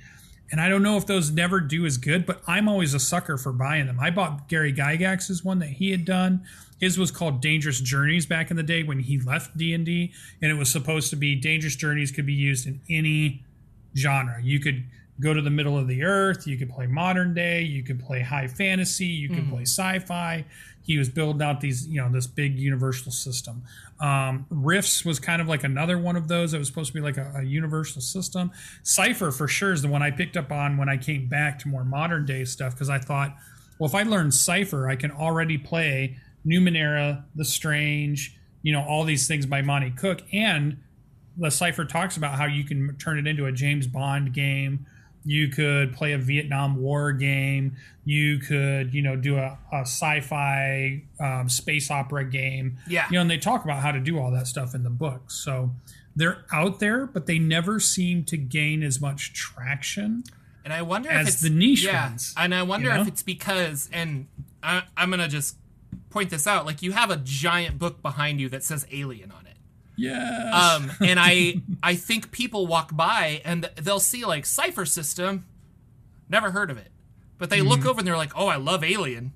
And 0.51 0.61
I 0.61 0.69
don't 0.69 0.83
know 0.83 0.97
if 0.97 1.07
those 1.07 1.31
never 1.31 1.61
do 1.61 1.85
as 1.85 1.99
good, 1.99 2.25
but 2.25 2.43
I'm 2.47 2.69
always 2.69 2.95
a 2.95 3.01
sucker 3.01 3.37
for 3.37 3.53
buying 3.53 3.87
them. 3.87 3.99
I 4.01 4.11
bought 4.11 4.49
Gary 4.49 4.73
Gygax's 4.73 5.45
one 5.45 5.59
that 5.59 5.69
he 5.69 5.91
had 5.91 6.05
done. 6.05 6.43
His 6.81 6.97
was 6.97 7.11
called 7.11 7.43
Dangerous 7.43 7.81
Journeys 7.81 8.25
back 8.25 8.51
in 8.51 8.57
the 8.57 8.63
day 8.63 8.83
when 8.83 9.01
he 9.01 9.21
left 9.21 9.57
D 9.57 9.75
and 9.75 9.85
D, 9.85 10.13
and 10.41 10.51
it 10.51 10.55
was 10.55 10.71
supposed 10.71 11.11
to 11.11 11.17
be 11.17 11.35
Dangerous 11.35 11.77
Journeys 11.77 12.11
could 12.11 12.25
be 12.25 12.33
used 12.33 12.67
in 12.67 12.81
any 12.89 13.45
genre. 13.97 14.41
You 14.43 14.61
could 14.61 14.85
go 15.21 15.35
to 15.35 15.43
the 15.43 15.51
middle 15.51 15.77
of 15.77 15.89
the 15.89 16.03
earth. 16.03 16.47
You 16.47 16.57
could 16.57 16.71
play 16.71 16.87
modern 16.87 17.35
day. 17.35 17.63
You 17.63 17.83
could 17.83 18.01
play 18.01 18.23
high 18.23 18.47
fantasy. 18.47 19.07
You 19.07 19.29
could 19.29 19.49
play 19.51 19.63
sci-fi. 19.63 20.45
He 20.83 20.97
was 20.97 21.09
building 21.09 21.43
out 21.43 21.61
these, 21.61 21.87
you 21.87 22.01
know, 22.01 22.11
this 22.11 22.27
big 22.27 22.59
universal 22.59 23.13
system. 23.13 23.63
Um, 24.01 24.47
Rifts 24.49 25.05
was 25.05 25.19
kind 25.19 25.43
of 25.43 25.49
like 25.49 25.65
another 25.65 25.99
one 25.99 26.17
of 26.17 26.29
those. 26.29 26.55
It 26.55 26.59
was 26.59 26.69
supposed 26.69 26.89
to 26.89 26.95
be 26.95 27.01
like 27.01 27.17
a, 27.19 27.33
a 27.37 27.43
universal 27.43 28.01
system. 28.01 28.51
Cypher 28.83 29.31
for 29.31 29.49
sure 29.49 29.73
is 29.73 29.83
the 29.83 29.89
one 29.89 30.03
I 30.03 30.11
picked 30.11 30.37
up 30.37 30.51
on 30.51 30.79
when 30.79 30.89
I 30.89 30.97
came 30.97 31.27
back 31.27 31.59
to 31.61 31.69
more 31.69 31.85
modern 31.85 32.25
day 32.25 32.45
stuff 32.45 32.75
because 32.75 32.89
I 32.89 32.99
thought, 32.99 33.37
well, 33.79 33.89
if 33.89 33.95
I 33.95 34.03
learn 34.03 34.31
Cypher, 34.31 34.89
I 34.89 34.97
can 34.97 35.11
already 35.11 35.59
play 35.59 36.17
Numenera, 36.47 37.25
The 37.35 37.45
Strange, 37.45 38.39
you 38.63 38.73
know, 38.73 38.83
all 38.83 39.05
these 39.05 39.29
things 39.29 39.47
by 39.47 39.63
Monte 39.63 39.91
Cook, 39.91 40.23
and 40.33 40.79
the 41.37 41.51
cypher 41.51 41.85
talks 41.85 42.17
about 42.17 42.35
how 42.35 42.47
you 42.47 42.65
can 42.65 42.97
turn 42.97 43.19
it 43.19 43.27
into 43.27 43.47
a 43.47 43.53
James 43.53 43.87
Bond 43.87 44.33
game. 44.33 44.87
You 45.29 45.49
could 45.49 45.93
play 45.93 46.15
a 46.15 46.19
Vietnam 46.19 46.81
War 46.81 47.13
game. 47.13 47.77
You 48.07 48.39
could, 48.39 48.95
you 48.95 49.03
know, 49.03 49.15
do 49.15 49.37
a, 49.37 49.59
a 49.71 49.81
sci-fi 49.81 51.03
um, 51.21 51.51
space 51.51 51.91
opera 51.91 52.25
game. 52.25 52.79
Yeah. 52.89 53.07
You 53.11 53.17
know, 53.17 53.21
and 53.21 53.31
they 53.31 53.37
talk 53.37 53.63
about 53.63 53.83
how 53.83 53.93
to 53.93 54.01
do 54.01 54.19
all 54.19 54.31
that 54.31 54.47
stuff 54.47 54.75
in 54.75 54.85
the 54.85 54.91
book. 54.91 55.31
So 55.31 55.73
they're 56.17 56.47
out 56.51 56.81
there, 56.81 57.05
but 57.05 57.27
they 57.27 57.39
never 57.39 57.79
seem 57.79 58.25
to 58.25 58.39
gain 58.39 58.83
as 58.83 59.03
much 59.03 59.35
traction. 59.35 60.25
And 60.65 60.73
I 60.73 60.81
wonder 60.81 61.11
if 61.11 61.29
it's 61.29 61.43
the 61.43 61.51
niche 61.51 61.85
yeah, 61.85 62.09
ones, 62.09 62.33
and 62.35 62.55
I 62.55 62.63
wonder 62.63 62.89
you 62.89 62.95
know? 62.95 63.03
if 63.03 63.09
it's 63.09 63.23
because, 63.23 63.91
and 63.93 64.27
I, 64.63 64.83
I'm 64.97 65.11
gonna 65.11 65.29
just 65.29 65.57
point 66.11 66.31
this 66.31 66.47
out. 66.47 66.67
Like 66.67 66.83
you 66.83 66.93
have 66.93 67.11
a 67.11 67.17
giant 67.17 67.79
book 67.79 68.01
behind 68.01 68.41
you 68.41 68.49
that 68.49 68.65
says 68.65 68.87
Alien 68.91 69.31
on 69.31 69.47
it. 69.47 69.48
Yes. 69.99 70.55
Um, 70.55 70.93
and 71.07 71.19
I 71.21 71.61
I 71.83 71.97
think 71.97 72.31
people 72.31 72.67
walk 72.67 72.97
by 72.97 73.43
and 73.45 73.69
they'll 73.77 74.01
see 74.01 74.25
like 74.25 74.47
Cypher 74.47 74.87
System, 74.87 75.45
never 76.29 76.53
heard 76.53 76.71
of 76.71 76.79
it, 76.79 76.91
but 77.37 77.51
they 77.51 77.59
Mm-hmm. 77.59 77.69
look 77.69 77.85
over 77.87 77.99
and 78.01 78.07
they're 78.07 78.17
like, 78.17 78.33
oh, 78.37 78.47
I 78.47 78.57
love 78.57 78.83
Alien. 78.85 79.33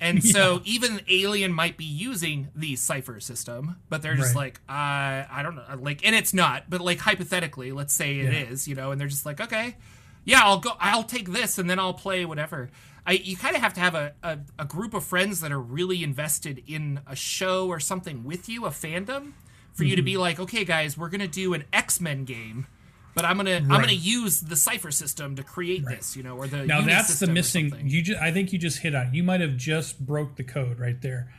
And 0.00 0.22
so 0.36 0.60
even 0.64 1.00
Alien 1.08 1.52
might 1.52 1.76
be 1.76 1.84
using 1.84 2.48
the 2.54 2.76
Cypher 2.76 3.20
system, 3.20 3.76
but 3.88 4.02
they're 4.02 4.16
just 4.16 4.34
Right. 4.34 4.44
like, 4.44 4.60
uh, 4.68 5.28
I 5.30 5.40
don't 5.42 5.54
know, 5.56 5.64
like, 5.80 6.04
and 6.06 6.14
it's 6.14 6.34
not, 6.34 6.68
but 6.68 6.80
like 6.80 6.98
hypothetically, 6.98 7.72
let's 7.72 7.92
say 7.94 8.18
it 8.20 8.32
is, 8.32 8.66
Yeah. 8.66 8.70
you 8.72 8.76
know, 8.80 8.90
and 8.92 9.00
they're 9.00 9.08
just 9.08 9.24
like, 9.26 9.40
okay, 9.40 9.76
yeah, 10.24 10.40
I'll 10.42 10.58
go, 10.60 10.72
I'll 10.80 11.02
take 11.04 11.30
this, 11.32 11.58
and 11.58 11.68
then 11.68 11.78
I'll 11.78 11.94
play 11.94 12.24
whatever. 12.26 12.70
I, 13.06 13.12
you 13.12 13.36
kind 13.38 13.56
of 13.56 13.62
have 13.62 13.72
to 13.74 13.80
have 13.80 13.94
a, 13.94 14.12
a, 14.22 14.38
a 14.58 14.64
group 14.66 14.92
of 14.92 15.02
friends 15.02 15.40
that 15.40 15.50
are 15.50 15.60
really 15.60 16.04
invested 16.04 16.62
in 16.66 17.00
a 17.06 17.16
show 17.16 17.68
or 17.68 17.80
something 17.80 18.22
with 18.24 18.46
you, 18.50 18.66
a 18.66 18.70
fandom, 18.70 19.32
for 19.74 19.84
you 19.84 19.96
to 19.96 20.02
Mm-hmm. 20.02 20.06
be 20.06 20.16
like, 20.16 20.40
okay, 20.40 20.64
guys, 20.64 20.96
we're 20.98 21.08
gonna 21.08 21.28
do 21.28 21.54
an 21.54 21.64
X 21.72 22.00
Men 22.00 22.24
game, 22.24 22.66
but 23.14 23.24
I'm 23.24 23.36
gonna 23.36 23.56
I'm 23.56 23.68
gonna 23.68 23.92
use 23.92 24.40
the 24.40 24.56
Cypher 24.56 24.90
system 24.90 25.36
to 25.36 25.42
create 25.42 25.84
this, 25.86 26.16
you 26.16 26.22
know, 26.22 26.36
or 26.36 26.46
the 26.46 26.64
now 26.66 26.80
that's 26.82 27.18
the 27.20 27.26
missing 27.26 27.72
you 27.84 28.02
just, 28.02 28.20
i 28.20 28.30
think 28.30 28.52
you 28.52 28.58
just 28.58 28.80
hit 28.80 28.94
on 28.94 29.08
it. 29.08 29.14
you 29.14 29.22
might 29.22 29.40
have 29.40 29.56
just 29.56 30.04
broke 30.04 30.36
the 30.36 30.44
code 30.44 30.78
right 30.78 31.00
there 31.02 31.32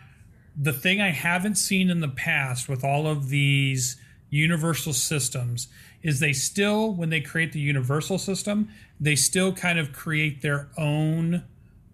the 0.56 0.74
thing 0.74 1.00
i 1.00 1.10
haven't 1.12 1.56
seen 1.56 1.90
in 1.90 2.00
the 2.02 2.08
past 2.10 2.68
with 2.68 2.84
all 2.84 3.08
of 3.08 3.30
these 3.30 3.98
universal 4.30 4.92
systems 4.94 5.68
is 6.04 6.20
they 6.20 6.34
still 6.34 6.94
when 6.94 7.10
they 7.10 7.22
create 7.22 7.52
the 7.54 7.60
universal 7.60 8.18
system 8.18 8.68
they 9.00 9.16
still 9.16 9.54
kind 9.54 9.80
of 9.80 9.94
create 9.94 10.42
their 10.42 10.70
own 10.78 11.44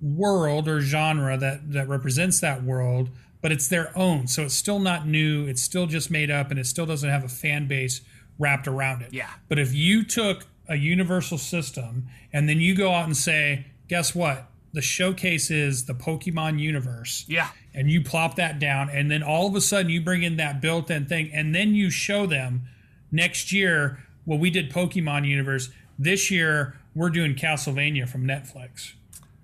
world 0.02 0.67
or 0.67 0.80
genre 0.82 1.38
that 1.38 1.71
that 1.71 1.88
represents 1.88 2.39
that 2.39 2.63
world, 2.63 3.10
but 3.48 3.54
it's 3.54 3.70
their 3.70 3.98
own. 3.98 4.28
So 4.28 4.44
it's 4.44 4.56
still 4.56 4.78
not 4.78 5.08
new. 5.08 5.46
It's 5.46 5.62
still 5.62 5.86
just 5.86 6.12
made 6.12 6.30
up, 6.30 6.52
and 6.52 6.60
it 6.60 6.66
still 6.66 6.86
doesn't 6.86 7.10
have 7.10 7.24
a 7.24 7.30
fan 7.30 7.66
base 7.66 8.02
wrapped 8.38 8.68
around 8.68 9.04
it. 9.04 9.14
Yeah. 9.14 9.30
But 9.48 9.58
if 9.58 9.74
you 9.74 10.04
took 10.04 10.48
a 10.68 10.76
universal 10.76 11.38
system 11.38 12.10
and 12.34 12.50
then 12.50 12.60
you 12.60 12.76
go 12.76 12.92
out 12.92 13.06
and 13.06 13.16
say, 13.16 13.68
guess 13.88 14.14
what? 14.14 14.50
The 14.74 14.82
showcase 14.82 15.50
is 15.50 15.86
the 15.86 15.94
Pokemon 15.94 16.60
universe. 16.60 17.24
Yeah. 17.30 17.48
And 17.74 17.90
you 17.90 18.04
plop 18.04 18.36
that 18.36 18.60
down, 18.60 18.90
and 18.90 19.10
then 19.10 19.24
all 19.24 19.48
of 19.48 19.56
a 19.56 19.62
sudden 19.62 19.90
you 19.90 20.02
bring 20.02 20.24
in 20.24 20.36
that 20.36 20.60
built 20.60 20.92
in 20.92 21.06
thing, 21.06 21.32
and 21.34 21.56
then 21.56 21.74
you 21.74 21.90
show 21.90 22.26
them 22.26 22.68
next 23.14 23.54
year, 23.54 24.04
well, 24.26 24.40
we 24.40 24.50
did 24.50 24.70
Pokemon 24.70 25.26
universe. 25.26 25.70
This 25.98 26.30
year, 26.30 26.78
we're 26.94 27.12
doing 27.12 27.34
Castlevania 27.34 28.10
from 28.10 28.28
Netflix. 28.28 28.92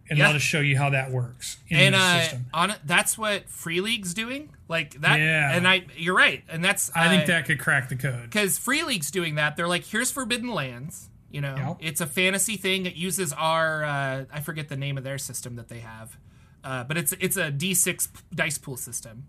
And 0.10 0.20
Yeah. 0.20 0.28
let 0.28 0.36
us 0.36 0.42
show 0.42 0.60
you 0.60 0.78
how 0.78 0.90
that 0.90 1.12
works 1.12 1.58
in 1.70 1.78
and 1.80 1.96
the 1.96 2.00
uh, 2.00 2.22
system. 2.22 2.46
on 2.54 2.74
that's 2.86 3.18
what 3.18 3.50
Free 3.50 3.80
League's 3.82 4.14
doing. 4.14 4.50
Like 4.68 5.00
that, 5.02 5.20
Yeah. 5.20 5.56
and 5.56 5.68
I, 5.68 5.86
you're 5.98 6.16
right, 6.16 6.44
and 6.50 6.64
that's 6.64 6.92
I 6.96 7.08
think 7.08 7.24
uh, 7.24 7.28
that 7.28 7.46
could 7.46 7.60
crack 7.60 7.88
the 7.90 7.96
code. 7.96 8.24
because 8.24 8.58
Free 8.58 8.84
League's 8.84 9.12
doing 9.12 9.36
that. 9.36 9.56
They're 9.56 9.68
like, 9.68 9.86
here's 9.86 10.12
Forbidden 10.12 10.50
Lands. 10.50 11.10
You 11.32 11.42
know, 11.42 11.56
Yep. 11.56 11.78
it's 11.80 12.02
a 12.02 12.06
fantasy 12.06 12.58
thing. 12.58 12.86
It 12.86 12.96
uses 12.96 13.34
our, 13.34 13.84
uh, 13.84 14.26
I 14.32 14.40
forget 14.42 14.70
the 14.70 14.78
name 14.78 14.98
of 15.00 15.04
their 15.04 15.18
system 15.18 15.56
that 15.56 15.68
they 15.68 15.80
have, 15.80 16.18
uh, 16.64 16.84
but 16.84 16.96
it's 16.98 17.14
it's 17.20 17.38
a 17.38 17.52
D6 17.52 18.10
dice 18.36 18.58
pool 18.60 18.78
system. 18.78 19.24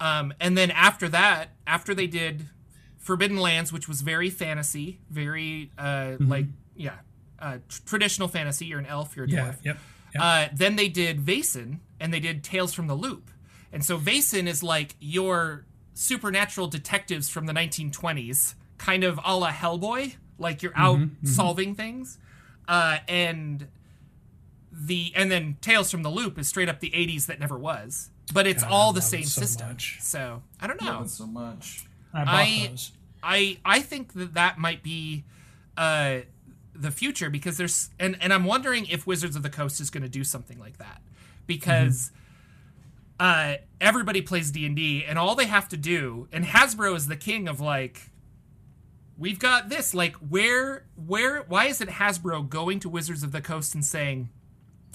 Um, 0.00 0.34
and 0.40 0.58
then 0.58 0.70
after 0.72 1.08
that, 1.10 1.50
after 1.66 1.94
they 1.94 2.06
did 2.06 2.46
Forbidden 2.98 3.38
Lands, 3.38 3.72
which 3.72 3.88
was 3.88 4.00
very 4.02 4.28
fantasy, 4.28 4.98
very 5.08 5.70
uh, 5.78 5.82
Mm-hmm. 6.18 6.28
like 6.30 6.46
yeah, 6.76 6.96
uh, 7.44 7.58
tr- 7.68 7.80
traditional 7.86 8.28
fantasy. 8.28 8.66
You're 8.66 8.78
an 8.80 8.86
elf. 8.86 9.14
You're 9.16 9.26
a 9.26 9.28
Yeah, 9.28 9.40
dwarf. 9.48 9.56
yep. 9.64 9.78
yep. 10.14 10.22
Uh, 10.22 10.48
then 10.54 10.76
they 10.76 10.88
did 10.88 11.20
Vaesen 11.20 11.78
and 12.00 12.12
they 12.12 12.20
did 12.20 12.42
Tales 12.42 12.72
from 12.74 12.86
the 12.86 12.94
Loop. 12.94 13.30
And 13.72 13.84
so 13.84 13.98
Vaesen 13.98 14.46
is 14.46 14.62
like 14.62 14.96
your 15.00 15.64
supernatural 15.94 16.66
detectives 16.68 17.28
from 17.28 17.46
the 17.46 17.52
1920s, 17.52 18.54
kind 18.78 19.04
of 19.04 19.18
a 19.24 19.36
la 19.36 19.50
Hellboy. 19.50 20.14
Like 20.38 20.62
you're 20.62 20.72
out 20.76 21.00
solving 21.24 21.74
things. 21.74 22.18
Uh, 22.66 22.98
and 23.08 23.68
the 24.72 25.12
and 25.14 25.30
then 25.30 25.56
Tales 25.60 25.90
from 25.90 26.02
the 26.02 26.10
Loop 26.10 26.38
is 26.38 26.48
straight 26.48 26.68
up 26.68 26.80
the 26.80 26.90
80s 26.90 27.26
that 27.26 27.38
never 27.38 27.56
was. 27.58 28.10
But 28.32 28.46
it's 28.46 28.62
God, 28.62 28.72
all 28.72 28.92
the 28.92 29.02
same 29.02 29.24
so 29.24 29.42
system. 29.42 29.68
much. 29.68 29.98
So 30.00 30.42
I 30.60 30.66
don't 30.66 30.80
know. 30.80 30.86
Love 30.92 31.10
so 31.10 31.26
much. 31.26 31.86
I 32.12 32.22
I- 32.22 32.74
I 33.26 33.58
I 33.64 33.80
think 33.80 34.12
that 34.14 34.34
that 34.34 34.58
might 34.58 34.82
be 34.82 35.24
uh, 35.76 36.20
the 36.74 36.90
future 36.90 37.30
because 37.30 37.56
there's 37.56 37.90
and 37.98 38.16
and 38.20 38.32
I'm 38.32 38.44
wondering 38.44 38.86
if 38.86 39.06
Wizards 39.06 39.36
of 39.36 39.42
the 39.42 39.50
Coast 39.50 39.80
is 39.80 39.90
going 39.90 40.02
to 40.02 40.08
do 40.08 40.24
something 40.24 40.58
like 40.58 40.78
that 40.78 41.00
because 41.46 42.10
uh, 43.20 43.56
everybody 43.80 44.20
plays 44.22 44.50
D 44.50 45.04
and 45.06 45.18
all 45.18 45.34
they 45.34 45.46
have 45.46 45.68
to 45.68 45.76
do 45.76 46.28
and 46.32 46.44
Hasbro 46.44 46.96
is 46.96 47.06
the 47.06 47.16
king 47.16 47.48
of 47.48 47.60
like 47.60 48.10
we've 49.16 49.38
got 49.38 49.68
this 49.68 49.94
like 49.94 50.16
where 50.16 50.84
where 51.06 51.42
why 51.42 51.66
isn't 51.66 51.90
Hasbro 51.90 52.48
going 52.48 52.80
to 52.80 52.88
Wizards 52.88 53.22
of 53.22 53.32
the 53.32 53.40
Coast 53.40 53.74
and 53.74 53.84
saying 53.84 54.30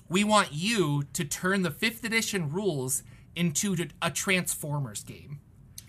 we 0.10 0.24
want 0.24 0.50
you 0.52 1.04
to 1.14 1.24
turn 1.24 1.62
the 1.62 1.72
fifth 1.72 2.04
edition 2.04 2.52
rules 2.52 3.04
into 3.36 3.76
a 4.02 4.12
Transformers 4.12 5.04
game 5.04 5.40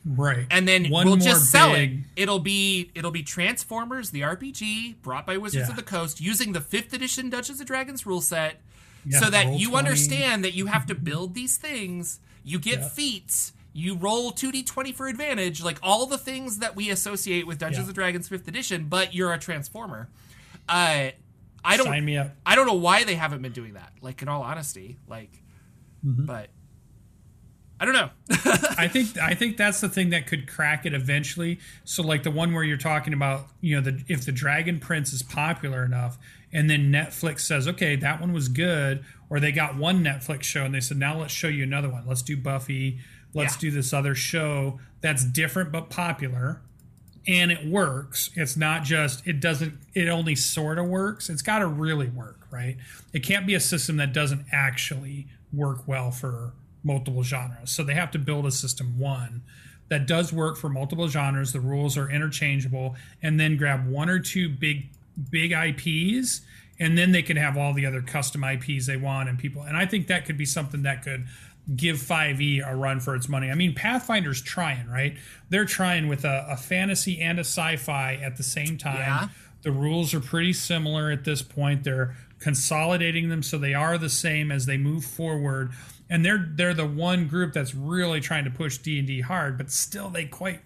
Right. 0.04 0.46
and 0.50 0.66
then 0.66 0.88
One 0.90 1.06
we'll 1.06 1.16
just 1.16 1.50
sell 1.50 1.72
big- 1.74 1.92
it. 2.16 2.22
It'll 2.22 2.38
be 2.38 2.90
it'll 2.94 3.10
be 3.10 3.22
Transformers, 3.22 4.10
the 4.10 4.22
RPG 4.22 5.02
brought 5.02 5.26
by 5.26 5.36
Wizards 5.36 5.66
Yeah. 5.66 5.70
of 5.70 5.76
the 5.76 5.82
Coast, 5.82 6.20
using 6.20 6.52
the 6.52 6.60
fifth 6.60 6.92
edition 6.94 7.28
Dungeons 7.30 7.60
and 7.60 7.66
Dragons 7.66 8.06
rule 8.06 8.20
set, 8.22 8.62
Yeah, 9.04 9.20
so 9.20 9.30
that 9.30 9.58
you 9.58 9.70
20. 9.70 9.76
understand 9.88 10.44
that 10.44 10.54
you 10.54 10.66
have 10.66 10.86
to 10.86 10.94
build 10.94 11.34
these 11.34 11.56
things. 11.58 12.18
You 12.44 12.58
get 12.58 12.80
Yeah. 12.80 12.88
feats. 12.88 13.52
You 13.72 13.94
roll 13.94 14.32
two 14.32 14.50
d 14.50 14.62
twenty 14.62 14.90
for 14.92 15.06
advantage, 15.06 15.62
like 15.62 15.78
all 15.82 16.06
the 16.06 16.18
things 16.18 16.58
that 16.58 16.74
we 16.74 16.88
associate 16.90 17.46
with 17.46 17.58
Dungeons 17.58 17.86
and 17.86 17.94
Dragons 17.94 18.26
fifth 18.26 18.48
edition. 18.48 18.86
But 18.88 19.14
you're 19.14 19.32
a 19.32 19.38
Transformer. 19.38 20.08
Uh, 20.68 21.10
I 21.62 21.76
don't. 21.76 21.86
Sign 21.86 22.04
me 22.04 22.16
up. 22.16 22.34
I 22.46 22.54
don't 22.56 22.66
know 22.66 22.72
why 22.74 23.04
they 23.04 23.14
haven't 23.16 23.42
been 23.42 23.52
doing 23.52 23.74
that. 23.74 23.92
Like 24.00 24.22
in 24.22 24.28
all 24.28 24.42
honesty, 24.42 24.96
like, 25.06 25.42
Mm-hmm. 26.04 26.24
but 26.24 26.48
I 27.82 27.86
don't 27.86 27.94
know. 27.94 28.10
I 28.76 28.88
think 28.88 29.16
I 29.16 29.32
think 29.34 29.56
that's 29.56 29.80
the 29.80 29.88
thing 29.88 30.10
that 30.10 30.26
could 30.26 30.46
crack 30.46 30.84
it 30.84 30.92
eventually. 30.92 31.58
So 31.84 32.02
like 32.02 32.22
the 32.24 32.30
one 32.30 32.52
where 32.52 32.62
you're 32.62 32.76
talking 32.76 33.14
about, 33.14 33.46
you 33.62 33.74
know, 33.74 33.80
the 33.80 34.04
if 34.06 34.26
the 34.26 34.32
Dragon 34.32 34.78
Prince 34.78 35.14
is 35.14 35.22
popular 35.22 35.82
enough 35.82 36.18
and 36.52 36.68
then 36.68 36.92
Netflix 36.92 37.40
says, 37.40 37.66
"Okay, 37.66 37.96
that 37.96 38.20
one 38.20 38.34
was 38.34 38.48
good," 38.48 39.02
or 39.30 39.40
they 39.40 39.50
got 39.50 39.76
one 39.76 40.04
Netflix 40.04 40.42
show 40.42 40.64
and 40.64 40.74
they 40.74 40.80
said, 40.80 40.98
"Now 40.98 41.18
let's 41.18 41.32
show 41.32 41.48
you 41.48 41.62
another 41.62 41.88
one. 41.88 42.04
Let's 42.06 42.20
do 42.22 42.36
Buffy. 42.36 42.98
Let's 43.32 43.54
Yeah. 43.54 43.60
do 43.60 43.70
this 43.70 43.94
other 43.94 44.14
show 44.14 44.78
that's 45.00 45.24
different 45.24 45.72
but 45.72 45.88
popular." 45.88 46.60
And 47.26 47.50
it 47.50 47.66
works. 47.66 48.28
It's 48.34 48.58
not 48.58 48.84
just 48.84 49.26
it 49.26 49.40
doesn't 49.40 49.78
it 49.94 50.08
only 50.08 50.34
sort 50.34 50.78
of 50.78 50.84
works. 50.86 51.30
It's 51.30 51.42
got 51.42 51.60
to 51.60 51.66
really 51.66 52.08
work, 52.08 52.46
right? 52.50 52.76
It 53.14 53.22
can't 53.22 53.46
be 53.46 53.54
a 53.54 53.60
system 53.60 53.96
that 53.96 54.12
doesn't 54.12 54.44
actually 54.52 55.28
work 55.50 55.88
well 55.88 56.10
for 56.10 56.52
multiple 56.82 57.22
genres. 57.22 57.70
So 57.70 57.82
they 57.82 57.94
have 57.94 58.10
to 58.12 58.18
build 58.18 58.46
a 58.46 58.50
system 58.50 58.98
one 58.98 59.42
that 59.88 60.06
does 60.06 60.32
work 60.32 60.56
for 60.56 60.68
multiple 60.68 61.08
genres. 61.08 61.52
The 61.52 61.60
rules 61.60 61.96
are 61.96 62.08
interchangeable, 62.08 62.96
and 63.22 63.38
then 63.38 63.56
grab 63.56 63.86
one 63.86 64.08
or 64.08 64.18
two 64.18 64.48
big 64.48 64.88
big 65.30 65.52
IPs, 65.52 66.42
and 66.78 66.96
then 66.96 67.12
they 67.12 67.22
can 67.22 67.36
have 67.36 67.56
all 67.56 67.74
the 67.74 67.84
other 67.84 68.00
custom 68.00 68.44
IPs 68.44 68.86
they 68.86 68.96
want 68.96 69.28
and 69.28 69.38
people. 69.38 69.62
And 69.62 69.76
I 69.76 69.84
think 69.84 70.06
that 70.06 70.24
could 70.24 70.38
be 70.38 70.46
something 70.46 70.82
that 70.82 71.02
could 71.02 71.26
give 71.76 71.96
5e 71.96 72.66
a 72.66 72.74
run 72.74 73.00
for 73.00 73.14
its 73.14 73.28
money. 73.28 73.50
I 73.50 73.54
mean, 73.54 73.74
Pathfinder's 73.74 74.40
trying, 74.40 74.88
right? 74.88 75.16
They're 75.50 75.66
trying 75.66 76.08
with 76.08 76.24
a, 76.24 76.46
a 76.48 76.56
fantasy 76.56 77.20
and 77.20 77.38
a 77.38 77.44
sci-fi 77.44 78.14
at 78.14 78.36
the 78.36 78.42
same 78.42 78.78
time. 78.78 78.96
Yeah. 78.96 79.28
The 79.62 79.70
rules 79.70 80.14
are 80.14 80.20
pretty 80.20 80.54
similar 80.54 81.10
at 81.10 81.24
this 81.24 81.42
point. 81.42 81.84
They're 81.84 82.16
consolidating 82.38 83.28
them 83.28 83.42
so 83.42 83.58
they 83.58 83.74
are 83.74 83.98
the 83.98 84.08
same 84.08 84.50
as 84.50 84.66
they 84.66 84.78
move 84.78 85.04
forward. 85.04 85.72
And 86.10 86.24
they're 86.24 86.50
they're 86.54 86.74
the 86.74 86.86
one 86.86 87.28
group 87.28 87.52
that's 87.52 87.74
really 87.74 88.20
trying 88.20 88.44
to 88.44 88.50
push 88.50 88.78
D 88.78 88.98
and 88.98 89.06
D 89.06 89.20
hard, 89.20 89.56
but 89.56 89.70
still 89.70 90.10
they 90.10 90.26
quite 90.26 90.60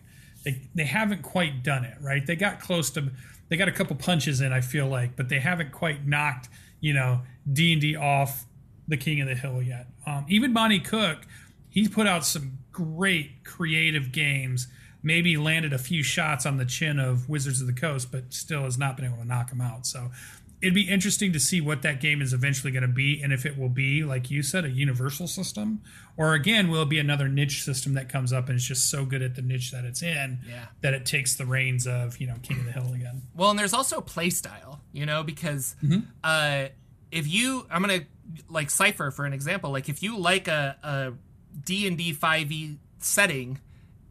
they 0.45 0.63
they 0.75 0.85
haven't 0.85 1.23
quite 1.23 1.63
done 1.63 1.85
it 1.85 1.97
right. 2.01 2.27
They 2.27 2.35
got 2.35 2.61
close 2.61 2.91
to 2.93 3.11
they 3.49 3.57
got 3.57 3.69
a 3.69 3.73
couple 3.73 3.95
punches 3.97 4.41
in, 4.41 4.53
I 4.53 4.63
feel 4.63 4.89
like, 4.89 5.17
but 5.17 5.29
they 5.29 5.41
haven't 5.41 5.71
quite 5.71 6.07
knocked 6.07 6.49
you 6.81 6.95
know 6.95 7.21
D 7.51 7.73
and 7.73 7.81
D 7.81 7.95
off 7.95 8.47
the 8.89 8.97
king 8.97 9.21
of 9.21 9.29
the 9.29 9.35
hill 9.35 9.63
yet. 9.63 9.87
Um, 10.07 10.27
even 10.29 10.53
Monte 10.53 10.81
Cook, 10.81 11.27
he's 11.69 11.89
put 11.89 12.07
out 12.07 12.25
some 12.25 12.59
great 12.73 13.45
creative 13.45 14.13
games. 14.13 14.69
Maybe 15.03 15.37
landed 15.37 15.75
a 15.75 15.79
few 15.79 16.03
shots 16.03 16.47
on 16.47 16.57
the 16.57 16.65
chin 16.65 16.99
of 16.99 17.29
Wizards 17.29 17.61
of 17.61 17.67
the 17.67 17.75
Coast, 17.75 18.11
but 18.11 18.33
still 18.33 18.65
has 18.65 18.79
not 18.79 18.97
been 18.97 19.05
able 19.05 19.19
to 19.19 19.27
knock 19.27 19.51
them 19.51 19.61
out. 19.61 19.87
So 19.87 20.11
it'd 20.65 20.75
be 20.75 20.89
interesting 20.89 21.33
to 21.33 21.39
see 21.41 21.61
what 21.61 21.83
that 21.83 22.01
game 22.01 22.23
is 22.23 22.33
eventually 22.33 22.73
going 22.73 22.83
to 22.83 22.89
be, 22.89 23.21
and 23.23 23.33
if 23.33 23.45
it 23.47 23.59
will 23.59 23.69
be, 23.69 24.03
like 24.03 24.31
you 24.31 24.43
said, 24.43 24.65
a 24.65 24.71
universal 24.71 25.27
system, 25.29 25.83
or 26.17 26.35
again, 26.35 26.71
will 26.71 26.83
it 26.83 26.89
be 26.89 26.99
another 26.99 27.29
niche 27.29 27.63
system 27.63 27.95
that 27.95 28.09
comes 28.09 28.33
up 28.33 28.49
and 28.49 28.57
it's 28.57 28.65
just 28.67 28.89
so 28.91 29.05
good 29.05 29.21
at 29.23 29.35
the 29.35 29.43
niche 29.43 29.71
that 29.73 29.85
it's 29.85 30.03
in 30.03 30.39
Yeah. 30.49 30.67
that 30.81 30.95
it 30.95 31.05
takes 31.07 31.35
the 31.37 31.45
reins 31.47 31.87
of 31.87 32.19
you 32.19 32.27
know 32.27 32.37
King 32.43 32.61
of 32.61 32.65
the 32.67 32.73
Hill 32.73 32.93
again. 32.95 33.23
Well, 33.35 33.51
and 33.51 33.59
there's 33.59 33.75
also 33.75 34.01
play 34.01 34.31
style, 34.31 34.81
you 34.93 35.05
know, 35.07 35.23
because 35.23 35.77
Mm-hmm. 35.85 36.01
uh, 36.25 36.67
if 37.11 37.29
you, 37.33 37.67
I'm 37.71 37.83
gonna 37.83 38.01
like 38.49 38.71
Cypher 38.71 39.11
for 39.11 39.25
an 39.27 39.33
example. 39.33 39.71
Like 39.71 39.89
if 39.89 40.03
you 40.03 40.19
like 40.19 40.49
a, 40.49 40.77
a 40.83 41.13
D 41.65 41.87
and 41.87 41.97
D 41.99 42.13
five 42.13 42.51
e 42.51 42.79
setting 42.99 43.61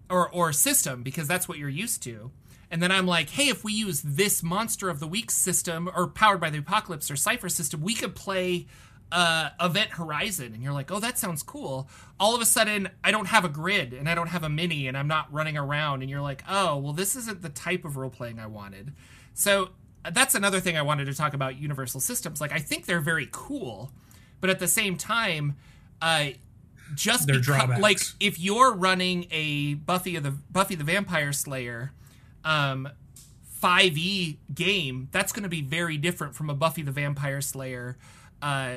or 0.10 0.30
or 0.30 0.54
system 0.54 1.04
because 1.04 1.28
that's 1.28 1.48
what 1.50 1.58
you're 1.58 1.68
used 1.70 2.04
to, 2.04 2.32
and 2.74 2.84
then 2.84 2.92
I'm 2.92 3.06
like, 3.08 3.30
hey, 3.30 3.48
if 3.48 3.64
we 3.64 3.72
use 3.72 4.02
this 4.02 4.44
Monster 4.44 4.90
of 4.90 5.00
the 5.00 5.08
Week 5.08 5.32
system 5.32 5.90
or 5.96 6.08
Powered 6.08 6.42
by 6.42 6.50
the 6.50 6.58
Apocalypse 6.58 7.10
or 7.10 7.16
Cypher 7.16 7.48
system, 7.48 7.82
we 7.82 7.94
could 7.94 8.16
play. 8.16 8.68
Uh, 9.16 9.52
Event 9.62 9.92
Horizon, 9.92 10.56
and 10.56 10.64
you're 10.64 10.74
like, 10.74 10.92
oh, 10.92 11.00
that 11.00 11.20
sounds 11.20 11.44
cool. 11.44 11.88
All 12.20 12.34
of 12.34 12.42
a 12.42 12.46
sudden, 12.46 12.90
I 13.04 13.12
don't 13.12 13.28
have 13.28 13.46
a 13.46 13.50
grid 13.50 13.94
and 13.94 14.10
I 14.10 14.16
don't 14.16 14.26
have 14.30 14.42
a 14.44 14.50
mini, 14.50 14.88
and 14.88 14.98
I'm 14.98 15.08
not 15.08 15.32
running 15.32 15.56
around, 15.56 16.02
and 16.02 16.10
you're 16.10 16.20
like, 16.20 16.44
oh, 16.50 16.78
well, 16.78 16.94
this 16.94 17.16
isn't 17.16 17.44
the 17.44 17.50
type 17.50 17.86
of 17.86 17.96
role 17.96 18.10
playing 18.10 18.40
I 18.40 18.48
wanted. 18.48 18.92
So 19.36 19.70
uh, 20.04 20.10
that's 20.10 20.34
another 20.34 20.60
thing 20.60 20.78
I 20.78 20.82
wanted 20.82 21.06
to 21.06 21.14
talk 21.14 21.36
about 21.36 21.60
Universal 21.60 22.02
Systems. 22.02 22.42
Like 22.42 22.52
I 22.54 22.58
think 22.58 22.88
they're 22.88 23.00
very 23.02 23.30
cool, 23.32 23.92
but 24.42 24.50
at 24.50 24.58
the 24.58 24.68
same 24.68 24.98
time, 24.98 25.58
uh, 26.02 26.30
just 26.96 27.28
Their 27.28 27.36
becau- 27.36 27.44
drawbacks. 27.44 27.82
like 27.82 28.00
if 28.20 28.40
you're 28.40 28.74
running 28.74 29.28
a 29.30 29.76
Buffy 29.76 30.16
of 30.16 30.24
the 30.24 30.32
Buffy 30.32 30.74
the 30.74 30.84
Vampire 30.84 31.34
Slayer, 31.34 31.92
um, 32.44 32.90
5e 33.62 34.38
game, 34.54 35.10
that's 35.12 35.32
going 35.32 35.44
to 35.44 35.50
be 35.50 35.62
very 35.62 35.98
different 35.98 36.36
from 36.36 36.50
a 36.50 36.54
Buffy 36.54 36.82
the 36.82 36.92
Vampire 36.92 37.42
Slayer, 37.42 37.98
uh, 38.42 38.76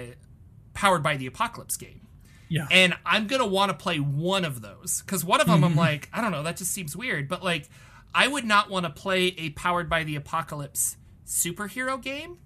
powered 0.74 1.02
by 1.02 1.16
the 1.16 1.26
Apocalypse 1.26 1.76
game 1.76 2.06
Yeah, 2.48 2.66
and 2.70 2.94
I'm 3.04 3.26
gonna 3.26 3.46
want 3.46 3.70
to 3.70 3.76
play 3.76 3.98
one 3.98 4.44
of 4.44 4.60
those 4.60 5.02
because 5.02 5.24
one 5.24 5.40
of 5.40 5.46
them 5.46 5.64
I'm 5.64 5.74
like 5.74 6.08
I 6.12 6.20
don't 6.20 6.32
know 6.32 6.42
that 6.42 6.58
just 6.58 6.72
seems 6.72 6.94
weird, 6.94 7.28
but 7.28 7.42
like 7.42 7.68
I 8.14 8.28
would 8.28 8.44
not 8.44 8.70
want 8.70 8.84
to 8.84 8.90
play 8.90 9.34
a 9.38 9.50
powered 9.50 9.88
by 9.88 10.04
the 10.04 10.16
apocalypse 10.16 10.96
superhero 11.26 12.00
game 12.00 12.38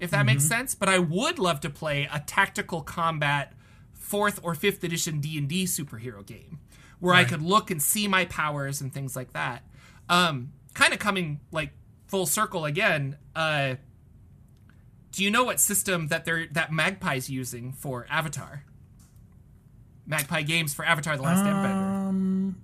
if 0.00 0.10
that 0.10 0.26
makes 0.26 0.44
sense. 0.44 0.74
But 0.74 0.88
I 0.88 0.98
would 0.98 1.38
love 1.38 1.60
to 1.60 1.70
play 1.70 2.08
a 2.12 2.20
tactical 2.20 2.82
combat 2.82 3.52
fourth 3.92 4.40
or 4.42 4.54
fifth 4.54 4.84
edition 4.84 5.20
D 5.20 5.38
and 5.38 5.48
D 5.48 5.64
superhero 5.64 6.24
game 6.24 6.60
where 7.00 7.14
I 7.14 7.24
could 7.24 7.42
look 7.42 7.70
and 7.70 7.80
see 7.80 8.08
my 8.08 8.24
powers 8.24 8.80
and 8.80 8.92
things 8.92 9.14
like 9.14 9.32
that. 9.32 9.62
Um, 10.08 10.52
kind 10.78 10.92
of 10.92 10.98
coming 10.98 11.40
like 11.50 11.70
full 12.06 12.24
circle 12.26 12.64
again. 12.64 13.16
Uh, 13.34 13.74
do 15.12 15.24
you 15.24 15.30
know 15.30 15.44
what 15.44 15.58
system 15.58 16.08
that 16.08 16.24
they're 16.24 16.46
that 16.52 16.70
Magpie's 16.70 17.28
using 17.28 17.72
for 17.72 18.06
Avatar? 18.08 18.64
Magpie 20.06 20.42
Games 20.42 20.72
for 20.72 20.84
Avatar: 20.84 21.16
The 21.16 21.22
Last 21.22 21.44
Airbender. 21.44 22.08
Um, 22.08 22.56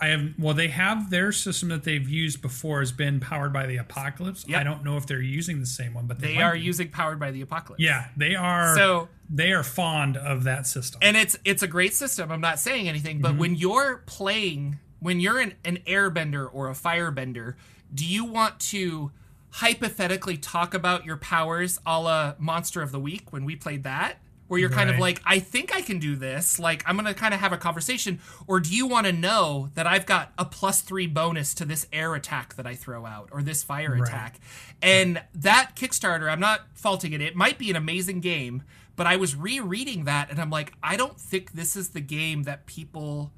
I 0.00 0.06
have 0.08 0.32
well, 0.38 0.54
they 0.54 0.68
have 0.68 1.10
their 1.10 1.30
system 1.30 1.68
that 1.68 1.84
they've 1.84 2.08
used 2.08 2.40
before 2.40 2.80
has 2.80 2.90
been 2.90 3.20
powered 3.20 3.52
by 3.52 3.66
the 3.66 3.76
apocalypse. 3.76 4.44
Yep. 4.48 4.58
I 4.60 4.64
don't 4.64 4.82
know 4.82 4.96
if 4.96 5.06
they're 5.06 5.20
using 5.20 5.60
the 5.60 5.66
same 5.66 5.92
one, 5.92 6.06
but 6.06 6.18
they, 6.20 6.34
They 6.36 6.42
are 6.42 6.54
be. 6.54 6.60
using 6.60 6.88
Powered 6.88 7.20
by 7.20 7.30
the 7.30 7.42
Apocalypse. 7.42 7.82
Yeah, 7.82 8.06
they 8.16 8.34
are. 8.34 8.74
So 8.76 9.08
they 9.28 9.52
are 9.52 9.62
fond 9.62 10.16
of 10.16 10.44
that 10.44 10.66
system. 10.66 11.00
and 11.02 11.16
it's 11.18 11.36
it's 11.44 11.62
a 11.62 11.68
great 11.68 11.92
system. 11.94 12.32
I'm 12.32 12.40
not 12.40 12.58
saying 12.58 12.88
anything, 12.88 13.16
Mm-hmm. 13.16 13.22
but 13.22 13.36
when 13.36 13.54
you're 13.54 13.98
playing, 14.06 14.78
when 15.00 15.18
you're 15.20 15.38
an, 15.38 15.54
an 15.64 15.78
airbender 15.86 16.48
or 16.52 16.68
a 16.68 16.74
firebender, 16.74 17.54
do 17.92 18.04
you 18.06 18.24
want 18.24 18.60
to 18.60 19.10
hypothetically 19.52 20.36
talk 20.36 20.74
about 20.74 21.04
your 21.04 21.16
powers 21.16 21.80
a 21.84 22.00
la 22.00 22.34
Monster 22.38 22.82
of 22.82 22.92
the 22.92 23.00
Week 23.00 23.32
when 23.32 23.44
we 23.44 23.56
played 23.56 23.82
that? 23.84 24.18
Where 24.48 24.58
you're 24.58 24.68
kind 24.68 24.90
of 24.90 24.98
like, 24.98 25.22
I 25.24 25.38
think 25.38 25.72
I 25.72 25.80
can 25.80 26.00
do 26.00 26.16
this. 26.16 26.58
Like, 26.58 26.82
I'm 26.84 26.96
going 26.96 27.06
to 27.06 27.14
kind 27.14 27.32
of 27.32 27.38
have 27.38 27.52
a 27.52 27.56
conversation. 27.56 28.18
Or 28.48 28.58
do 28.58 28.74
you 28.74 28.84
want 28.84 29.06
to 29.06 29.12
know 29.12 29.70
that 29.76 29.86
I've 29.86 30.06
got 30.06 30.32
a 30.36 30.44
plus 30.44 30.80
three 30.80 31.06
bonus 31.06 31.54
to 31.54 31.64
this 31.64 31.86
air 31.92 32.16
attack 32.16 32.56
that 32.56 32.66
I 32.66 32.74
throw 32.74 33.06
out 33.06 33.28
or 33.30 33.42
this 33.42 33.62
fire 33.62 33.92
Right. 33.92 34.02
attack? 34.02 34.40
And 34.82 35.22
that 35.36 35.76
Kickstarter, 35.76 36.28
I'm 36.28 36.40
not 36.40 36.62
faulting 36.74 37.12
it. 37.12 37.20
It 37.20 37.36
might 37.36 37.58
be 37.58 37.70
an 37.70 37.76
amazing 37.76 38.18
game, 38.22 38.64
but 38.96 39.06
I 39.06 39.14
was 39.14 39.36
rereading 39.36 40.02
that 40.06 40.32
and 40.32 40.40
I'm 40.40 40.50
like, 40.50 40.72
I 40.82 40.96
don't 40.96 41.18
think 41.20 41.52
this 41.52 41.76
is 41.76 41.90
the 41.90 42.00
game 42.00 42.42
that 42.42 42.66
people 42.66 43.30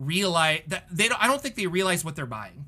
realize 0.00 0.62
that 0.68 0.86
they 0.90 1.08
don't. 1.08 1.22
I 1.22 1.26
don't 1.28 1.40
think 1.40 1.54
they 1.54 1.66
realize 1.68 2.04
what 2.04 2.16
they're 2.16 2.26
buying. 2.26 2.66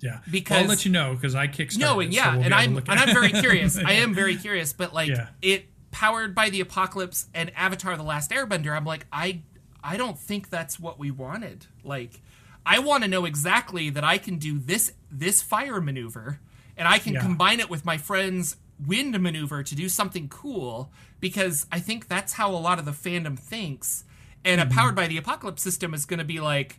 yeah, 0.00 0.18
because- 0.30 0.50
Well, 0.56 0.60
I'll 0.64 0.68
let 0.68 0.84
you 0.84 0.90
know 0.90 1.14
because 1.14 1.34
I 1.34 1.46
kickstarted. 1.46 1.78
Knowing, 1.78 2.08
it, 2.12 2.16
so 2.16 2.20
yeah, 2.20 2.34
we'll 2.36 2.44
and 2.44 2.54
I'm 2.54 2.76
and 2.76 2.88
I'm 2.90 3.14
very 3.14 3.30
curious. 3.30 3.78
I 3.84 3.92
am 3.92 4.12
very 4.12 4.36
curious, 4.36 4.72
but 4.72 4.92
like 4.92 5.08
Yeah. 5.08 5.28
it 5.40 5.66
powered 5.92 6.34
by 6.34 6.50
the 6.50 6.60
apocalypse 6.60 7.28
and 7.34 7.50
Avatar: 7.56 7.96
The 7.96 8.02
Last 8.02 8.30
Airbender. 8.32 8.76
I'm 8.76 8.84
like, 8.84 9.06
I 9.12 9.40
I 9.82 9.96
don't 9.96 10.18
think 10.18 10.50
that's 10.50 10.78
what 10.80 10.98
we 10.98 11.10
wanted. 11.10 11.66
Like, 11.84 12.20
I 12.66 12.78
want 12.80 13.04
to 13.04 13.08
know 13.08 13.24
exactly 13.24 13.90
that 13.90 14.04
I 14.04 14.18
can 14.18 14.38
do 14.38 14.58
this 14.58 14.92
this 15.10 15.40
fire 15.40 15.80
maneuver, 15.80 16.40
and 16.76 16.88
I 16.88 16.98
can 16.98 17.14
Yeah. 17.14 17.20
combine 17.22 17.60
it 17.60 17.70
with 17.70 17.84
my 17.84 17.96
friend's 17.96 18.56
wind 18.84 19.18
maneuver 19.20 19.62
to 19.62 19.74
do 19.76 19.88
something 19.88 20.28
cool. 20.28 20.90
Because 21.20 21.66
I 21.70 21.78
think 21.78 22.08
that's 22.08 22.32
how 22.32 22.50
a 22.50 22.58
lot 22.58 22.80
of 22.80 22.84
the 22.84 22.90
fandom 22.90 23.38
thinks. 23.38 24.02
And 24.44 24.60
Mm-hmm. 24.60 24.70
a 24.70 24.74
powered 24.74 24.94
by 24.94 25.06
the 25.06 25.16
apocalypse 25.16 25.62
system 25.62 25.94
is 25.94 26.04
going 26.04 26.18
to 26.18 26.24
be 26.24 26.40
like, 26.40 26.78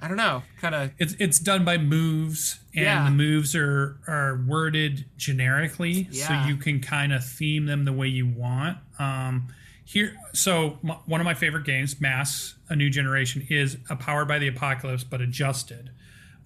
I 0.00 0.08
don't 0.08 0.18
know, 0.18 0.42
kind 0.60 0.74
of 0.74 0.90
It's 0.98 1.14
it's 1.18 1.38
done 1.38 1.64
by 1.64 1.78
moves, 1.78 2.58
and 2.74 2.84
Yeah. 2.84 3.04
the 3.04 3.10
moves 3.12 3.56
are 3.56 3.98
are 4.06 4.44
worded 4.46 5.06
generically, 5.16 6.06
Yeah. 6.10 6.42
so 6.42 6.48
you 6.48 6.56
can 6.58 6.80
kind 6.80 7.12
of 7.14 7.24
theme 7.24 7.64
them 7.66 7.84
the 7.86 7.94
way 7.94 8.08
you 8.08 8.26
want. 8.26 8.76
Um, 8.98 9.48
here, 9.84 10.16
so 10.34 10.78
m- 10.84 10.96
one 11.06 11.20
of 11.20 11.24
my 11.24 11.32
favorite 11.34 11.64
games, 11.64 11.98
Masks: 12.00 12.56
A 12.68 12.76
New 12.76 12.90
Generation, 12.90 13.46
is 13.48 13.78
a 13.88 13.96
powered 13.96 14.28
by 14.28 14.38
the 14.38 14.48
apocalypse, 14.48 15.02
but 15.04 15.20
adjusted. 15.22 15.90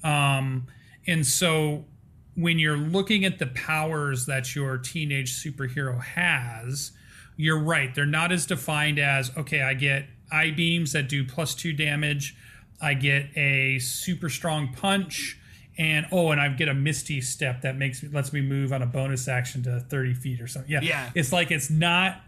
Um, 0.04 0.66
and 1.06 1.26
so 1.26 1.86
when 2.36 2.58
you're 2.60 2.76
looking 2.76 3.24
at 3.24 3.38
the 3.40 3.46
powers 3.48 4.26
that 4.26 4.54
your 4.54 4.78
teenage 4.78 5.32
superhero 5.34 6.00
has, 6.00 6.92
you're 7.36 7.58
right. 7.58 7.92
They're 7.94 8.06
not 8.06 8.30
as 8.30 8.46
defined 8.46 8.98
as 9.00 9.36
okay, 9.36 9.62
I 9.62 9.74
get 9.74 10.06
eye 10.32 10.50
beams 10.50 10.92
that 10.92 11.08
do 11.08 11.24
plus 11.24 11.54
two 11.54 11.72
damage. 11.72 12.36
I 12.80 12.94
get 12.94 13.36
a 13.36 13.78
super 13.78 14.28
strong 14.28 14.72
punch, 14.72 15.38
and 15.78 16.06
oh, 16.12 16.30
and 16.30 16.40
I 16.40 16.48
get 16.48 16.68
a 16.68 16.74
misty 16.74 17.20
step 17.20 17.62
that 17.62 17.76
makes 17.76 18.02
me 18.02 18.08
lets 18.10 18.32
me 18.32 18.40
move 18.40 18.72
on 18.72 18.82
a 18.82 18.86
bonus 18.86 19.28
action 19.28 19.62
to 19.64 19.80
30 19.80 20.14
feet 20.14 20.40
or 20.40 20.46
something. 20.46 20.70
Yeah, 20.70 20.80
Yeah. 20.82 21.10
It's 21.14 21.32
like 21.32 21.50
it's 21.50 21.70
not. 21.70 22.22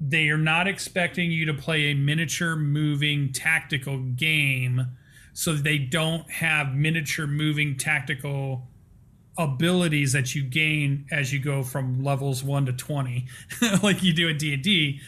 They 0.00 0.28
are 0.30 0.38
not 0.38 0.66
expecting 0.66 1.30
you 1.30 1.46
to 1.46 1.54
play 1.54 1.92
a 1.92 1.94
miniature 1.94 2.56
moving 2.56 3.32
tactical 3.32 3.98
game, 3.98 4.88
so 5.32 5.54
they 5.54 5.78
don't 5.78 6.28
have 6.30 6.74
miniature 6.74 7.26
moving 7.26 7.76
tactical 7.76 8.68
abilities 9.38 10.12
that 10.12 10.34
you 10.34 10.42
gain 10.42 11.06
as 11.10 11.32
you 11.32 11.38
go 11.38 11.62
from 11.62 12.04
levels 12.04 12.44
1 12.44 12.66
to 12.66 12.72
20 12.72 13.26
like 13.82 14.02
you 14.02 14.12
do 14.12 14.28
in 14.28 14.36
D&D 14.36 15.00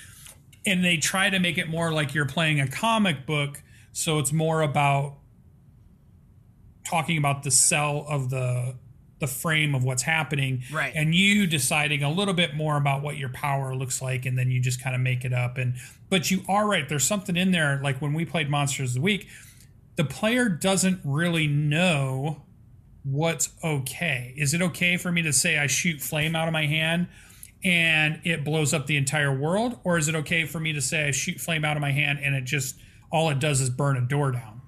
and 0.67 0.85
they 0.85 0.97
try 0.97 1.31
to 1.31 1.39
make 1.39 1.59
it 1.59 1.69
more 1.69 1.93
like 1.93 2.15
you're 2.15 2.27
playing 2.27 2.61
a 2.61 2.67
comic 2.69 3.27
book 3.27 3.63
so 3.93 4.19
it's 4.19 4.33
more 4.33 4.63
about 4.63 5.19
talking 6.89 7.17
about 7.17 7.43
the 7.43 7.51
cell 7.51 8.05
of 8.09 8.31
the 8.31 8.75
the 9.21 9.27
frame 9.29 9.75
of 9.75 9.85
what's 9.85 10.03
happening 10.03 10.63
Right. 10.73 10.93
and 10.95 11.15
you 11.15 11.47
deciding 11.47 12.03
a 12.03 12.11
little 12.11 12.35
bit 12.35 12.55
more 12.55 12.77
about 12.77 13.01
what 13.03 13.17
your 13.17 13.29
power 13.31 13.75
looks 13.75 14.03
like 14.03 14.27
and 14.27 14.37
then 14.37 14.51
you 14.51 14.61
just 14.61 14.83
kind 14.83 14.95
of 14.95 15.01
make 15.01 15.25
it 15.25 15.33
up 15.33 15.57
and 15.57 15.77
but 16.11 16.31
you 16.31 16.43
are 16.49 16.67
right 16.67 16.89
there's 16.89 17.05
something 17.05 17.37
in 17.37 17.53
there 17.53 17.81
like 17.83 18.03
when 18.03 18.13
we 18.13 18.25
played 18.25 18.51
monsters 18.51 18.91
of 18.91 18.95
the 18.97 19.01
week 19.01 19.29
the 19.97 20.05
player 20.05 20.49
doesn't 20.49 21.01
really 21.05 21.47
know 21.47 22.43
what's 23.05 23.51
okay. 23.63 24.33
Is 24.37 24.55
it 24.55 24.63
okay 24.63 24.97
for 24.97 25.13
me 25.13 25.21
to 25.23 25.33
say 25.33 25.59
I 25.59 25.67
shoot 25.69 26.01
flame 26.01 26.35
out 26.35 26.49
of 26.49 26.53
my 26.53 26.67
hand 26.67 27.07
and 27.65 28.21
it 28.25 28.45
blows 28.45 28.75
up 28.75 28.87
the 28.87 28.97
entire 28.97 29.37
world? 29.37 29.79
Or 29.85 29.97
is 29.97 30.09
it 30.09 30.15
okay 30.15 30.45
for 30.45 30.61
me 30.61 30.73
to 30.73 30.81
say 30.81 31.09
I 31.09 31.11
shoot 31.11 31.41
flame 31.41 31.65
out 31.65 31.77
of 31.77 31.81
my 31.81 31.93
hand 31.93 32.21
and 32.23 32.35
it 32.35 32.45
just, 32.45 32.77
all 33.11 33.31
it 33.31 33.39
does 33.39 33.61
is 33.61 33.71
burn 33.71 33.97
a 33.97 34.03
door 34.03 34.33
down? 34.33 34.61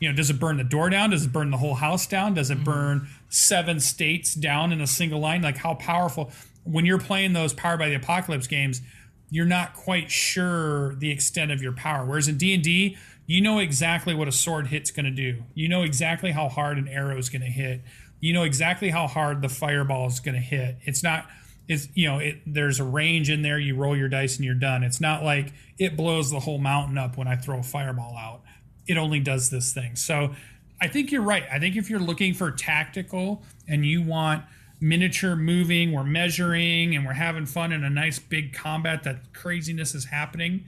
You 0.00 0.10
know, 0.10 0.16
does 0.16 0.28
it 0.28 0.38
burn 0.38 0.58
the 0.58 0.64
door 0.64 0.90
down? 0.90 1.10
Does 1.10 1.24
it 1.24 1.32
burn 1.32 1.50
the 1.50 1.56
whole 1.56 1.74
house 1.74 2.06
down? 2.06 2.34
Does 2.34 2.50
it 2.50 2.56
mm-hmm. 2.56 2.64
burn 2.64 3.08
seven 3.30 3.80
states 3.80 4.34
down 4.34 4.72
in 4.72 4.80
a 4.80 4.86
single 4.86 5.20
line? 5.20 5.40
Like 5.40 5.56
how 5.56 5.74
powerful, 5.74 6.30
when 6.64 6.84
you're 6.84 6.98
playing 6.98 7.32
those 7.32 7.54
Powered 7.54 7.78
by 7.78 7.88
the 7.88 7.94
Apocalypse 7.94 8.46
games, 8.46 8.82
you're 9.30 9.46
not 9.46 9.74
quite 9.74 10.10
sure 10.10 10.94
the 10.96 11.10
extent 11.10 11.50
of 11.50 11.62
your 11.62 11.72
power. 11.72 12.04
Whereas 12.04 12.28
in 12.28 12.36
D&D, 12.36 12.96
you 13.26 13.40
know 13.40 13.58
exactly 13.58 14.14
what 14.14 14.28
a 14.28 14.32
sword 14.32 14.66
hit's 14.66 14.90
going 14.90 15.06
to 15.06 15.10
do. 15.10 15.42
You 15.54 15.68
know 15.68 15.82
exactly 15.82 16.32
how 16.32 16.48
hard 16.48 16.76
an 16.76 16.88
arrow 16.88 17.16
is 17.16 17.30
going 17.30 17.42
to 17.42 17.48
hit. 17.48 17.80
You 18.20 18.32
know 18.34 18.42
exactly 18.42 18.90
how 18.90 19.06
hard 19.06 19.40
the 19.40 19.48
fireball 19.48 20.06
is 20.06 20.20
going 20.20 20.34
to 20.34 20.40
hit. 20.40 20.76
It's 20.82 21.02
not 21.02 21.26
it's 21.68 21.88
you 21.94 22.08
know, 22.08 22.18
it 22.18 22.40
there's 22.46 22.80
a 22.80 22.84
range 22.84 23.30
in 23.30 23.42
there, 23.42 23.58
you 23.58 23.74
roll 23.74 23.96
your 23.96 24.08
dice 24.08 24.36
and 24.36 24.44
you're 24.44 24.54
done. 24.54 24.82
It's 24.82 25.00
not 25.00 25.22
like 25.22 25.52
it 25.78 25.96
blows 25.96 26.30
the 26.30 26.40
whole 26.40 26.58
mountain 26.58 26.98
up 26.98 27.16
when 27.16 27.28
I 27.28 27.36
throw 27.36 27.58
a 27.58 27.62
fireball 27.62 28.16
out. 28.16 28.42
It 28.86 28.96
only 28.96 29.20
does 29.20 29.50
this 29.50 29.72
thing. 29.72 29.96
So 29.96 30.34
I 30.80 30.88
think 30.88 31.10
you're 31.10 31.22
right. 31.22 31.44
I 31.50 31.58
think 31.58 31.76
if 31.76 31.88
you're 31.88 32.00
looking 32.00 32.34
for 32.34 32.50
tactical 32.50 33.42
and 33.66 33.86
you 33.86 34.02
want 34.02 34.44
miniature 34.80 35.36
moving, 35.36 35.92
we're 35.92 36.04
measuring 36.04 36.94
and 36.94 37.06
we're 37.06 37.12
having 37.14 37.46
fun 37.46 37.72
in 37.72 37.84
a 37.84 37.90
nice 37.90 38.18
big 38.18 38.52
combat 38.52 39.04
that 39.04 39.32
craziness 39.32 39.94
is 39.94 40.04
happening, 40.04 40.64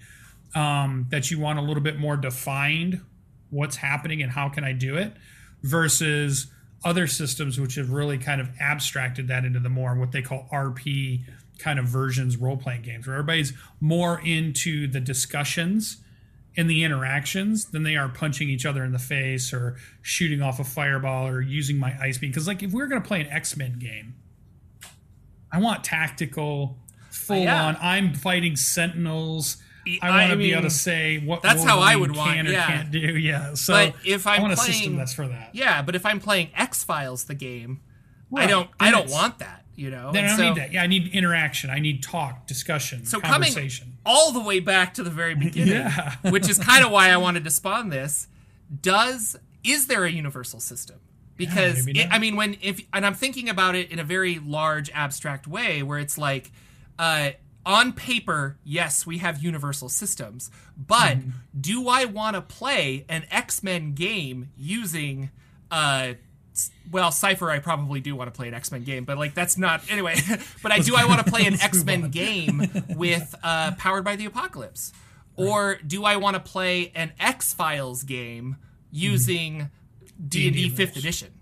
um, 0.54 1.06
that 1.10 1.30
you 1.30 1.38
want 1.38 1.58
a 1.58 1.62
little 1.62 1.82
bit 1.82 1.98
more 1.98 2.16
defined 2.16 3.02
what's 3.50 3.76
happening 3.76 4.22
and 4.22 4.32
how 4.32 4.48
can 4.48 4.64
I 4.64 4.72
do 4.72 4.96
it 4.96 5.12
versus 5.62 6.46
other 6.84 7.06
systems 7.06 7.58
which 7.58 7.74
have 7.76 7.90
really 7.90 8.18
kind 8.18 8.40
of 8.40 8.48
abstracted 8.60 9.28
that 9.28 9.44
into 9.44 9.58
the 9.60 9.68
more 9.68 9.94
what 9.96 10.12
they 10.12 10.22
call 10.22 10.46
RP 10.52 11.22
kind 11.58 11.78
of 11.78 11.86
versions 11.86 12.36
role 12.36 12.56
playing 12.56 12.82
games 12.82 13.06
where 13.06 13.16
everybody's 13.16 13.52
more 13.80 14.20
into 14.20 14.86
the 14.86 15.00
discussions 15.00 15.96
and 16.56 16.68
the 16.70 16.84
interactions 16.84 17.66
than 17.66 17.82
they 17.82 17.96
are 17.96 18.08
punching 18.08 18.48
each 18.48 18.64
other 18.66 18.84
in 18.84 18.92
the 18.92 18.98
face 18.98 19.52
or 19.52 19.76
shooting 20.02 20.40
off 20.42 20.60
a 20.60 20.64
fireball 20.64 21.26
or 21.26 21.40
using 21.40 21.78
my 21.78 21.94
ice 22.00 22.18
beam. 22.18 22.30
Because 22.30 22.46
like 22.46 22.62
if 22.62 22.72
we 22.72 22.82
are 22.82 22.86
going 22.86 23.00
to 23.02 23.06
play 23.08 23.20
an 23.20 23.26
X 23.28 23.56
Men 23.56 23.78
game, 23.78 24.14
I 25.52 25.58
want 25.58 25.84
tactical, 25.84 26.76
full 27.10 27.38
Yeah. 27.44 27.66
on. 27.66 27.76
I'm 27.80 28.14
fighting 28.14 28.56
Sentinels. 28.56 29.58
I 30.02 30.08
I 30.08 30.10
want 30.20 30.30
to 30.32 30.36
be 30.36 30.52
able 30.52 30.62
to 30.62 30.70
say 30.70 31.18
what 31.18 31.42
that's 31.42 31.62
how 31.64 31.78
I 31.80 31.96
would 31.96 32.14
want, 32.16 32.32
can 32.36 32.46
or 32.48 32.50
yeah. 32.52 32.66
can't 32.66 32.90
do. 32.90 32.98
Yeah. 32.98 33.54
So 33.54 33.72
But 33.72 33.94
if 34.04 34.26
I 34.26 34.36
I'm 34.36 34.42
want 34.42 34.52
a 34.54 34.56
playing- 34.56 34.72
system 34.72 34.96
that's 34.96 35.14
for 35.14 35.28
that. 35.28 35.50
Yeah, 35.52 35.82
but 35.82 35.94
if 35.94 36.04
I'm 36.06 36.20
playing 36.20 36.50
X 36.56 36.84
Files, 36.84 37.24
the 37.24 37.34
game, 37.34 37.80
I 38.34 38.46
don't. 38.46 38.68
I 38.80 38.90
don't 38.90 39.10
want 39.10 39.38
that. 39.38 39.64
You 39.76 39.90
know. 39.90 40.10
Then 40.12 40.24
I 40.24 40.28
don't 40.28 40.36
so, 40.38 40.42
need 40.48 40.56
that. 40.56 40.72
Yeah, 40.72 40.82
I 40.82 40.86
need 40.86 41.08
interaction. 41.14 41.68
I 41.70 41.78
need 41.80 42.02
talk, 42.02 42.46
discussion, 42.46 43.04
So 43.04 43.20
coming 43.20 43.52
conversation. 43.52 43.98
all 44.06 44.32
the 44.32 44.40
way 44.40 44.58
back 44.60 44.94
to 44.94 45.02
the 45.02 45.10
very 45.10 45.34
beginning, 45.46 45.74
Yeah. 45.74 46.14
which 46.30 46.48
is 46.48 46.58
kind 46.58 46.82
of 46.84 46.90
why 46.90 47.10
I 47.10 47.18
wanted 47.18 47.44
to 47.44 47.50
spawn 47.50 47.90
this. 47.90 48.26
Does 48.82 49.36
is 49.62 49.86
there 49.86 50.04
a 50.04 50.10
universal 50.10 50.60
system? 50.60 50.96
Because 51.36 51.84
maybe 51.84 52.00
it. 52.00 52.08
I 52.10 52.18
mean, 52.18 52.36
when 52.36 52.56
if 52.62 52.80
and 52.92 53.04
I'm 53.04 53.12
thinking 53.14 53.48
about 53.50 53.74
it 53.74 53.90
in 53.90 53.98
a 53.98 54.04
very 54.04 54.38
large 54.38 54.90
abstract 54.94 55.46
way, 55.46 55.82
where 55.82 55.98
it's 55.98 56.16
like, 56.16 56.50
uh, 56.98 57.30
on 57.66 57.92
paper, 57.92 58.56
yes, 58.64 59.04
we 59.06 59.18
have 59.18 59.42
universal 59.42 59.88
systems, 59.90 60.50
but 60.78 61.18
Mm-hmm. 61.18 61.30
do 61.60 61.88
I 61.88 62.04
want 62.06 62.36
to 62.36 62.40
play 62.40 63.04
an 63.08 63.26
X 63.30 63.62
Men 63.62 63.92
game 63.92 64.48
using, 64.56 65.30
uh, 65.70 66.14
well, 66.90 67.10
Cypher, 67.10 67.50
I 67.50 67.58
probably 67.58 68.00
do 68.00 68.14
want 68.16 68.32
to 68.32 68.36
play 68.36 68.48
an 68.48 68.54
X 68.54 68.70
Men 68.72 68.84
game, 68.84 69.04
but 69.04 69.18
like 69.18 69.34
that's 69.34 69.58
not 69.58 69.82
anyway. 69.90 70.14
but 70.62 70.70
I 70.72 70.78
do. 70.78 70.94
I 70.96 71.04
want 71.06 71.22
to 71.26 71.30
play 71.30 71.44
an 71.44 71.54
X 71.60 71.84
Men 71.84 72.10
game 72.10 72.62
with 72.96 73.34
uh, 73.42 73.72
powered 73.76 74.04
by 74.04 74.16
the 74.16 74.24
apocalypse, 74.26 74.92
or 75.34 75.76
do 75.86 76.04
I 76.04 76.16
want 76.16 76.34
to 76.34 76.40
play 76.40 76.92
an 76.94 77.12
X 77.20 77.52
Files 77.52 78.04
game 78.04 78.56
using 78.92 79.70
D 80.26 80.46
and 80.46 80.56
D 80.56 80.70
Fifth. 80.70 80.96
Edition? 80.96 81.32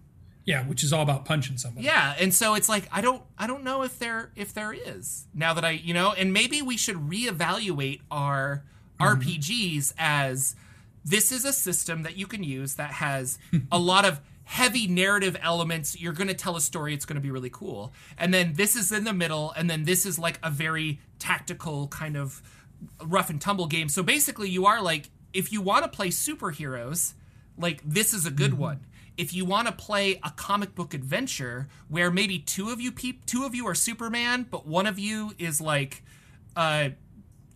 Yeah, 0.45 0.66
which 0.66 0.84
is 0.84 0.92
all 0.92 1.03
about 1.03 1.24
punching 1.24 1.57
somebody. 1.57 1.86
Yeah, 1.86 2.14
and 2.18 2.32
so 2.32 2.55
it's 2.55 2.68
like 2.68 2.88
I 2.92 3.01
don't 3.01 3.22
I 3.38 3.47
don't 3.47 3.64
know 3.64 3.82
if 3.82 3.99
there 3.99 4.30
if 4.36 4.53
there 4.53 4.72
is 4.72 5.26
now 5.32 5.55
that 5.55 5.64
I 5.64 5.70
you 5.70 5.95
know, 5.95 6.12
and 6.12 6.32
maybe 6.32 6.61
we 6.61 6.76
should 6.76 6.97
reevaluate 6.97 8.01
our 8.11 8.64
mm-hmm. 9.01 9.20
RPGs 9.20 9.95
as 9.99 10.55
this 11.05 11.32
is 11.32 11.45
a 11.45 11.53
system 11.53 12.03
that 12.03 12.16
you 12.16 12.26
can 12.26 12.42
use 12.42 12.74
that 12.74 12.92
has 12.92 13.38
a 13.72 13.78
lot 13.78 14.05
of 14.05 14.20
heavy 14.45 14.86
narrative 14.86 15.36
elements. 15.42 15.99
You're 16.01 16.12
going 16.12 16.28
to 16.28 16.34
tell 16.34 16.57
a 16.57 16.61
story, 16.61 16.95
it's 16.95 17.05
going 17.05 17.16
to 17.16 17.22
be 17.22 17.30
really 17.30 17.51
cool. 17.51 17.92
And 18.18 18.32
then 18.32 18.55
this 18.55 18.76
is 18.76 18.92
in 18.92 19.05
the 19.05 19.12
middle, 19.12 19.53
and 19.53 19.68
then 19.68 19.84
this 19.84 20.07
is 20.07 20.18
like 20.18 20.38
a 20.42 20.51
very 20.51 21.01
tactical 21.18 21.88
kind 21.88 22.16
of 22.16 22.42
rough 23.03 23.30
and 23.30 23.40
tumble 23.40 23.66
game. 23.66 23.88
So 23.88 24.03
basically, 24.03 24.51
you 24.51 24.66
are 24.66 24.82
like, 24.82 25.11
if 25.32 25.53
you 25.53 25.61
want 25.61 25.84
to 25.84 25.88
play 25.88 26.09
superheroes, 26.09 27.14
like 27.59 27.80
this 27.84 28.12
is 28.14 28.26
a 28.26 28.30
good 28.30 28.53
mm-hmm. 28.53 28.61
one. 28.61 28.86
If 29.17 29.33
you 29.33 29.45
want 29.45 29.69
to 29.69 29.73
play 29.73 30.19
a 30.25 30.31
comic 30.31 30.75
book 30.75 30.93
adventure 30.95 31.69
where 31.89 32.11
maybe 32.11 32.39
two 32.39 32.71
of 32.71 32.81
you 32.81 32.91
peop- 32.91 33.27
two 33.27 33.45
of 33.45 33.55
you 33.55 33.67
are 33.67 33.75
Superman, 33.75 34.47
but 34.51 34.67
one 34.67 34.87
of 34.87 34.99
you 34.99 35.33
is 35.39 35.61
like, 35.61 36.03
uh, 36.57 36.91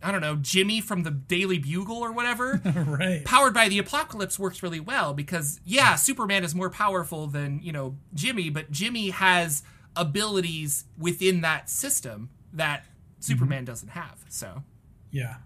I 0.00 0.12
don't 0.12 0.20
know, 0.20 0.36
Jimmy 0.36 0.80
from 0.80 1.02
the 1.02 1.10
Daily 1.10 1.58
Bugle 1.58 1.96
or 1.96 2.12
whatever. 2.12 2.60
right. 2.86 3.24
Powered 3.24 3.54
by 3.54 3.68
the 3.68 3.78
Apocalypse 3.78 4.38
works 4.38 4.62
really 4.62 4.78
well 4.78 5.14
because 5.14 5.60
yeah, 5.64 5.96
Superman 5.96 6.44
is 6.44 6.54
more 6.54 6.70
powerful 6.70 7.26
than 7.26 7.60
you 7.62 7.72
know 7.72 7.96
Jimmy, 8.14 8.50
but 8.50 8.70
Jimmy 8.70 9.10
has 9.10 9.64
abilities 9.96 10.84
within 10.96 11.40
that 11.40 11.68
system 11.68 12.30
that 12.52 12.86
Superman 13.18 13.64
doesn't 13.64 13.88
have. 13.90 14.24
So 14.28 14.62
Yeah. 15.10 15.36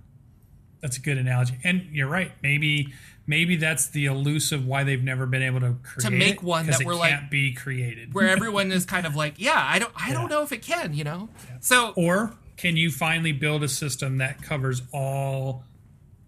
That's 0.83 0.97
a 0.97 1.01
good 1.01 1.17
analogy. 1.17 1.59
And 1.63 1.87
you're 1.93 2.09
right. 2.09 2.33
Maybe 2.43 2.93
maybe 3.33 3.57
that's 3.57 3.87
the 3.87 4.05
elusive 4.05 4.67
why 4.67 4.85
they've 4.85 5.03
never 5.03 5.25
been 5.25 5.41
able 5.41 5.59
to 5.59 5.75
create 5.83 6.05
to 6.05 6.11
make 6.11 6.43
one 6.43 6.67
that 6.67 6.85
we're 6.85 6.95
like- 6.95 7.13
can't 7.13 7.31
be 7.31 7.55
created. 7.55 8.13
where 8.13 8.29
everyone 8.37 8.71
is 8.71 8.85
kind 8.85 9.07
of 9.07 9.17
like, 9.17 9.37
yeah, 9.39 9.67
I 9.67 9.79
don't, 9.79 9.93
I 9.97 10.13
don't 10.13 10.29
know 10.29 10.43
if 10.43 10.53
it 10.53 10.61
can, 10.61 10.93
you 10.93 11.03
know. 11.03 11.31
So 11.61 11.95
Or 11.97 12.35
can 12.59 12.77
you 12.77 12.91
finally 12.91 13.33
build 13.33 13.63
a 13.63 13.69
system 13.69 14.19
that 14.19 14.43
covers 14.43 14.83
all? 14.93 15.65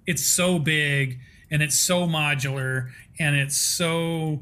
It's 0.07 0.25
so 0.25 0.59
big 0.59 1.19
and 1.51 1.63
it's 1.63 1.79
so 1.79 2.07
modular 2.07 2.91
and 3.19 3.37
it's 3.37 3.59
so 3.59 4.41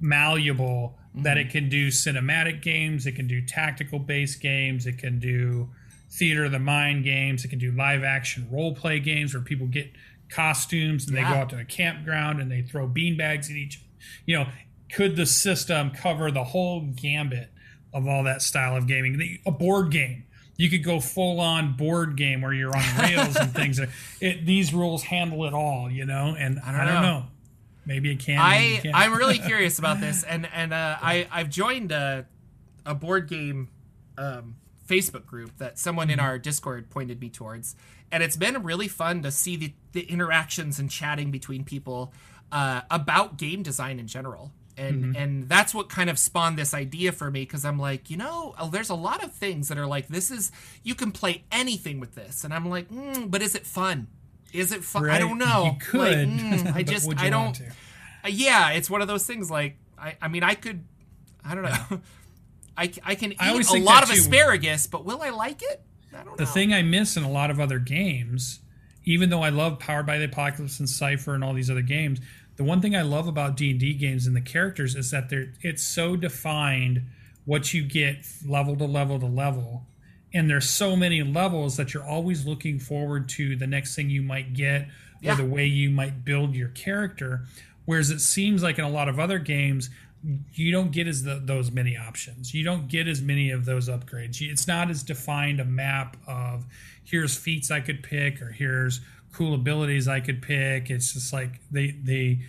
malleable 0.00 0.96
that 1.16 1.36
it 1.36 1.48
mm-hmm. 1.48 1.50
can 1.50 1.68
do 1.68 1.88
cinematic 1.88 2.62
games, 2.62 3.06
it 3.06 3.12
can 3.12 3.26
do 3.26 3.42
tactical 3.42 3.98
based 3.98 4.40
games, 4.40 4.86
it 4.86 4.96
can 4.96 5.18
do 5.18 5.68
theater 6.10 6.46
of 6.46 6.52
the 6.52 6.58
mind 6.58 7.04
games, 7.04 7.44
it 7.44 7.48
can 7.48 7.58
do 7.58 7.72
live 7.72 8.02
action 8.02 8.48
role 8.50 8.74
play 8.74 9.00
games 9.00 9.34
where 9.34 9.42
people 9.42 9.66
get 9.66 9.92
costumes 10.30 11.06
and 11.06 11.16
they 11.16 11.22
go 11.22 11.28
out 11.28 11.50
to 11.50 11.58
a 11.58 11.64
campground 11.64 12.40
and 12.40 12.50
they 12.50 12.62
throw 12.62 12.88
beanbags 12.88 13.50
at 13.50 13.56
each. 13.56 13.82
You 14.26 14.38
know, 14.38 14.46
could 14.92 15.16
the 15.16 15.26
system 15.26 15.90
cover 15.90 16.30
the 16.30 16.44
whole 16.44 16.80
gambit 16.80 17.50
of 17.92 18.06
all 18.06 18.24
that 18.24 18.42
style 18.42 18.76
of 18.76 18.86
gaming? 18.86 19.18
The- 19.18 19.40
A 19.46 19.50
board 19.50 19.90
game. 19.90 20.24
You 20.56 20.68
could 20.68 20.84
go 20.84 21.00
full 21.00 21.40
on 21.40 21.74
board 21.74 22.16
game 22.16 22.42
where 22.42 22.52
you're 22.52 22.76
on 22.76 22.96
rails 22.98 23.34
and 23.36 23.52
things. 23.54 23.80
It, 24.20 24.44
these 24.44 24.74
rules 24.74 25.04
handle 25.04 25.44
it 25.46 25.54
all, 25.54 25.90
you 25.90 26.04
know. 26.04 26.36
And 26.38 26.60
I 26.60 26.84
don't, 26.84 26.94
know. 26.94 27.00
know. 27.02 27.26
Maybe 27.86 28.12
it 28.12 28.20
can. 28.20 28.34
it 28.84 28.94
I. 28.94 29.04
I'm 29.04 29.14
really 29.14 29.38
curious 29.50 29.78
about 29.78 30.00
this, 30.00 30.22
and 30.22 30.46
and 30.52 30.74
uh, 30.74 30.98
I, 31.00 31.26
I've 31.30 31.48
joined 31.48 31.92
a, 31.92 32.26
a 32.84 32.94
board 32.94 33.26
game 33.26 33.68
um, 34.18 34.56
Facebook 34.90 35.26
group 35.26 35.56
that 35.58 35.78
someone 35.78 36.10
in 36.10 36.18
our 36.18 36.38
Discord 36.38 36.90
pointed 36.90 37.20
me 37.20 37.28
towards, 37.30 37.76
and 38.10 38.22
it's 38.22 38.36
been 38.36 38.62
really 38.62 38.88
fun 38.88 39.22
to 39.22 39.30
see 39.30 39.56
the, 39.56 39.72
the 39.92 40.02
interactions 40.02 40.78
and 40.78 40.90
chatting 40.90 41.30
between 41.30 41.64
people 41.64 42.12
uh, 42.50 42.80
about 42.90 43.36
game 43.36 43.62
design 43.62 43.98
in 44.00 44.06
general. 44.06 44.50
And, 44.76 45.14
and 45.14 45.46
that's 45.46 45.74
what 45.74 45.90
kind 45.90 46.08
of 46.08 46.18
spawned 46.18 46.56
this 46.56 46.72
idea 46.72 47.12
for 47.12 47.30
me 47.30 47.42
because 47.42 47.66
I'm 47.66 47.78
like, 47.78 48.08
you 48.08 48.16
know, 48.16 48.54
uh, 48.58 48.66
there's 48.66 48.88
a 48.88 48.94
lot 48.94 49.22
of 49.22 49.30
things 49.34 49.68
that 49.68 49.76
are 49.76 49.86
like, 49.86 50.08
this 50.08 50.30
is, 50.30 50.50
you 50.82 50.94
can 50.94 51.12
play 51.12 51.44
anything 51.52 52.00
with 52.00 52.14
this. 52.14 52.44
And 52.44 52.54
I'm 52.54 52.66
like, 52.70 52.88
mm, 52.88 53.30
but 53.30 53.42
is 53.42 53.54
it 53.54 53.66
fun? 53.66 54.06
Is 54.54 54.72
it 54.72 54.82
fun? 54.82 55.10
I 55.10 55.18
don't 55.18 55.36
know. 55.36 55.64
You 55.64 55.70
Like, 55.72 55.80
could. 55.80 56.28
mm, 56.28 56.74
I 56.74 56.82
just, 56.94 57.12
I 57.18 57.28
don't. 57.28 57.60
Uh, 57.60 58.28
yeah, 58.28 58.70
it's 58.70 58.88
one 58.88 59.02
of 59.02 59.08
those 59.08 59.26
things. 59.26 59.50
Like, 59.50 59.76
I, 59.98 60.16
I 60.22 60.28
mean, 60.28 60.42
I 60.42 60.54
could, 60.54 60.82
I 61.44 61.54
don't 61.54 61.64
know. 61.64 62.00
I, 62.76 62.90
I 63.04 63.14
can 63.14 63.32
eat 63.32 63.38
I 63.40 63.50
a 63.52 63.82
lot 63.82 64.02
of 64.02 64.10
asparagus, 64.10 64.86
but 64.86 65.04
will 65.04 65.22
I 65.22 65.30
like 65.30 65.62
it? 65.62 65.82
I 66.16 66.24
don't 66.24 66.36
the 66.36 66.44
know. 66.44 66.50
thing 66.50 66.72
I 66.72 66.82
miss 66.82 67.16
in 67.16 67.22
a 67.22 67.30
lot 67.30 67.50
of 67.50 67.60
other 67.60 67.78
games, 67.78 68.60
even 69.04 69.30
though 69.30 69.42
I 69.42 69.50
love 69.50 69.78
Powered 69.78 70.06
by 70.06 70.18
the 70.18 70.24
Apocalypse 70.24 70.78
and 70.80 70.88
Cypher 70.88 71.34
and 71.34 71.44
all 71.44 71.52
these 71.52 71.70
other 71.70 71.82
games, 71.82 72.20
the 72.56 72.64
one 72.64 72.80
thing 72.80 72.94
I 72.96 73.02
love 73.02 73.26
about 73.26 73.56
D 73.56 73.70
and 73.70 73.80
D 73.80 73.94
games 73.94 74.26
and 74.26 74.34
the 74.36 74.40
characters 74.40 74.94
is 74.94 75.10
that 75.10 75.28
they're 75.30 75.52
it's 75.62 75.82
so 75.82 76.16
defined 76.16 77.02
what 77.44 77.72
you 77.72 77.82
get 77.82 78.26
level 78.46 78.76
to 78.76 78.84
level 78.84 79.18
to 79.20 79.26
level, 79.26 79.86
and 80.34 80.48
there's 80.50 80.68
so 80.68 80.94
many 80.96 81.22
levels 81.22 81.76
that 81.76 81.94
you're 81.94 82.06
always 82.06 82.44
looking 82.46 82.78
forward 82.78 83.28
to 83.30 83.56
the 83.56 83.66
next 83.66 83.94
thing 83.94 84.10
you 84.10 84.22
might 84.22 84.52
get 84.54 84.88
Yeah. 85.20 85.32
or 85.32 85.36
the 85.36 85.44
way 85.46 85.66
you 85.66 85.90
might 85.90 86.24
build 86.24 86.54
your 86.54 86.68
character. 86.68 87.46
Whereas 87.86 88.10
it 88.10 88.20
seems 88.20 88.62
like 88.62 88.78
in 88.78 88.84
a 88.84 88.90
lot 88.90 89.08
of 89.08 89.18
other 89.18 89.38
games, 89.38 89.90
you 90.22 90.70
don't 90.70 90.92
get 90.92 91.06
as 91.06 91.22
the, 91.22 91.40
those 91.42 91.70
many 91.70 91.96
options. 91.96 92.52
You 92.52 92.64
don't 92.64 92.88
get 92.88 93.08
as 93.08 93.22
many 93.22 93.50
of 93.50 93.64
those 93.64 93.88
upgrades. 93.88 94.40
It's 94.40 94.68
not 94.68 94.90
as 94.90 95.02
defined 95.02 95.60
a 95.60 95.64
map 95.64 96.16
of 96.26 96.66
here's 97.04 97.36
feats 97.36 97.70
I 97.70 97.80
could 97.80 98.02
pick 98.02 98.42
or 98.42 98.50
here's 98.50 99.00
cool 99.32 99.54
abilities 99.54 100.08
I 100.08 100.20
could 100.20 100.42
pick. 100.42 100.90
It's 100.90 101.14
just 101.14 101.32
like 101.32 101.60
they 101.70 101.92
they 102.02 102.40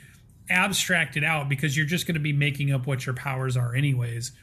abstract 0.49 1.15
it 1.15 1.23
out 1.23 1.47
because 1.47 1.77
you're 1.77 1.85
just 1.85 2.05
going 2.05 2.15
to 2.15 2.21
be 2.21 2.33
making 2.33 2.73
up 2.73 2.87
what 2.87 3.05
your 3.05 3.15
powers 3.15 3.55
are 3.55 3.73
anyways. 3.73 4.33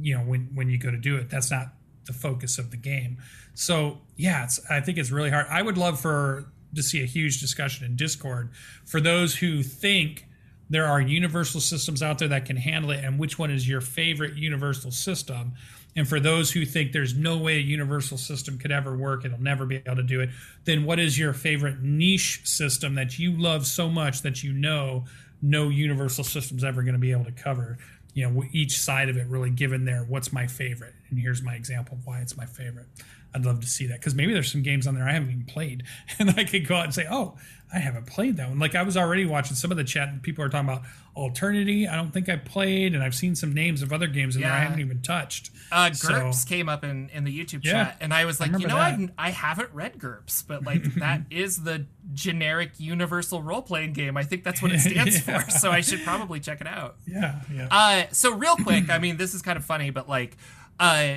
You 0.00 0.18
know 0.18 0.24
when 0.24 0.50
when 0.54 0.68
you 0.68 0.78
go 0.78 0.90
to 0.90 0.98
do 0.98 1.16
it, 1.16 1.30
that's 1.30 1.50
not 1.50 1.68
the 2.06 2.12
focus 2.12 2.58
of 2.58 2.70
the 2.70 2.76
game. 2.76 3.18
So 3.54 3.98
yeah, 4.16 4.44
it's 4.44 4.60
I 4.70 4.80
think 4.80 4.98
it's 4.98 5.10
really 5.10 5.30
hard. 5.30 5.46
I 5.48 5.62
would 5.62 5.78
love 5.78 6.00
for 6.00 6.46
to 6.74 6.82
see 6.82 7.02
a 7.02 7.06
huge 7.06 7.40
discussion 7.40 7.86
in 7.86 7.96
Discord 7.96 8.50
for 8.84 9.00
those 9.00 9.36
who 9.36 9.62
think 9.62 10.26
there 10.70 10.86
are 10.86 11.00
universal 11.00 11.60
systems 11.60 12.02
out 12.02 12.18
there 12.18 12.28
that 12.28 12.46
can 12.46 12.56
handle 12.56 12.90
it. 12.90 13.04
And 13.04 13.18
which 13.18 13.38
one 13.38 13.50
is 13.50 13.68
your 13.68 13.80
favorite 13.80 14.34
universal 14.34 14.90
system? 14.90 15.52
And 15.96 16.08
for 16.08 16.18
those 16.18 16.50
who 16.50 16.64
think 16.64 16.92
there's 16.92 17.14
no 17.14 17.38
way 17.38 17.56
a 17.56 17.60
universal 17.60 18.18
system 18.18 18.58
could 18.58 18.72
ever 18.72 18.96
work 18.96 19.24
it'll 19.24 19.40
never 19.40 19.64
be 19.64 19.76
able 19.76 19.96
to 19.96 20.02
do 20.02 20.20
it 20.20 20.30
then 20.64 20.84
what 20.84 20.98
is 20.98 21.18
your 21.18 21.32
favorite 21.32 21.80
niche 21.80 22.40
system 22.44 22.94
that 22.96 23.18
you 23.18 23.32
love 23.32 23.66
so 23.66 23.88
much 23.88 24.22
that 24.22 24.42
you 24.42 24.52
know 24.52 25.04
no 25.40 25.68
universal 25.68 26.24
system's 26.24 26.64
ever 26.64 26.82
going 26.82 26.94
to 26.94 27.00
be 27.00 27.12
able 27.12 27.24
to 27.24 27.32
cover? 27.32 27.78
You 28.14 28.28
know 28.28 28.44
each 28.52 28.78
side 28.78 29.08
of 29.08 29.16
it 29.16 29.26
really 29.26 29.50
given 29.50 29.84
there 29.84 30.04
what's 30.08 30.32
my 30.32 30.46
favorite? 30.46 30.94
And 31.10 31.18
here's 31.18 31.42
my 31.42 31.54
example 31.54 31.96
of 31.96 32.06
why 32.06 32.20
it's 32.20 32.36
my 32.36 32.46
favorite 32.46 32.86
i'd 33.34 33.44
love 33.44 33.60
to 33.60 33.66
see 33.66 33.86
that 33.86 34.00
because 34.00 34.14
maybe 34.14 34.32
there's 34.32 34.50
some 34.52 34.62
games 34.62 34.86
on 34.86 34.94
there 34.94 35.04
i 35.08 35.12
haven't 35.12 35.30
even 35.30 35.44
played 35.44 35.82
and 36.18 36.30
i 36.36 36.44
could 36.44 36.66
go 36.66 36.76
out 36.76 36.84
and 36.84 36.94
say 36.94 37.06
oh 37.10 37.36
i 37.72 37.78
haven't 37.78 38.06
played 38.06 38.36
that 38.36 38.48
one 38.48 38.58
like 38.58 38.74
i 38.74 38.82
was 38.82 38.96
already 38.96 39.24
watching 39.26 39.56
some 39.56 39.70
of 39.70 39.76
the 39.76 39.84
chat 39.84 40.08
and 40.08 40.22
people 40.22 40.44
are 40.44 40.48
talking 40.48 40.68
about 40.68 40.82
alternity 41.16 41.86
i 41.88 41.96
don't 41.96 42.12
think 42.12 42.28
i 42.28 42.36
played 42.36 42.94
and 42.94 43.02
i've 43.02 43.14
seen 43.14 43.34
some 43.34 43.52
names 43.54 43.82
of 43.82 43.92
other 43.92 44.06
games 44.06 44.36
in 44.36 44.42
there 44.42 44.52
i 44.52 44.58
haven't 44.58 44.80
even 44.80 45.00
touched 45.02 45.50
uh, 45.72 45.90
So- 45.92 46.08
GURPS 46.08 46.46
came 46.48 46.68
up 46.68 46.84
in, 46.84 47.08
in 47.12 47.24
the 47.24 47.36
YouTube 47.36 47.64
Yeah, 47.64 47.72
chat, 47.86 47.96
and 48.00 48.14
I 48.14 48.26
was 48.26 48.38
like, 48.38 48.56
you 48.60 48.66
know. 48.68 48.76
I've, 48.76 49.10
I 49.18 49.30
haven't 49.30 49.70
read 49.72 49.98
GURPS, 49.98 50.46
but 50.46 50.62
like 50.62 50.84
that 50.96 51.22
is 51.30 51.64
the 51.64 51.86
generic 52.12 52.72
universal 52.78 53.42
role 53.42 53.62
playing 53.62 53.94
game. 53.94 54.16
I 54.16 54.22
think 54.22 54.44
that's 54.44 54.62
what 54.62 54.70
it 54.70 54.78
stands 54.88 55.26
Yeah. 55.26 55.40
for, 55.40 55.50
so 55.50 55.72
I 55.72 55.80
should 55.80 56.04
probably 56.04 56.38
check 56.38 56.60
it 56.60 56.66
out. 56.68 56.96
yeah 57.08 57.40
yeah 57.52 57.68
Uh, 57.72 58.04
so 58.12 58.34
real 58.34 58.54
quick, 58.56 58.88
I 58.90 58.98
mean, 58.98 59.16
this 59.16 59.34
is 59.34 59.42
kind 59.42 59.56
of 59.56 59.64
funny, 59.64 59.90
but 59.90 60.08
like, 60.08 60.36
uh, 60.78 61.16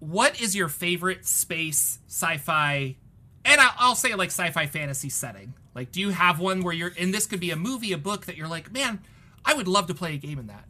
what 0.00 0.40
is 0.40 0.56
your 0.56 0.68
favorite 0.68 1.26
space 1.26 1.98
sci-fi? 2.08 2.96
And 3.44 3.60
I- 3.60 3.72
I'll 3.78 3.94
say 3.94 4.14
like 4.14 4.28
sci-fi 4.30 4.66
fantasy 4.66 5.08
setting. 5.08 5.54
Like, 5.74 5.92
do 5.92 6.00
you 6.00 6.10
have 6.10 6.40
one 6.40 6.62
where 6.62 6.74
you're? 6.74 6.92
And 6.98 7.14
this 7.14 7.26
could 7.26 7.40
be 7.40 7.50
a 7.52 7.56
movie, 7.56 7.92
a 7.92 7.98
book 7.98 8.26
that 8.26 8.36
you're 8.36 8.48
like, 8.48 8.72
man, 8.72 9.00
I 9.44 9.54
would 9.54 9.68
love 9.68 9.86
to 9.86 9.94
play 9.94 10.14
a 10.14 10.18
game 10.18 10.38
in 10.38 10.46
that. 10.48 10.64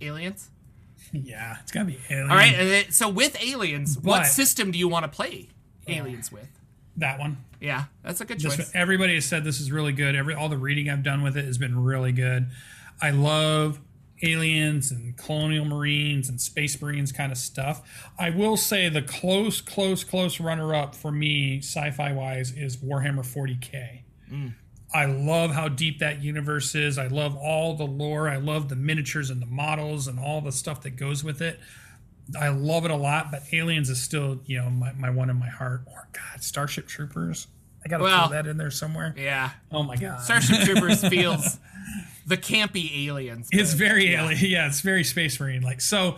Aliens. 0.00 0.50
yeah 1.12 1.56
it's 1.62 1.70
gotta 1.72 1.86
be 1.86 1.98
alien. 2.10 2.30
All 2.30 2.36
right. 2.36 2.54
And 2.54 2.68
it, 2.68 2.92
so 2.94 3.08
with 3.08 3.40
aliens, 3.42 3.98
what 3.98 4.26
system 4.26 4.70
do 4.70 4.78
you 4.78 4.88
want 4.88 5.04
to 5.04 5.08
play 5.08 5.48
aliens 5.88 6.30
with? 6.32 6.48
that 6.96 7.18
one 7.18 7.36
Yeah, 7.60 7.84
that's 8.04 8.20
a 8.20 8.24
good 8.24 8.38
choice. 8.38 8.56
one- 8.56 8.66
everybody 8.72 9.14
has 9.14 9.24
said 9.24 9.42
this 9.44 9.60
is 9.60 9.72
really 9.72 9.92
good. 9.92 10.14
Every 10.14 10.34
all 10.34 10.48
the 10.48 10.56
reading 10.58 10.88
I've 10.88 11.02
done 11.02 11.22
with 11.22 11.36
it 11.36 11.44
has 11.44 11.58
been 11.58 11.82
really 11.82 12.12
good. 12.12 12.46
I 13.02 13.10
love 13.10 13.80
aliens 14.24 14.90
and 14.90 15.16
colonial 15.16 15.64
marines 15.64 16.28
and 16.28 16.40
space 16.40 16.80
marines 16.80 17.12
kind 17.12 17.30
of 17.30 17.38
stuff. 17.38 17.82
I 18.18 18.30
will 18.30 18.56
say 18.56 18.88
the 18.88 19.02
close, 19.02 19.60
close, 19.60 20.04
close 20.04 20.40
runner 20.40 20.74
up 20.74 20.94
for 20.94 21.12
me, 21.12 21.58
sci-fi 21.58 22.12
wise, 22.12 22.52
is 22.52 22.76
Warhammer 22.78 23.20
40k. 23.20 24.00
Mm. 24.32 24.54
I 24.94 25.06
love 25.06 25.50
how 25.50 25.68
deep 25.68 25.98
that 25.98 26.22
universe 26.22 26.74
is. 26.74 26.98
I 26.98 27.08
love 27.08 27.36
all 27.36 27.74
the 27.74 27.84
lore. 27.86 28.28
I 28.28 28.36
love 28.36 28.68
the 28.68 28.76
miniatures 28.76 29.28
and 29.28 29.42
the 29.42 29.46
models 29.46 30.06
and 30.06 30.20
all 30.20 30.40
the 30.40 30.52
stuff 30.52 30.82
that 30.82 30.90
goes 30.96 31.24
with 31.24 31.42
it. 31.42 31.58
I 32.40 32.48
love 32.48 32.84
it 32.84 32.90
a 32.90 32.96
lot, 32.96 33.30
but 33.30 33.42
Aliens 33.52 33.90
is 33.90 34.00
still, 34.00 34.40
you 34.46 34.58
know, 34.58 34.70
my, 34.70 34.92
my 34.92 35.10
one 35.10 35.28
in 35.30 35.36
my 35.36 35.48
heart. 35.48 35.82
Or 35.86 36.08
God, 36.12 36.42
Starship 36.42 36.86
Troopers. 36.86 37.48
I 37.84 37.88
gotta 37.88 38.04
Well, 38.04 38.28
throw 38.28 38.36
that 38.36 38.46
in 38.46 38.56
there 38.56 38.70
somewhere. 38.70 39.14
Yeah. 39.18 39.50
Oh 39.70 39.82
my 39.82 39.96
God. 39.96 40.22
Starship 40.22 40.60
Troopers 40.60 41.06
feels 41.08 41.58
the 42.26 42.36
campy 42.36 43.06
aliens. 43.06 43.48
It's 43.52 43.72
very 43.72 44.10
yeah. 44.12 44.24
alien. 44.24 44.38
Yeah, 44.44 44.66
it's 44.66 44.80
very 44.80 45.04
space 45.04 45.38
marine 45.38 45.62
like. 45.62 45.80
So 45.80 46.16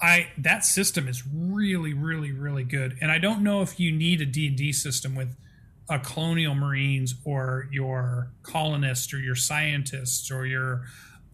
I 0.00 0.28
that 0.38 0.64
system 0.64 1.08
is 1.08 1.22
really 1.32 1.94
really 1.94 2.32
really 2.32 2.64
good. 2.64 2.96
And 3.00 3.10
I 3.10 3.18
don't 3.18 3.42
know 3.42 3.62
if 3.62 3.78
you 3.78 3.92
need 3.92 4.20
a 4.20 4.26
D&D 4.26 4.72
system 4.72 5.14
with 5.14 5.36
a 5.88 5.98
colonial 5.98 6.54
marines 6.54 7.14
or 7.24 7.68
your 7.70 8.30
colonists 8.42 9.12
or 9.12 9.18
your 9.18 9.34
scientists 9.34 10.30
or 10.30 10.46
your 10.46 10.82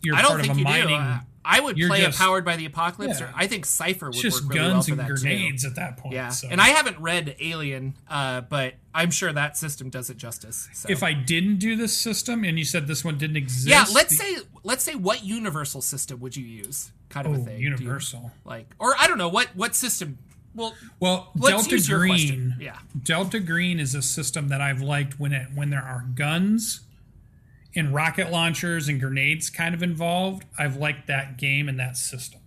you're 0.03 0.17
I 0.17 0.23
don't 0.23 0.39
think 0.41 0.51
of 0.51 0.57
a 0.57 0.61
you 0.61 0.65
mining 0.65 1.01
do. 1.01 1.27
I 1.45 1.61
would 1.61 1.77
play 1.77 2.03
just- 2.03 2.19
powered 2.19 2.45
by 2.45 2.57
the 2.57 2.67
apocalypse, 2.67 3.21
Yeah. 3.21 3.27
or 3.27 3.33
I 3.35 3.47
think 3.47 3.65
Cypher 3.65 4.07
would 4.07 4.15
just 4.15 4.45
work 4.45 4.53
really 4.53 4.61
well 4.61 4.71
guns 4.75 4.87
for 4.87 4.93
and 4.93 5.01
that 5.01 5.09
too. 5.09 5.15
grenades 5.15 5.65
at 5.65 5.77
that 5.77 5.97
point. 5.97 6.15
Yeah, 6.15 6.29
so. 6.29 6.49
and 6.51 6.61
I 6.61 6.69
haven't 6.69 6.99
read 6.99 7.37
Alien, 7.41 7.95
uh, 8.11 8.43
but 8.43 8.75
I'm 8.95 9.11
sure 9.11 9.33
that 9.33 9.57
system 9.57 9.89
does 9.89 10.11
it 10.11 10.19
justice. 10.19 10.69
So. 10.75 10.91
if 10.91 11.03
I 11.03 11.15
didn't 11.15 11.57
do 11.57 11.75
this 11.75 11.97
system 11.97 12.45
and 12.45 12.59
you 12.59 12.67
said 12.67 12.87
this 12.87 13.03
one 13.03 13.17
didn't 13.17 13.39
exist, 13.39 13.67
yeah, 13.67 13.87
let's 13.95 14.17
say 14.17 14.37
let's 14.63 14.85
say 14.85 14.95
what 14.95 15.25
universal 15.25 15.81
system 15.81 16.21
would 16.21 16.37
you 16.37 16.45
use? 16.45 16.93
Kind 17.09 17.27
of 17.27 17.33
a 17.33 17.37
oh, 17.37 17.45
thing. 17.45 17.57
Do 17.57 17.63
you- 17.63 17.71
universal. 17.71 18.31
like, 18.45 18.67
or 18.79 18.95
I 18.99 19.07
don't 19.07 19.19
know 19.19 19.29
what 19.31 19.49
what 19.57 19.75
system. 19.75 20.19
Well, 20.55 20.75
Well, 20.99 21.31
Delta 21.41 21.81
Green. 21.87 22.57
Yeah. 22.59 22.79
Delta 23.05 23.39
Green 23.39 23.79
is 23.79 23.95
a 23.95 24.03
system 24.03 24.49
that 24.49 24.61
I've 24.61 24.83
liked 24.83 25.19
when 25.21 25.33
it 25.33 25.49
when 25.55 25.71
there 25.71 25.83
are 25.83 26.05
guns 26.15 26.81
and 27.75 27.95
rocket 27.95 28.31
launchers 28.31 28.89
and 28.89 29.01
grenades 29.01 29.51
kind 29.51 29.75
of 29.75 29.83
involved. 29.83 30.45
I've 30.59 30.77
liked 30.77 31.07
that 31.09 31.37
game 31.37 31.69
and 31.69 31.79
that 31.79 31.97
system. 31.97 32.41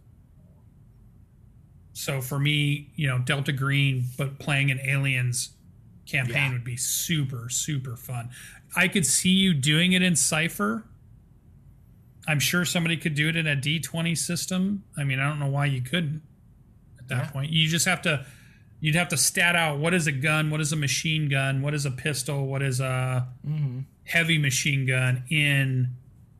So 1.93 2.21
for 2.21 2.39
me, 2.39 2.89
you 2.95 3.07
know, 3.07 3.19
Delta 3.19 3.51
Green, 3.51 4.05
but 4.17 4.39
playing 4.39 4.71
an 4.71 4.79
aliens 4.83 5.51
campaign 6.05 6.35
Yeah. 6.35 6.53
would 6.53 6.63
be 6.63 6.77
super 6.77 7.49
super 7.49 7.95
fun. 7.95 8.29
I 8.75 8.87
could 8.87 9.05
see 9.05 9.29
you 9.29 9.53
doing 9.53 9.93
it 9.93 10.01
in 10.01 10.15
Cypher. 10.15 10.85
I'm 12.27 12.39
sure 12.39 12.65
somebody 12.65 12.97
could 12.97 13.15
do 13.15 13.27
it 13.29 13.35
in 13.35 13.47
a 13.47 13.55
D20 13.55 14.15
system. 14.17 14.83
I 14.97 15.03
mean, 15.03 15.19
I 15.19 15.27
don't 15.27 15.39
know 15.39 15.47
why 15.49 15.65
you 15.65 15.81
couldn't 15.81 16.21
at 16.99 17.07
that 17.09 17.25
Yeah. 17.25 17.31
point. 17.31 17.51
You 17.51 17.67
just 17.67 17.85
have 17.85 18.01
to 18.03 18.25
you'd 18.79 18.95
have 18.95 19.09
to 19.09 19.17
stat 19.17 19.55
out 19.55 19.77
what 19.77 19.93
is 19.93 20.07
a 20.07 20.11
gun, 20.11 20.49
what 20.49 20.59
is 20.59 20.71
a 20.73 20.75
machine 20.75 21.29
gun, 21.29 21.61
what 21.61 21.73
is 21.75 21.85
a 21.85 21.91
pistol, 21.91 22.47
what 22.47 22.63
is 22.63 22.79
a 22.79 23.27
mm-hmm. 23.47 23.81
Heavy 24.05 24.37
machine 24.37 24.85
gun 24.85 25.23
in 25.29 25.89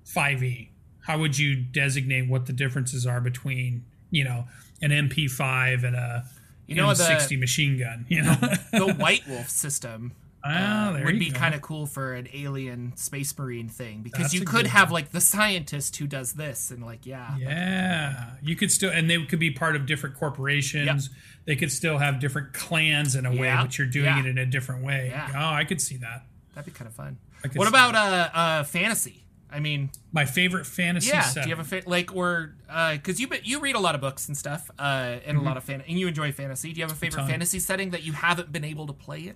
5e. 0.06 0.70
How 1.06 1.18
would 1.20 1.38
you 1.38 1.56
designate 1.56 2.30
what 2.30 2.46
the 2.46 2.54
differences 2.54 3.06
are 3.06 3.22
between, 3.22 3.86
you 4.12 4.24
know, 4.24 4.46
an 4.82 4.92
MP5 4.92 5.84
and 5.84 5.96
a 5.96 6.26
You 6.68 6.76
know, 6.76 6.88
M60 6.88 7.40
machine 7.40 7.78
gun, 7.80 8.06
you 8.08 8.22
know? 8.22 8.36
the 8.72 8.94
White 9.00 9.28
Wolf 9.28 9.50
system 9.50 10.14
ah, 10.44 10.92
there 10.96 11.06
would 11.06 11.20
be 11.20 11.32
kind 11.32 11.54
of 11.54 11.62
cool 11.62 11.86
for 11.86 12.14
an 12.14 12.28
alien 12.34 12.96
space 12.96 13.38
marine 13.38 13.70
thing 13.70 14.02
because 14.02 14.24
That's 14.24 14.34
you 14.34 14.46
could 14.46 14.68
have 14.68 14.92
like 14.92 15.12
the 15.12 15.22
scientist 15.22 15.96
who 15.98 16.08
does 16.08 16.34
this 16.34 16.72
and 16.72 16.84
like 16.84 17.06
yeah, 17.06 17.38
Yeah, 17.38 18.32
you 18.42 18.56
could 18.56 18.72
still, 18.72 18.92
and 18.92 19.10
they 19.10 19.24
could 19.26 19.40
be 19.40 19.52
part 19.52 19.76
of 19.76 19.86
different 19.86 20.16
corporations. 20.16 21.10
They 21.46 21.56
could 21.56 21.72
still 21.72 21.98
have 21.98 22.20
different 22.20 22.54
clans 22.54 23.16
in 23.16 23.26
a 23.26 23.32
way, 23.32 23.54
but 23.60 23.78
you're 23.78 23.88
doing 23.88 24.06
yeah. 24.06 24.20
it 24.20 24.26
in 24.26 24.38
a 24.38 24.46
different 24.46 24.84
way. 24.84 25.10
Yeah. 25.12 25.32
Oh, 25.36 25.56
I 25.56 25.64
could 25.64 25.82
see 25.82 25.98
that. 25.98 26.26
That'd 26.54 26.72
be 26.72 26.78
kind 26.78 26.88
of 26.88 26.94
fun. 26.94 27.18
What 27.56 27.68
about 27.68 27.96
uh, 27.96 28.30
uh 28.34 28.64
fantasy? 28.64 29.22
I 29.54 29.60
mean, 29.60 29.90
My 30.14 30.26
favorite 30.26 30.66
fantasy 30.66 31.10
yeah. 31.10 31.30
Do 31.34 31.42
you 31.42 31.56
have 31.56 31.60
a 31.60 31.64
fa- 31.64 31.84
like 31.86 32.16
or 32.16 32.56
because 32.94 33.20
you 33.20 33.28
you 33.44 33.60
read 33.60 33.76
a 33.76 33.80
lot 33.80 33.96
of 33.96 34.02
books 34.02 34.28
and 34.28 34.38
stuff 34.38 34.72
uh, 34.80 35.18
and 35.26 35.38
a 35.38 35.42
lot 35.42 35.58
of 35.58 35.64
fan 35.64 35.84
and 35.88 36.00
you 36.00 36.08
enjoy 36.08 36.32
fantasy? 36.32 36.72
Do 36.72 36.80
you 36.80 36.86
have 36.86 36.92
a 36.92 36.96
favorite 37.00 37.22
ton. 37.22 37.30
fantasy 37.30 37.60
setting 37.60 37.90
that 37.90 38.04
you 38.04 38.14
haven't 38.14 38.52
been 38.52 38.64
able 38.64 38.88
to 38.88 38.94
play 38.94 39.20
it? 39.22 39.36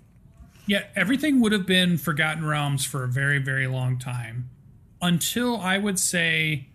Yeah, 0.67 0.85
everything 0.95 1.41
would 1.41 1.51
have 1.51 1.65
been 1.65 1.97
Forgotten 1.97 2.45
Realms 2.45 2.85
for 2.85 3.03
a 3.03 3.07
very, 3.07 3.37
very 3.39 3.67
long 3.67 3.99
time 3.99 4.49
until 5.01 5.57
I 5.57 5.77
would 5.77 5.99
say 5.99 6.69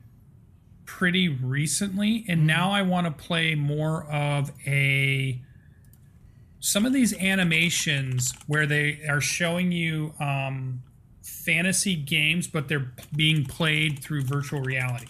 pretty 0.85 1.29
recently. 1.29 2.25
And 2.29 2.47
now 2.47 2.71
I 2.71 2.83
want 2.83 3.07
to 3.07 3.13
play 3.13 3.55
more 3.55 4.05
of 4.05 4.53
a. 4.67 5.41
Some 6.61 6.85
of 6.87 6.93
these 6.93 7.15
animations 7.19 8.35
where 8.47 8.67
they 8.67 9.01
are 9.09 9.21
showing 9.21 9.73
you 9.73 10.13
um, 10.21 10.83
fantasy 11.23 11.97
games, 11.97 12.47
but 12.47 12.69
they're 12.69 12.93
being 13.17 13.45
played 13.45 14.03
through 14.03 14.23
virtual 14.23 14.61
reality. 14.61 15.07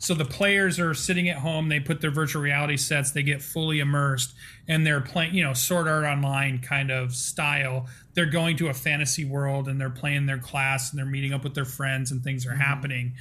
So 0.00 0.14
the 0.14 0.24
players 0.24 0.78
are 0.78 0.94
sitting 0.94 1.28
at 1.28 1.38
home, 1.38 1.68
they 1.68 1.80
put 1.80 2.00
their 2.00 2.10
virtual 2.10 2.40
reality 2.40 2.76
sets, 2.76 3.10
they 3.10 3.24
get 3.24 3.42
fully 3.42 3.80
immersed, 3.80 4.32
and 4.68 4.86
they're 4.86 5.00
playing, 5.00 5.34
you 5.34 5.42
know, 5.42 5.54
Sword 5.54 5.88
Art 5.88 6.04
Online 6.04 6.60
kind 6.60 6.90
of 6.90 7.14
style. 7.14 7.88
They're 8.14 8.26
going 8.26 8.56
to 8.58 8.68
a 8.68 8.74
fantasy 8.74 9.24
world 9.24 9.66
and 9.66 9.80
they're 9.80 9.90
playing 9.90 10.26
their 10.26 10.38
class 10.38 10.90
and 10.90 10.98
they're 10.98 11.06
meeting 11.06 11.32
up 11.32 11.42
with 11.42 11.54
their 11.54 11.64
friends 11.64 12.12
and 12.12 12.22
things 12.22 12.46
are 12.46 12.54
happening. 12.54 13.14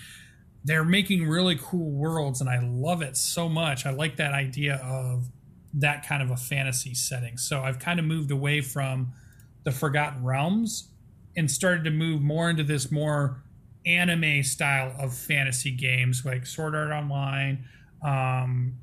They're 0.66 0.84
making 0.84 1.28
really 1.28 1.58
cool 1.60 1.92
worlds, 1.92 2.42
and 2.42 2.50
I 2.50 2.60
love 2.62 3.02
it 3.02 3.16
so 3.18 3.48
much. 3.48 3.86
I 3.86 3.92
like 3.92 4.18
that 4.18 4.34
idea 4.34 4.76
of 4.84 5.30
that 5.80 6.06
kind 6.06 6.24
of 6.24 6.32
a 6.32 6.38
fantasy 6.38 6.94
setting. 6.94 7.38
So 7.38 7.62
I've 7.62 7.80
kind 7.80 8.00
of 8.00 8.06
moved 8.06 8.32
away 8.32 8.62
from 8.62 9.14
the 9.64 9.72
Forgotten 9.72 10.24
Realms 10.24 10.90
and 11.36 11.50
started 11.50 11.84
to 11.84 11.92
move 11.92 12.22
more 12.22 12.50
into 12.50 12.64
this 12.64 12.92
more 12.92 13.44
anime 13.86 14.44
style 14.44 14.94
of 15.00 15.14
fantasy 15.14 15.72
games 15.72 16.24
like 16.26 16.46
Sword 16.46 16.76
Art 16.76 16.92
Online. 16.92 17.66
Um, 18.04 18.78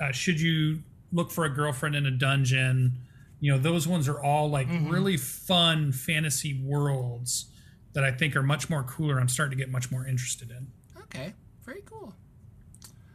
uh, 0.00 0.12
should 0.12 0.40
you 0.40 0.82
look 1.12 1.30
for 1.30 1.44
a 1.44 1.50
girlfriend 1.50 1.96
in 1.96 2.06
a 2.06 2.10
dungeon? 2.10 2.92
You 3.40 3.52
know, 3.52 3.58
those 3.58 3.88
ones 3.88 4.08
are 4.08 4.22
all 4.22 4.48
like 4.48 4.68
really 4.86 5.16
fun 5.16 5.92
fantasy 5.92 6.60
worlds 6.64 7.46
that 7.92 8.04
I 8.04 8.12
think 8.12 8.36
are 8.36 8.42
much 8.42 8.70
more 8.70 8.84
cooler. 8.84 9.18
I'm 9.18 9.28
starting 9.28 9.58
to 9.58 9.64
get 9.64 9.72
much 9.72 9.90
more 9.90 10.06
interested 10.06 10.50
in. 10.50 10.68
Okay, 11.02 11.34
very 11.64 11.82
cool. 11.84 12.14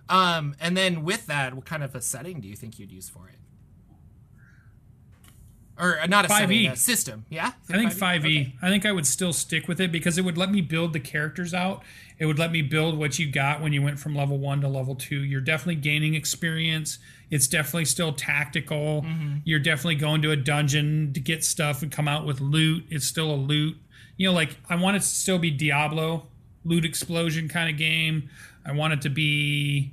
Um, 0.10 0.56
and 0.60 0.76
then 0.76 1.04
with 1.04 1.28
that, 1.28 1.54
what 1.54 1.66
kind 1.66 1.84
of 1.84 1.96
a 1.96 2.02
setting 2.02 2.42
do 2.42 2.48
you 2.48 2.56
think 2.56 2.80
you'd 2.80 2.92
use 2.92 3.10
for 3.10 3.28
it? 3.30 3.36
Or 5.80 6.00
uh, 6.00 6.06
not 6.06 6.26
a 6.26 6.28
5e. 6.28 6.38
setting, 6.38 6.68
a 6.68 6.76
system? 6.76 7.26
Yeah, 7.30 7.52
I 7.70 7.74
think 7.74 7.94
5e. 7.94 8.20
Okay. 8.20 8.56
I 8.62 8.70
think 8.70 8.86
I 8.86 8.92
would 8.92 9.08
still 9.08 9.34
stick 9.34 9.68
with 9.68 9.82
it 9.82 9.92
because 9.92 10.18
it 10.18 10.22
would 10.22 10.38
let 10.38 10.52
me 10.52 10.62
build 10.62 10.94
the 10.94 11.00
characters 11.00 11.54
out. 11.54 11.84
It 12.20 12.28
would 12.28 12.38
let 12.38 12.52
me 12.52 12.62
build 12.62 12.98
what 12.98 13.18
you 13.18 13.30
got 13.30 13.60
when 13.60 13.74
you 13.74 13.82
went 13.82 14.00
from 14.00 14.16
level 14.16 14.38
1 14.38 14.62
to 14.62 14.68
level 14.68 14.94
2. 14.94 15.24
You're 15.24 15.42
definitely 15.42 15.82
gaining 15.82 16.14
experience. 16.14 17.00
It's 17.32 17.48
definitely 17.48 17.86
still 17.86 18.14
tactical. 18.14 19.02
Mm-hmm. 19.02 19.38
You're 19.46 19.60
definitely 19.60 19.96
going 19.96 20.22
to 20.22 20.32
a 20.32 20.36
dungeon 20.36 21.12
to 21.14 21.20
get 21.20 21.44
stuff 21.44 21.82
and 21.82 21.92
come 21.92 22.08
out 22.08 22.26
with 22.26 22.40
loot. 22.40 22.86
It's 22.90 23.08
still 23.08 23.32
a 23.32 23.36
loot. 23.36 23.76
You 24.18 24.28
know, 24.28 24.34
like 24.34 24.58
I 24.70 24.76
want 24.76 24.98
it 24.98 25.00
to 25.00 25.06
still 25.08 25.40
be 25.40 25.50
Diablo, 25.50 26.28
loot 26.64 26.86
explosion 26.86 27.50
kind 27.50 27.72
of 27.72 27.78
game. 27.78 28.30
I 28.66 28.72
want 28.72 28.94
it 28.94 29.02
to 29.02 29.10
be 29.10 29.92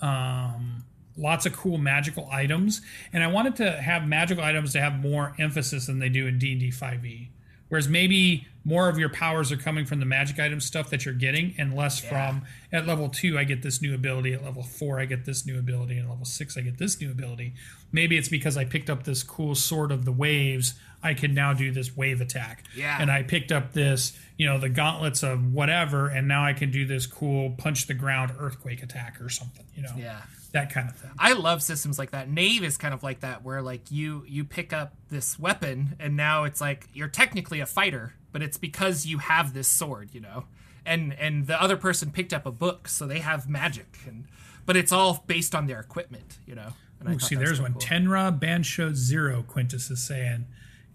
um, 0.00 0.84
lots 1.16 1.46
of 1.46 1.52
cool 1.52 1.78
magical 1.78 2.28
items, 2.30 2.80
and 3.12 3.22
I 3.22 3.26
wanted 3.26 3.56
to 3.56 3.72
have 3.72 4.06
magical 4.06 4.44
items 4.44 4.72
to 4.72 4.80
have 4.80 4.98
more 4.98 5.34
emphasis 5.38 5.86
than 5.86 5.98
they 5.98 6.08
do 6.08 6.26
in 6.26 6.38
D 6.38 6.52
and 6.52 6.60
D 6.60 6.70
five 6.70 7.04
e. 7.04 7.30
Whereas 7.68 7.88
maybe 7.88 8.46
more 8.66 8.90
of 8.90 8.98
your 8.98 9.08
powers 9.08 9.50
are 9.50 9.56
coming 9.56 9.86
from 9.86 9.98
the 9.98 10.04
magic 10.04 10.38
item 10.38 10.60
stuff 10.60 10.90
that 10.90 11.06
you're 11.06 11.14
getting, 11.14 11.54
and 11.56 11.74
less 11.74 11.98
from 11.98 12.42
at 12.70 12.86
level 12.86 13.08
two 13.08 13.38
I 13.38 13.44
get 13.44 13.62
this 13.62 13.80
new 13.80 13.94
ability, 13.94 14.34
at 14.34 14.44
level 14.44 14.62
four 14.62 15.00
I 15.00 15.06
get 15.06 15.24
this 15.24 15.46
new 15.46 15.58
ability, 15.58 15.96
and 15.96 16.06
level 16.08 16.26
six 16.26 16.58
I 16.58 16.60
get 16.60 16.76
this 16.76 17.00
new 17.00 17.10
ability. 17.10 17.54
Maybe 17.90 18.18
it's 18.18 18.28
because 18.28 18.58
I 18.58 18.66
picked 18.66 18.90
up 18.90 19.04
this 19.04 19.22
cool 19.22 19.54
sword 19.54 19.90
of 19.90 20.04
the 20.04 20.12
waves. 20.12 20.74
I 21.02 21.14
can 21.14 21.34
now 21.34 21.52
do 21.52 21.72
this 21.72 21.96
wave 21.96 22.20
attack. 22.20 22.64
Yeah. 22.76 22.96
And 23.00 23.10
I 23.10 23.22
picked 23.22 23.50
up 23.52 23.72
this, 23.72 24.16
you 24.38 24.46
know, 24.46 24.58
the 24.58 24.68
gauntlets 24.68 25.22
of 25.22 25.52
whatever, 25.52 26.08
and 26.08 26.28
now 26.28 26.44
I 26.44 26.52
can 26.52 26.70
do 26.70 26.86
this 26.86 27.06
cool 27.06 27.50
punch 27.58 27.86
the 27.86 27.94
ground 27.94 28.32
earthquake 28.38 28.82
attack 28.82 29.20
or 29.20 29.28
something, 29.28 29.66
you 29.74 29.82
know, 29.82 29.92
Yeah. 29.96 30.20
that 30.52 30.70
kind 30.72 30.88
of 30.88 30.96
thing. 30.96 31.10
I 31.18 31.32
love 31.32 31.62
systems 31.62 31.98
like 31.98 32.10
that. 32.12 32.28
Knave 32.30 32.62
is 32.62 32.76
kind 32.76 32.94
of 32.94 33.02
like 33.02 33.20
that, 33.20 33.42
where 33.42 33.62
like 33.62 33.90
you 33.90 34.24
you 34.28 34.44
pick 34.44 34.72
up 34.72 34.94
this 35.10 35.38
weapon, 35.38 35.96
and 35.98 36.16
now 36.16 36.44
it's 36.44 36.60
like 36.60 36.88
you're 36.94 37.08
technically 37.08 37.60
a 37.60 37.66
fighter, 37.66 38.14
but 38.32 38.42
it's 38.42 38.56
because 38.58 39.04
you 39.06 39.18
have 39.18 39.54
this 39.54 39.66
sword, 39.68 40.10
you 40.12 40.20
know, 40.20 40.44
and 40.86 41.14
and 41.14 41.46
the 41.46 41.60
other 41.60 41.76
person 41.76 42.10
picked 42.12 42.32
up 42.32 42.46
a 42.46 42.52
book, 42.52 42.86
so 42.88 43.06
they 43.06 43.18
have 43.20 43.48
magic, 43.48 43.98
and 44.06 44.26
but 44.66 44.76
it's 44.76 44.92
all 44.92 45.24
based 45.26 45.54
on 45.54 45.66
their 45.66 45.80
equipment, 45.80 46.38
you 46.46 46.54
know. 46.54 46.74
And 47.00 47.08
I 47.08 47.14
Ooh, 47.14 47.18
see, 47.18 47.34
there's 47.34 47.60
one. 47.60 47.72
cool. 47.72 47.80
Tenra 47.80 48.38
Bansho 48.38 48.94
Zero, 48.94 49.42
Quintus 49.42 49.90
is 49.90 50.00
saying, 50.06 50.46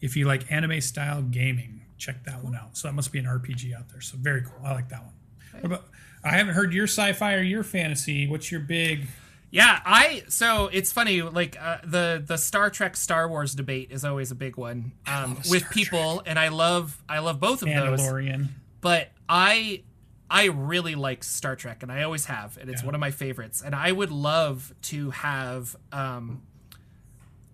if 0.02 0.16
you 0.16 0.26
like 0.26 0.52
anime 0.52 0.82
style 0.82 1.22
gaming, 1.22 1.82
check 1.98 2.24
that 2.26 2.44
one 2.44 2.56
out. 2.56 2.78
So 2.78 2.88
that 2.88 2.94
must 2.94 3.12
be 3.12 3.20
an 3.20 3.26
RPG 3.26 3.76
out 3.76 3.90
there. 3.90 4.02
So 4.02 4.18
very 4.20 4.42
cool. 4.42 4.66
I 4.66 4.74
like 4.74 4.90
that 4.90 5.04
one. 5.04 5.14
What 5.54 5.66
about, 5.66 5.86
I 6.24 6.32
haven't 6.38 6.54
heard 6.54 6.74
your 6.74 6.86
sci 6.88 7.14
fi 7.14 7.34
or 7.36 7.42
your 7.42 7.64
fantasy. 7.64 8.28
What's 8.28 8.52
your 8.52 8.62
big. 8.62 9.08
Yeah, 9.50 9.80
I 9.86 10.24
so 10.28 10.68
it's 10.74 10.92
funny 10.92 11.22
like 11.22 11.56
uh, 11.60 11.78
the 11.86 12.22
the 12.26 12.38
Star 12.38 12.70
Trek 12.70 12.98
Star 12.98 13.30
Wars 13.30 13.56
debate 13.56 13.92
is 13.92 14.04
always 14.04 14.30
a 14.30 14.36
big 14.36 14.58
one 14.58 14.92
um, 15.08 15.38
with 15.50 15.62
Star 15.62 15.70
people, 15.72 16.24
and 16.26 16.38
I 16.38 16.50
love 16.50 17.02
I 17.08 17.20
love 17.20 17.40
both 17.40 17.62
of 17.64 17.70
those. 17.70 18.02
Mandalorian. 18.02 18.50
But 18.82 19.10
I 19.30 19.84
I 20.30 20.48
really 20.48 20.96
like 20.96 21.24
Star 21.24 21.56
Trek, 21.56 21.82
and 21.82 21.90
I 21.92 22.04
always 22.04 22.26
have, 22.26 22.58
and 22.58 22.70
it's 22.70 22.82
Yeah. 22.82 22.88
one 22.88 22.94
of 22.96 23.00
my 23.00 23.12
favorites. 23.12 23.64
And 23.66 23.74
I 23.74 23.90
would 23.94 24.12
love 24.12 24.74
to 24.84 25.12
have 25.12 25.78
um, 25.94 26.42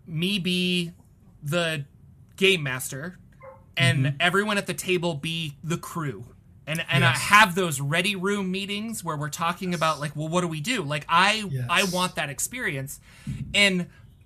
me 0.07 0.39
be 0.39 0.93
the 1.43 1.85
game 2.35 2.63
master, 2.63 3.17
and 3.77 4.05
Mm-hmm. 4.05 4.15
everyone 4.19 4.57
at 4.57 4.67
the 4.67 4.73
table 4.73 5.15
be 5.15 5.55
the 5.63 5.77
crew. 5.77 6.25
And, 6.65 6.83
and 6.89 7.03
I 7.03 7.11
have 7.11 7.55
those 7.55 7.81
ready 7.81 8.15
room 8.15 8.49
meetings 8.49 9.03
where 9.03 9.17
we're 9.17 9.29
talking 9.29 9.73
about 9.73 9.99
like, 9.99 10.15
well, 10.15 10.29
what 10.29 10.41
do 10.41 10.47
we 10.47 10.61
do? 10.61 10.81
Like, 10.83 11.05
I 11.09 11.43
Yes. 11.51 11.65
I 11.69 11.83
want 11.85 12.15
that 12.15 12.29
experience, 12.29 13.01
and 13.53 13.87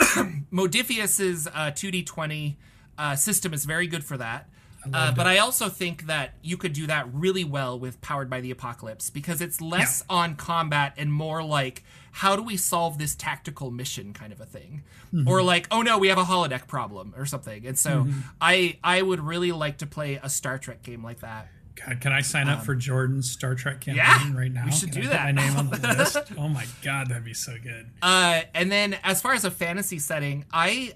Modiphius's 0.51 1.47
uh, 1.47 1.71
2d20 1.71 2.55
uh, 2.97 3.15
system 3.15 3.53
is 3.53 3.65
very 3.65 3.87
good 3.87 4.03
for 4.03 4.17
that. 4.17 4.49
Uh, 4.93 5.11
but 5.13 5.25
it. 5.27 5.29
I 5.31 5.37
also 5.39 5.69
think 5.69 6.07
that 6.07 6.33
you 6.41 6.57
could 6.57 6.73
do 6.73 6.87
that 6.87 7.07
really 7.13 7.43
well 7.43 7.79
with 7.79 7.99
Powered 8.01 8.29
by 8.29 8.41
the 8.41 8.51
Apocalypse 8.51 9.09
because 9.09 9.41
it's 9.41 9.61
less 9.61 10.03
on 10.09 10.35
combat 10.35 10.93
and 10.97 11.11
more 11.11 11.43
like 11.43 11.83
how 12.11 12.35
do 12.35 12.41
we 12.41 12.57
solve 12.57 12.97
this 12.97 13.13
tactical 13.15 13.69
mission 13.71 14.13
kind 14.13 14.31
of 14.33 14.41
a 14.41 14.45
thing, 14.45 14.83
Mm-hmm. 15.13 15.27
or 15.27 15.41
like 15.41 15.67
oh 15.71 15.81
no 15.81 15.97
we 15.97 16.09
have 16.09 16.17
a 16.17 16.23
holodeck 16.25 16.67
problem 16.67 17.13
or 17.17 17.25
something. 17.25 17.65
And 17.65 17.79
so 17.79 18.03
Mm-hmm. 18.03 18.19
I 18.41 18.77
I 18.83 19.01
would 19.01 19.19
really 19.21 19.51
like 19.53 19.77
to 19.77 19.85
play 19.87 20.19
a 20.21 20.29
Star 20.29 20.57
Trek 20.57 20.83
game 20.83 21.01
like 21.03 21.19
that. 21.21 21.47
God, 21.75 22.01
can 22.01 22.11
I 22.11 22.21
sign 22.21 22.49
up 22.49 22.65
for 22.65 22.73
Jordan's 22.73 23.29
Star 23.29 23.53
Trek 23.53 23.81
campaign 23.81 24.03
Um, 24.03 24.33
yeah, 24.33 24.39
right 24.39 24.51
now? 24.51 24.65
we 24.65 24.71
should 24.71 24.91
Can 24.91 25.03
do 25.03 25.07
I 25.09 25.11
that. 25.11 25.35
My 25.35 25.41
name 25.47 25.55
on 25.57 25.69
the 25.69 25.77
list. 25.95 26.17
Oh 26.37 26.49
my 26.49 26.65
god, 26.81 27.09
that'd 27.09 27.23
be 27.23 27.35
so 27.35 27.55
good. 27.61 27.91
Uh, 28.01 28.41
and 28.55 28.71
then 28.71 28.97
as 29.03 29.21
far 29.21 29.33
as 29.33 29.45
a 29.45 29.51
fantasy 29.51 29.99
setting, 29.99 30.45
I 30.51 30.93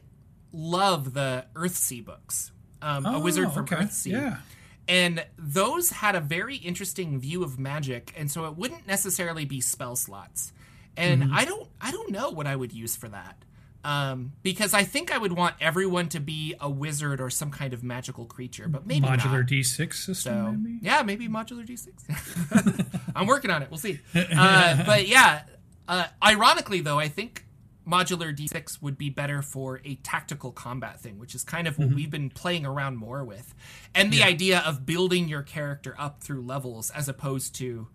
love 0.52 1.14
the 1.14 1.46
Earthsea 1.56 2.04
books. 2.04 2.52
Um, 2.82 3.06
a 3.06 3.20
wizard 3.20 3.48
Oh, 3.48 3.50
from 3.52 3.64
okay. 3.64 3.76
Earthsea. 3.78 4.12
Yeah. 4.12 4.38
And 4.88 5.26
those 5.38 5.92
had 5.92 6.16
a 6.16 6.20
very 6.20 6.56
interesting 6.58 7.20
view 7.20 7.44
of 7.44 7.60
magic, 7.60 8.14
and 8.18 8.30
so 8.32 8.46
it 8.46 8.58
wouldn't 8.58 8.88
necessarily 8.88 9.46
be 9.46 9.62
spell 9.62 9.96
slots. 9.96 10.52
And 10.98 11.24
Mm-hmm. 11.24 11.34
I 11.34 11.46
don't 11.46 11.70
I 11.80 11.92
don't 11.92 12.12
know 12.12 12.32
what 12.32 12.48
I 12.48 12.56
would 12.56 12.74
use 12.74 12.96
for 12.96 13.08
that. 13.10 13.38
Um, 13.84 14.34
because 14.44 14.76
I 14.76 14.84
think 14.84 15.12
I 15.12 15.18
would 15.18 15.32
want 15.32 15.56
everyone 15.60 16.08
to 16.10 16.20
be 16.20 16.54
a 16.60 16.70
wizard 16.70 17.20
or 17.20 17.32
some 17.32 17.50
kind 17.50 17.74
of 17.74 17.84
magical 17.84 18.26
creature, 18.26 18.68
but 18.68 18.86
maybe 18.86 19.08
Modular 19.08 19.40
not. 19.40 19.48
D6 19.48 19.94
system, 19.96 20.14
So 20.16 20.52
maybe? 20.52 20.80
yeah, 20.84 21.02
maybe 21.02 21.28
modular 21.28 21.66
D6. 21.66 22.98
I'm 23.16 23.26
working 23.26 23.50
on 23.50 23.64
it. 23.64 23.72
We'll 23.72 23.80
see. 23.80 24.00
Uh, 24.14 24.84
but 24.86 25.08
yeah, 25.08 25.44
uh, 25.88 26.06
ironically 26.24 26.82
though, 26.82 27.00
I 27.00 27.08
think 27.08 27.44
modular 27.88 28.36
D6 28.36 28.82
would 28.82 28.98
be 28.98 29.10
better 29.10 29.42
for 29.42 29.82
a 29.84 29.96
tactical 29.96 30.52
combat 30.52 31.00
thing, 31.00 31.18
which 31.20 31.34
is 31.36 31.44
kind 31.44 31.68
of 31.68 31.74
Mm-hmm. 31.76 31.84
what 31.86 31.96
we've 31.96 32.12
been 32.12 32.30
playing 32.30 32.66
around 32.66 32.98
more 32.98 33.24
with, 33.24 33.54
and 33.96 34.12
the 34.12 34.22
idea 34.24 34.60
of 34.66 34.86
building 34.86 35.28
your 35.28 35.42
character 35.42 35.96
up 35.98 36.22
through 36.22 36.42
levels 36.42 36.90
as 36.92 37.10
opposed 37.10 37.56
to 37.56 37.88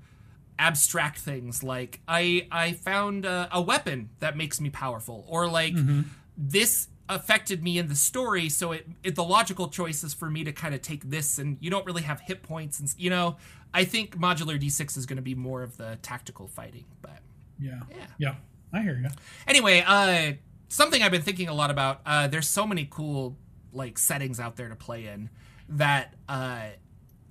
abstract 0.59 1.18
things 1.18 1.62
like 1.62 2.01
I 2.09 2.49
I 2.51 2.72
found 2.72 3.24
a, 3.26 3.49
a 3.53 3.61
weapon 3.61 4.11
that 4.20 4.37
makes 4.37 4.61
me 4.61 4.70
powerful, 4.70 5.24
or 5.28 5.49
like 5.49 5.74
Mm-hmm. 5.74 6.03
this 6.37 6.89
affected 7.09 7.62
me 7.62 7.78
in 7.78 7.87
the 7.87 7.95
story, 7.95 8.49
so 8.49 8.72
it, 8.72 8.84
it 9.05 9.14
the 9.14 9.22
logical 9.22 9.68
choice 9.68 10.03
is 10.03 10.12
for 10.12 10.28
me 10.28 10.43
to 10.45 10.53
kind 10.53 10.74
of 10.74 10.82
take 10.82 11.09
this, 11.09 11.39
and 11.39 11.57
you 11.61 11.70
don't 11.70 11.87
really 11.87 12.03
have 12.03 12.18
hit 12.20 12.43
points, 12.43 12.80
and 12.80 12.93
you 12.99 13.11
know 13.11 13.37
I 13.72 13.84
think 13.84 14.16
modular 14.18 14.59
D6 14.61 14.97
is 14.97 15.07
going 15.07 15.16
to 15.16 15.22
be 15.22 15.34
more 15.34 15.62
of 15.62 15.76
the 15.76 15.99
tactical 16.03 16.49
fighting, 16.49 16.87
but 17.03 17.18
Yeah. 17.61 17.80
Yeah. 17.91 18.07
Yeah. 18.18 18.34
I 18.76 18.82
hear 18.82 18.98
you. 19.02 19.08
anyway, 19.48 19.82
uh, 19.86 20.32
something 20.68 21.02
I've 21.02 21.10
been 21.12 21.22
thinking 21.22 21.48
a 21.48 21.54
lot 21.54 21.70
about. 21.70 22.00
Uh, 22.06 22.26
there's 22.28 22.48
so 22.48 22.66
many 22.66 22.86
cool 22.90 23.36
like 23.72 23.98
settings 23.98 24.38
out 24.40 24.56
there 24.56 24.68
to 24.68 24.76
play 24.76 25.06
in 25.06 25.30
that 25.70 26.14
uh, 26.28 26.66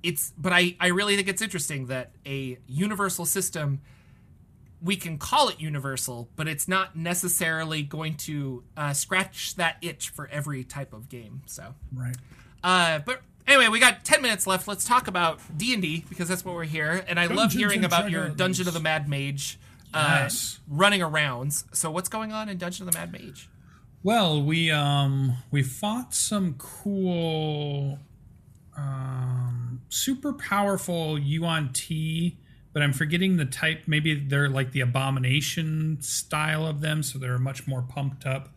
it's. 0.04 0.34
But 0.38 0.54
I 0.54 0.76
I 0.80 0.88
really 0.88 1.16
think 1.16 1.28
it's 1.28 1.42
interesting 1.42 1.88
that 1.88 2.12
a 2.26 2.58
universal 2.68 3.26
system. 3.26 3.82
We 4.82 4.98
can 4.98 5.18
call 5.18 5.50
it 5.50 5.60
universal, 5.60 6.30
but 6.36 6.48
it's 6.48 6.68
not 6.68 6.96
necessarily 6.96 7.82
going 7.82 8.16
to 8.18 8.64
uh, 8.78 8.94
scratch 8.94 9.56
that 9.56 9.78
itch 9.82 10.10
for 10.10 10.28
every 10.28 10.64
type 10.64 10.94
of 10.94 11.10
game. 11.10 11.42
So, 11.48 11.74
Right. 11.92 12.16
uh, 12.64 13.00
but 13.00 13.22
anyway, 13.48 13.70
we 13.70 13.80
got 13.80 14.04
ten 14.06 14.22
minutes 14.22 14.46
left. 14.46 14.68
Let's 14.68 14.86
talk 14.86 15.08
about 15.08 15.40
D 15.58 15.74
and 15.74 15.82
D 15.82 16.06
because 16.08 16.28
that's 16.28 16.46
what 16.46 16.54
we're 16.54 16.66
here, 16.66 17.04
and 17.08 17.20
I 17.20 17.26
love 17.28 17.54
hearing 17.54 17.84
about 17.84 18.12
your 18.12 18.30
Dungeon 18.30 18.68
of 18.68 18.76
the 18.76 18.80
Mad 18.80 19.10
Mage 19.10 19.58
uh, 19.96 20.30
running 20.68 21.02
around. 21.02 21.54
So, 21.74 21.90
what's 21.92 22.10
going 22.10 22.32
on 22.32 22.50
in 22.50 22.58
Dungeon 22.58 22.88
of 22.88 22.94
the 22.94 23.00
Mad 23.00 23.12
Mage? 23.12 23.50
Well, 24.04 24.42
we 24.44 24.70
um 24.70 25.38
we 25.52 25.64
fought 25.64 26.14
some 26.14 26.56
cool 26.60 27.98
um 28.78 29.82
super 29.90 30.34
powerful 30.34 31.18
Yuan-ti, 31.18 32.38
but 32.74 32.82
I'm 32.84 32.94
forgetting 32.94 33.38
the 33.38 33.46
type. 33.46 33.84
Maybe 33.88 34.16
they're 34.16 34.50
like 34.50 34.72
the 34.72 34.82
abomination 34.82 35.98
style 36.02 36.66
of 36.66 36.82
them, 36.82 37.02
so 37.04 37.18
they're 37.18 37.38
much 37.38 37.68
more 37.68 37.82
pumped 37.82 38.26
up 38.26 38.50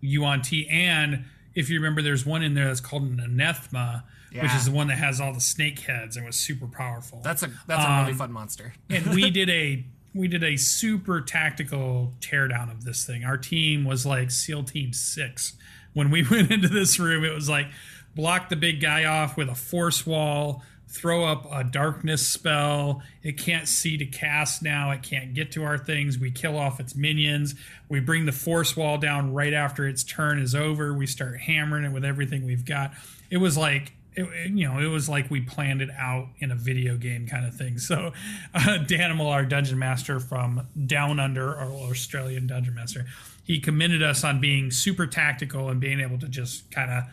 Yuan-ti. 0.00 0.68
And 0.70 1.24
if 1.54 1.68
you 1.70 1.78
remember, 1.78 2.02
there's 2.02 2.24
one 2.24 2.42
in 2.42 2.54
there 2.54 2.66
that's 2.66 2.80
called 2.80 3.02
an 3.02 3.20
anathema, 3.20 4.04
which 4.32 4.54
is 4.54 4.64
the 4.66 4.72
one 4.72 4.88
that 4.88 4.98
has 4.98 5.20
all 5.20 5.32
the 5.32 5.40
snake 5.40 5.80
heads 5.80 6.16
and 6.16 6.24
was 6.26 6.36
super 6.36 6.66
powerful. 6.66 7.20
That's 7.22 7.42
a 7.42 7.50
that's 7.66 7.84
a 7.84 7.90
Um, 7.90 8.00
really 8.06 8.14
fun 8.16 8.32
monster. 8.32 8.74
and 8.88 9.06
we 9.14 9.30
did 9.40 9.50
a 9.50 9.84
we 10.14 10.28
did 10.28 10.44
a 10.44 10.56
super 10.56 11.20
tactical 11.20 12.12
teardown 12.20 12.70
of 12.70 12.84
this 12.84 13.04
thing. 13.04 13.24
Our 13.24 13.36
team 13.36 13.84
was 13.84 14.06
like 14.06 14.30
SEAL 14.30 14.64
Team 14.64 14.92
Six. 14.92 15.54
When 15.92 16.10
we 16.10 16.22
went 16.30 16.50
into 16.50 16.68
this 16.68 16.98
room, 16.98 17.24
it 17.24 17.34
was 17.34 17.48
like 17.48 17.66
block 18.14 18.48
the 18.48 18.56
big 18.56 18.80
guy 18.80 19.04
off 19.04 19.36
with 19.36 19.48
a 19.48 19.54
force 19.54 20.06
wall, 20.06 20.62
throw 20.88 21.24
up 21.24 21.48
a 21.50 21.64
darkness 21.64 22.26
spell. 22.26 23.02
It 23.24 23.36
can't 23.36 23.66
see 23.66 23.96
to 23.96 24.06
cast 24.06 24.62
now. 24.62 24.92
It 24.92 25.02
can't 25.02 25.34
get 25.34 25.50
to 25.52 25.64
our 25.64 25.78
things. 25.78 26.16
We 26.16 26.30
kill 26.30 26.56
off 26.56 26.78
its 26.78 26.94
minions. 26.94 27.56
We 27.88 27.98
bring 27.98 28.26
the 28.26 28.32
force 28.32 28.76
wall 28.76 28.98
down 28.98 29.34
right 29.34 29.52
after 29.52 29.88
its 29.88 30.04
turn 30.04 30.38
is 30.38 30.54
over. 30.54 30.94
We 30.94 31.08
start 31.08 31.40
hammering 31.40 31.84
it 31.84 31.92
with 31.92 32.04
everything 32.04 32.46
we've 32.46 32.64
got. 32.64 32.92
It 33.30 33.38
was 33.38 33.56
like 33.56 33.92
it, 34.16 34.22
it- 34.22 34.52
you 34.52 34.66
know, 34.68 34.78
it 34.78 34.86
was 34.88 35.08
like 35.08 35.30
we 35.30 35.40
planned 35.40 35.82
it 35.82 35.90
out 35.98 36.28
in 36.38 36.50
a 36.50 36.54
video 36.54 36.96
game 36.96 37.26
kind 37.26 37.46
of 37.46 37.54
thing. 37.54 37.78
So, 37.84 38.12
uh, 38.54 38.78
Danimal, 38.86 39.30
our 39.30 39.44
dungeon 39.44 39.78
master 39.78 40.20
from 40.20 40.66
Down 40.86 41.18
Under, 41.20 41.54
our 41.56 41.70
Australian 41.70 42.46
dungeon 42.46 42.74
master, 42.74 43.04
he 43.44 43.60
commended 43.60 44.02
us 44.02 44.24
on 44.24 44.40
being 44.40 44.70
super 44.70 45.06
tactical 45.06 45.68
and 45.68 45.80
being 45.80 46.00
able 46.00 46.18
to 46.18 46.28
just 46.28 46.70
kind 46.70 46.90
of 46.90 47.04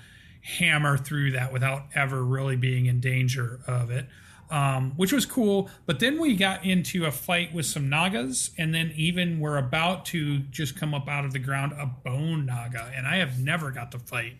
hammer 0.41 0.97
through 0.97 1.31
that 1.31 1.51
without 1.53 1.83
ever 1.93 2.23
really 2.23 2.55
being 2.55 2.85
in 2.85 2.99
danger 2.99 3.59
of 3.67 3.91
it. 3.91 4.07
Um, 4.49 4.91
which 4.97 5.13
was 5.13 5.25
cool, 5.25 5.69
but 5.85 5.99
then 6.01 6.19
we 6.19 6.35
got 6.35 6.65
into 6.65 7.05
a 7.05 7.11
fight 7.11 7.53
with 7.53 7.65
some 7.65 7.87
Nagas, 7.89 8.51
and 8.57 8.73
then 8.75 8.91
even 8.97 9.39
we're 9.39 9.55
about 9.57 10.03
to 10.07 10.39
just 10.39 10.77
come 10.77 10.93
up 10.93 11.07
out 11.07 11.23
of 11.23 11.31
the 11.31 11.39
ground 11.39 11.71
a 11.79 11.85
bone 11.85 12.45
Naga, 12.47 12.91
and 12.93 13.07
I 13.07 13.15
have 13.17 13.39
never 13.39 13.71
got 13.71 13.93
to 13.93 13.99
fight 13.99 14.33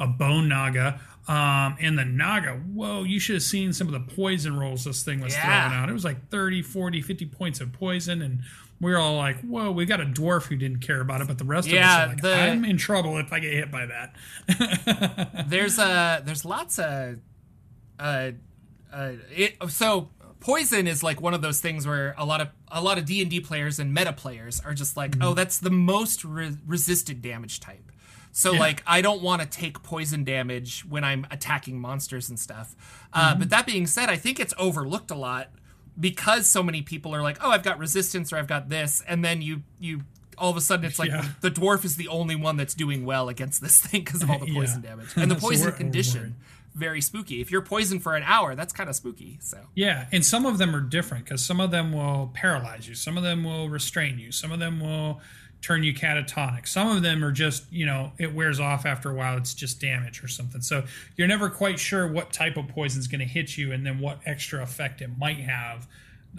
a 0.00 0.06
bone 0.08 0.48
naga. 0.48 1.00
Um, 1.28 1.76
and 1.80 1.96
the 1.96 2.04
naga, 2.04 2.54
whoa, 2.54 3.04
you 3.04 3.20
should 3.20 3.34
have 3.36 3.42
seen 3.44 3.72
some 3.72 3.86
of 3.86 3.92
the 3.92 4.14
poison 4.14 4.58
rolls 4.58 4.84
this 4.84 5.02
thing 5.04 5.20
was 5.20 5.34
Yeah. 5.34 5.44
throwing 5.68 5.82
out. 5.82 5.88
It 5.88 5.92
was 5.92 6.04
like 6.04 6.28
30, 6.30 6.62
40, 6.62 7.00
50 7.00 7.26
points 7.26 7.60
of 7.60 7.72
poison. 7.72 8.20
And 8.22 8.40
we 8.80 8.90
were 8.90 8.98
all 8.98 9.16
like, 9.16 9.40
whoa, 9.42 9.70
we 9.70 9.86
got 9.86 10.00
a 10.00 10.04
dwarf 10.04 10.46
who 10.46 10.56
didn't 10.56 10.80
care 10.80 11.00
about 11.00 11.20
it. 11.20 11.28
But 11.28 11.38
the 11.38 11.44
rest 11.44 11.68
Yeah, 11.68 11.80
of 11.80 11.84
us 11.86 12.04
are 12.04 12.08
like, 12.14 12.22
the- 12.22 12.34
I'm 12.34 12.64
in 12.64 12.76
trouble 12.76 13.18
if 13.18 13.32
I 13.32 13.38
get 13.38 13.52
hit 13.52 13.70
by 13.70 13.86
that. 13.86 15.46
there's 15.48 15.78
uh 15.78 16.20
there's 16.24 16.44
lots 16.44 16.78
of 16.80 17.18
uh 18.00 18.32
uh 18.92 19.12
it, 19.30 19.56
so 19.68 20.10
poison 20.40 20.86
is 20.88 21.02
like 21.04 21.20
one 21.20 21.34
of 21.34 21.42
those 21.42 21.60
things 21.60 21.86
where 21.86 22.14
a 22.18 22.24
lot 22.26 22.40
of 22.40 22.48
a 22.68 22.82
lot 22.82 22.98
of 22.98 23.04
D&D 23.04 23.40
players 23.40 23.78
and 23.78 23.94
meta 23.94 24.12
players 24.12 24.60
are 24.60 24.74
just 24.74 24.96
like 24.96 25.12
Mm-hmm. 25.12 25.22
oh 25.22 25.34
that's 25.34 25.58
the 25.58 25.70
most 25.70 26.24
re- 26.24 26.56
resisted 26.66 27.22
damage 27.22 27.60
type 27.60 27.92
so 28.32 28.52
Yeah. 28.52 28.60
like 28.60 28.82
I 28.86 29.02
don't 29.02 29.22
want 29.22 29.42
to 29.42 29.48
take 29.48 29.82
poison 29.82 30.24
damage 30.24 30.84
when 30.88 31.04
I'm 31.04 31.26
attacking 31.30 31.80
monsters 31.80 32.28
and 32.30 32.38
stuff 32.38 32.74
Mm-hmm. 33.14 33.18
uh, 33.20 33.34
but 33.36 33.50
that 33.50 33.66
being 33.66 33.86
said 33.86 34.08
I 34.08 34.16
think 34.16 34.40
it's 34.40 34.54
overlooked 34.58 35.10
a 35.10 35.14
lot 35.14 35.50
because 36.00 36.48
so 36.48 36.62
many 36.62 36.80
people 36.82 37.14
are 37.14 37.22
like 37.22 37.38
oh 37.42 37.50
I've 37.50 37.62
got 37.62 37.78
resistance 37.78 38.32
or 38.32 38.38
I've 38.38 38.46
got 38.46 38.68
this 38.68 39.02
and 39.06 39.24
then 39.24 39.42
you 39.42 39.62
you 39.78 40.00
all 40.38 40.50
of 40.50 40.56
a 40.56 40.60
sudden 40.62 40.84
it's 40.86 40.98
like 40.98 41.10
Yeah. 41.10 41.26
the 41.42 41.50
dwarf 41.50 41.84
is 41.84 41.96
the 41.96 42.08
only 42.08 42.34
one 42.34 42.56
that's 42.56 42.74
doing 42.74 43.04
well 43.04 43.28
against 43.28 43.60
this 43.60 43.80
thing 43.86 44.02
because 44.02 44.22
of 44.22 44.30
all 44.30 44.38
the 44.38 44.46
Yeah. 44.50 44.54
poison 44.60 44.80
damage 44.80 45.08
and 45.16 45.30
the 45.30 45.34
poison 45.46 45.66
we're 45.66 45.72
condition 45.76 46.36
very 46.74 47.02
spooky 47.02 47.42
if 47.42 47.50
you're 47.50 47.60
poisoned 47.60 48.02
for 48.02 48.16
an 48.16 48.22
hour 48.24 48.54
that's 48.54 48.72
kind 48.72 48.88
of 48.88 48.96
spooky 48.96 49.36
so 49.42 49.58
Yeah, 49.74 50.06
and 50.10 50.24
some 50.24 50.46
of 50.46 50.56
them 50.56 50.74
are 50.74 50.80
different 50.80 51.26
because 51.26 51.44
some 51.44 51.60
of 51.60 51.70
them 51.70 51.92
will 51.92 52.30
paralyze 52.32 52.88
you, 52.88 52.94
some 52.94 53.18
of 53.18 53.22
them 53.22 53.44
will 53.44 53.68
restrain 53.68 54.18
you, 54.18 54.32
some 54.32 54.50
of 54.52 54.58
them 54.58 54.80
will 54.80 55.20
turn 55.62 55.84
you 55.84 55.94
catatonic. 55.94 56.66
Some 56.66 56.88
of 56.88 57.02
them 57.02 57.24
are 57.24 57.30
just, 57.32 57.64
you 57.72 57.86
know, 57.86 58.12
it 58.18 58.34
wears 58.34 58.58
off 58.58 58.84
after 58.84 59.08
a 59.10 59.14
while. 59.14 59.36
It's 59.36 59.54
just 59.54 59.80
damage 59.80 60.22
or 60.22 60.28
something. 60.28 60.60
So 60.60 60.84
you're 61.16 61.28
never 61.28 61.48
quite 61.48 61.78
sure 61.78 62.06
what 62.06 62.32
type 62.32 62.56
of 62.56 62.66
poison 62.68 62.98
is 63.00 63.06
going 63.06 63.20
to 63.20 63.24
hit 63.26 63.56
you 63.56 63.70
and 63.72 63.86
then 63.86 64.00
what 64.00 64.18
extra 64.26 64.60
effect 64.62 65.00
it 65.00 65.16
might 65.16 65.38
have 65.38 65.86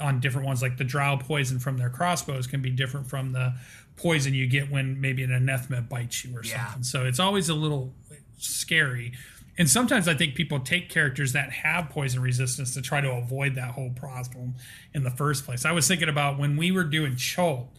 on 0.01 0.19
different 0.19 0.45
ones. 0.45 0.61
Like 0.61 0.77
the 0.77 0.83
drow 0.83 1.17
poison 1.17 1.57
from 1.59 1.77
their 1.77 1.89
crossbows 1.89 2.47
can 2.47 2.61
be 2.61 2.69
different 2.69 3.07
from 3.07 3.31
the 3.31 3.53
poison 3.95 4.33
you 4.33 4.45
get 4.45 4.69
when 4.69 4.99
maybe 4.99 5.23
an 5.23 5.31
anathema 5.31 5.81
bites 5.81 6.25
you 6.25 6.35
or 6.37 6.43
Yeah. 6.43 6.65
something. 6.65 6.83
So 6.83 7.05
it's 7.05 7.19
always 7.19 7.47
a 7.47 7.53
little 7.53 7.93
scary. 8.37 9.13
And 9.57 9.69
sometimes 9.69 10.07
I 10.07 10.15
think 10.15 10.35
people 10.35 10.59
take 10.59 10.89
characters 10.89 11.31
that 11.33 11.51
have 11.51 11.89
poison 11.91 12.21
resistance 12.21 12.73
to 12.73 12.81
try 12.81 13.01
to 13.01 13.11
avoid 13.11 13.55
that 13.55 13.71
whole 13.71 13.91
problem 13.91 14.55
in 14.93 15.03
the 15.03 15.11
first 15.11 15.45
place. 15.45 15.63
I 15.63 15.71
was 15.71 15.87
thinking 15.87 16.09
about 16.09 16.39
when 16.39 16.57
we 16.57 16.71
were 16.71 16.83
doing 16.83 17.15
Chult, 17.15 17.69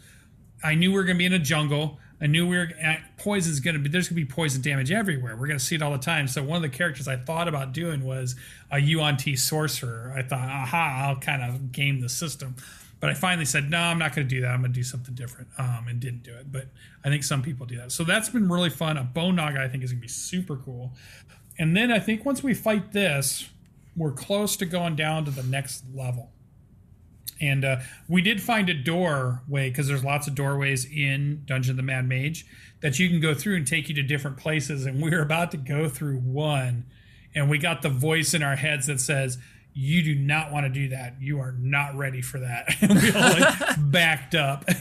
I 0.64 0.74
knew 0.74 0.90
we 0.90 0.96
were 0.96 1.04
going 1.04 1.16
to 1.16 1.18
be 1.18 1.26
in 1.26 1.34
a 1.34 1.38
jungle. 1.38 1.98
I 2.20 2.26
knew 2.26 2.46
we 2.48 2.56
were 2.56 2.70
at 2.80 3.18
poison's 3.18 3.60
going 3.60 3.74
to 3.74 3.80
be 3.80 3.88
there's 3.90 4.08
going 4.08 4.18
to 4.18 4.26
be 4.26 4.32
poison 4.32 4.62
damage 4.62 4.90
everywhere. 4.90 5.36
We're 5.36 5.46
going 5.46 5.58
to 5.58 5.64
see 5.64 5.74
it 5.74 5.82
all 5.82 5.92
the 5.92 5.98
time. 5.98 6.26
So 6.26 6.42
one 6.42 6.56
of 6.56 6.62
the 6.62 6.74
characters 6.74 7.06
I 7.06 7.16
thought 7.16 7.48
about 7.48 7.72
doing 7.72 8.02
was 8.02 8.34
a 8.70 8.80
Yuan-ti 8.80 9.36
sorcerer. 9.36 10.14
I 10.16 10.22
thought, 10.22 10.48
aha, 10.48 11.08
I'll 11.08 11.20
kind 11.20 11.42
of 11.42 11.70
game 11.70 12.00
the 12.00 12.08
system. 12.08 12.56
But 13.00 13.10
I 13.10 13.14
finally 13.14 13.44
said, 13.44 13.68
no, 13.68 13.78
I'm 13.78 13.98
not 13.98 14.14
going 14.14 14.26
to 14.26 14.34
do 14.34 14.40
that. 14.40 14.48
I'm 14.48 14.60
going 14.60 14.72
to 14.72 14.78
do 14.78 14.84
something 14.84 15.14
different, 15.14 15.48
um, 15.58 15.86
and 15.88 16.00
didn't 16.00 16.22
do 16.22 16.32
it. 16.32 16.50
But 16.50 16.68
I 17.04 17.10
think 17.10 17.24
some 17.24 17.42
people 17.42 17.66
do 17.66 17.76
that. 17.76 17.92
So 17.92 18.02
that's 18.02 18.30
been 18.30 18.48
really 18.48 18.70
fun. 18.70 18.96
A 18.96 19.04
bone 19.04 19.36
naga 19.36 19.60
I 19.60 19.68
think 19.68 19.84
is 19.84 19.92
going 19.92 20.00
to 20.00 20.02
be 20.02 20.08
super 20.08 20.56
cool. 20.56 20.92
And 21.58 21.76
then 21.76 21.92
I 21.92 21.98
think 21.98 22.24
once 22.24 22.42
we 22.42 22.54
fight 22.54 22.92
this, 22.92 23.50
we're 23.94 24.12
close 24.12 24.56
to 24.56 24.66
going 24.66 24.96
down 24.96 25.26
to 25.26 25.30
the 25.30 25.42
next 25.42 25.84
level. 25.94 26.30
And 27.40 27.64
uh, 27.64 27.76
we 28.08 28.22
did 28.22 28.40
find 28.40 28.68
a 28.70 28.74
doorway 28.74 29.68
because 29.68 29.88
there's 29.88 30.04
lots 30.04 30.26
of 30.28 30.34
doorways 30.34 30.84
in 30.84 31.42
Dungeon 31.46 31.72
of 31.72 31.76
the 31.76 31.82
Mad 31.82 32.08
Mage 32.08 32.46
that 32.80 32.98
you 32.98 33.08
can 33.08 33.20
go 33.20 33.34
through 33.34 33.56
and 33.56 33.66
take 33.66 33.88
you 33.88 33.94
to 33.96 34.02
different 34.02 34.36
places. 34.36 34.86
And 34.86 35.02
we 35.02 35.10
were 35.10 35.22
about 35.22 35.50
to 35.52 35.56
go 35.56 35.88
through 35.88 36.18
one, 36.18 36.84
and 37.34 37.50
we 37.50 37.58
got 37.58 37.82
the 37.82 37.88
voice 37.88 38.34
in 38.34 38.42
our 38.42 38.56
heads 38.56 38.86
that 38.86 39.00
says, 39.00 39.38
"You 39.72 40.02
do 40.02 40.14
not 40.14 40.52
want 40.52 40.66
to 40.66 40.70
do 40.70 40.88
that. 40.90 41.16
You 41.20 41.40
are 41.40 41.52
not 41.58 41.96
ready 41.96 42.22
for 42.22 42.38
that." 42.40 42.74
And 42.80 42.94
we 43.02 43.10
all 43.12 43.30
like 43.40 43.76
backed 43.90 44.34
up. 44.36 44.64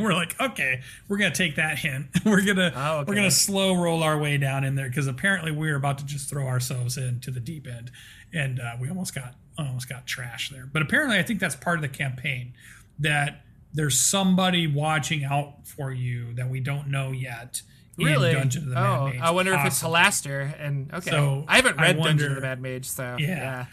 we're 0.00 0.14
like, 0.14 0.40
"Okay, 0.40 0.80
we're 1.08 1.18
gonna 1.18 1.34
take 1.34 1.54
that 1.56 1.78
hint. 1.78 2.06
we're 2.24 2.44
gonna 2.44 2.72
Oh, 2.74 2.98
okay. 3.00 3.08
we're 3.08 3.14
gonna 3.14 3.30
slow 3.30 3.74
roll 3.80 4.02
our 4.02 4.18
way 4.18 4.38
down 4.38 4.64
in 4.64 4.74
there 4.74 4.88
because 4.88 5.06
apparently 5.06 5.52
we 5.52 5.70
were 5.70 5.76
about 5.76 5.98
to 5.98 6.04
just 6.06 6.28
throw 6.28 6.46
ourselves 6.48 6.96
into 6.98 7.30
the 7.30 7.40
deep 7.40 7.66
end, 7.68 7.90
and 8.32 8.58
uh, 8.58 8.72
we 8.80 8.88
almost 8.88 9.14
got 9.14 9.34
almost 9.58 9.88
got 9.88 10.06
trash 10.06 10.50
there. 10.50 10.68
But 10.70 10.82
apparently, 10.82 11.18
I 11.18 11.22
think 11.22 11.40
that's 11.40 11.56
part 11.56 11.76
of 11.76 11.82
the 11.82 11.88
campaign 11.88 12.54
that 12.98 13.42
there's 13.72 13.98
somebody 13.98 14.66
watching 14.66 15.24
out 15.24 15.66
for 15.66 15.92
you 15.92 16.34
that 16.34 16.48
we 16.48 16.60
don't 16.60 16.88
know 16.88 17.12
yet. 17.12 17.62
Really? 17.96 18.32
Dungeon 18.32 18.64
of 18.64 18.70
the 18.70 18.78
oh, 18.78 19.04
Mad 19.04 19.12
Mage. 19.14 19.20
I 19.22 19.30
wonder 19.30 19.54
if 19.54 19.66
it's 19.66 19.82
Halaster. 19.82 20.54
And 20.58 20.92
okay, 20.92 21.10
So, 21.10 21.44
I 21.46 21.56
haven't 21.56 21.78
I 21.78 21.82
read 21.82 22.02
Dungeon 22.02 22.30
of 22.30 22.34
the 22.36 22.40
Mad 22.40 22.60
Mage, 22.60 22.86
so 22.86 23.16
Yeah. 23.18 23.26
yeah. 23.28 23.66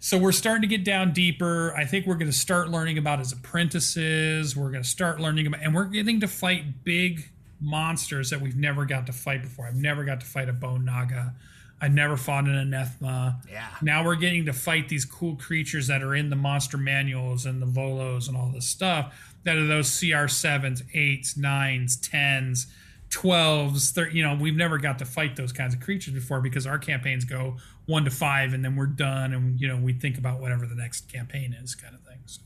So 0.00 0.16
we're 0.16 0.32
starting 0.32 0.62
to 0.62 0.68
get 0.68 0.84
down 0.84 1.12
deeper. 1.12 1.74
I 1.74 1.84
think 1.84 2.06
we're 2.06 2.14
going 2.14 2.30
to 2.30 2.36
start 2.36 2.68
learning 2.70 2.98
about 2.98 3.18
his 3.18 3.32
apprentices. 3.32 4.54
We're 4.54 4.70
going 4.70 4.82
to 4.82 4.88
start 4.88 5.20
learning 5.20 5.48
about, 5.48 5.60
and 5.62 5.74
we're 5.74 5.86
getting 5.86 6.20
to 6.20 6.28
fight 6.28 6.84
big 6.84 7.30
monsters 7.60 8.30
that 8.30 8.40
we've 8.40 8.56
never 8.56 8.84
got 8.84 9.06
to 9.06 9.12
fight 9.12 9.42
before. 9.42 9.66
I've 9.66 9.74
never 9.74 10.04
got 10.04 10.20
to 10.20 10.26
fight 10.26 10.48
a 10.48 10.52
bone 10.52 10.84
naga. 10.84 11.34
I 11.80 11.88
never 11.88 12.16
fought 12.16 12.44
an 12.44 12.56
anathema. 12.56 13.40
Yeah. 13.50 13.68
Now 13.82 14.04
we're 14.04 14.16
getting 14.16 14.46
to 14.46 14.52
fight 14.52 14.88
these 14.88 15.04
cool 15.04 15.36
creatures 15.36 15.86
that 15.86 16.02
are 16.02 16.14
in 16.14 16.30
the 16.30 16.36
monster 16.36 16.76
manuals 16.76 17.46
and 17.46 17.62
the 17.62 17.66
volos 17.66 18.28
and 18.28 18.36
all 18.36 18.50
this 18.52 18.66
stuff. 18.66 19.14
That 19.44 19.56
are 19.56 19.66
those 19.66 19.98
CR 19.98 20.26
sevens, 20.26 20.82
eights, 20.92 21.36
nines, 21.36 21.96
tens, 21.96 22.66
twelves. 23.10 23.96
You 24.12 24.22
know, 24.22 24.34
we've 24.34 24.56
never 24.56 24.78
got 24.78 24.98
to 24.98 25.04
fight 25.04 25.36
those 25.36 25.52
kinds 25.52 25.74
of 25.74 25.80
creatures 25.80 26.12
before 26.12 26.40
because 26.40 26.66
our 26.66 26.78
campaigns 26.78 27.24
go 27.24 27.56
one 27.86 28.04
to 28.04 28.10
five 28.10 28.52
and 28.52 28.64
then 28.64 28.76
we're 28.76 28.86
done 28.86 29.32
and 29.32 29.58
you 29.60 29.66
know 29.66 29.76
we 29.76 29.92
think 29.94 30.18
about 30.18 30.40
whatever 30.40 30.66
the 30.66 30.74
next 30.74 31.10
campaign 31.10 31.54
is, 31.54 31.74
kind 31.74 31.94
of 31.94 32.00
thing. 32.02 32.18
So 32.26 32.42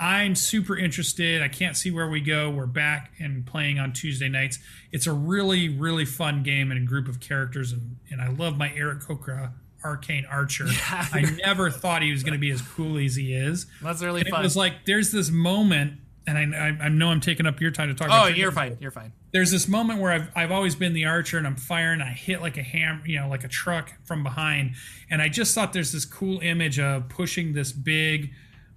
I'm 0.00 0.34
super 0.34 0.78
interested. 0.78 1.42
I 1.42 1.48
can't 1.48 1.76
see 1.76 1.90
where 1.90 2.08
we 2.08 2.22
go. 2.22 2.48
We're 2.48 2.64
back 2.64 3.12
and 3.18 3.44
playing 3.44 3.78
on 3.78 3.92
Tuesday 3.92 4.30
nights. 4.30 4.58
It's 4.92 5.06
a 5.06 5.12
really, 5.12 5.68
really 5.68 6.06
fun 6.06 6.42
game 6.42 6.70
and 6.70 6.82
a 6.82 6.86
group 6.86 7.06
of 7.06 7.20
characters, 7.20 7.72
and, 7.72 7.98
and 8.10 8.22
I 8.22 8.28
love 8.28 8.56
my 8.56 8.70
Aarakocra 8.70 9.52
arcane 9.84 10.24
archer. 10.24 10.66
I 10.90 11.26
never 11.44 11.70
thought 11.70 12.00
he 12.00 12.12
was 12.12 12.22
going 12.22 12.32
to 12.32 12.38
be 12.38 12.50
as 12.50 12.62
cool 12.62 12.96
as 12.96 13.14
he 13.14 13.34
is. 13.34 13.66
That's 13.82 14.02
really 14.02 14.22
And 14.22 14.28
it 14.28 14.40
was 14.40 14.56
like 14.56 14.86
there's 14.86 15.12
this 15.12 15.30
moment, 15.30 16.00
and 16.26 16.38
I, 16.54 16.58
I, 16.58 16.86
I 16.86 16.88
know 16.88 17.08
I'm 17.08 17.20
taking 17.20 17.44
up 17.44 17.60
your 17.60 17.70
time 17.70 17.88
to 17.88 17.94
talk. 17.94 18.08
oh, 18.10 18.26
you're 18.28 18.52
fine. 18.52 18.78
You're 18.80 18.90
fine. 18.90 19.12
There's 19.32 19.50
this 19.50 19.68
moment 19.68 20.00
where 20.00 20.12
I've 20.12 20.30
I've 20.34 20.50
always 20.50 20.74
been 20.74 20.94
the 20.94 21.04
archer, 21.04 21.36
and 21.36 21.46
I'm 21.46 21.56
firing. 21.56 22.00
I 22.00 22.12
hit 22.12 22.40
like 22.40 22.56
a 22.56 22.62
ham, 22.62 23.02
you 23.04 23.20
know, 23.20 23.28
like 23.28 23.44
a 23.44 23.48
truck 23.48 23.92
from 24.06 24.22
behind, 24.22 24.76
and 25.10 25.20
I 25.20 25.28
just 25.28 25.54
thought 25.54 25.74
there's 25.74 25.92
this 25.92 26.06
cool 26.06 26.40
image 26.40 26.78
of 26.78 27.10
pushing 27.10 27.52
this 27.52 27.70
big 27.70 28.30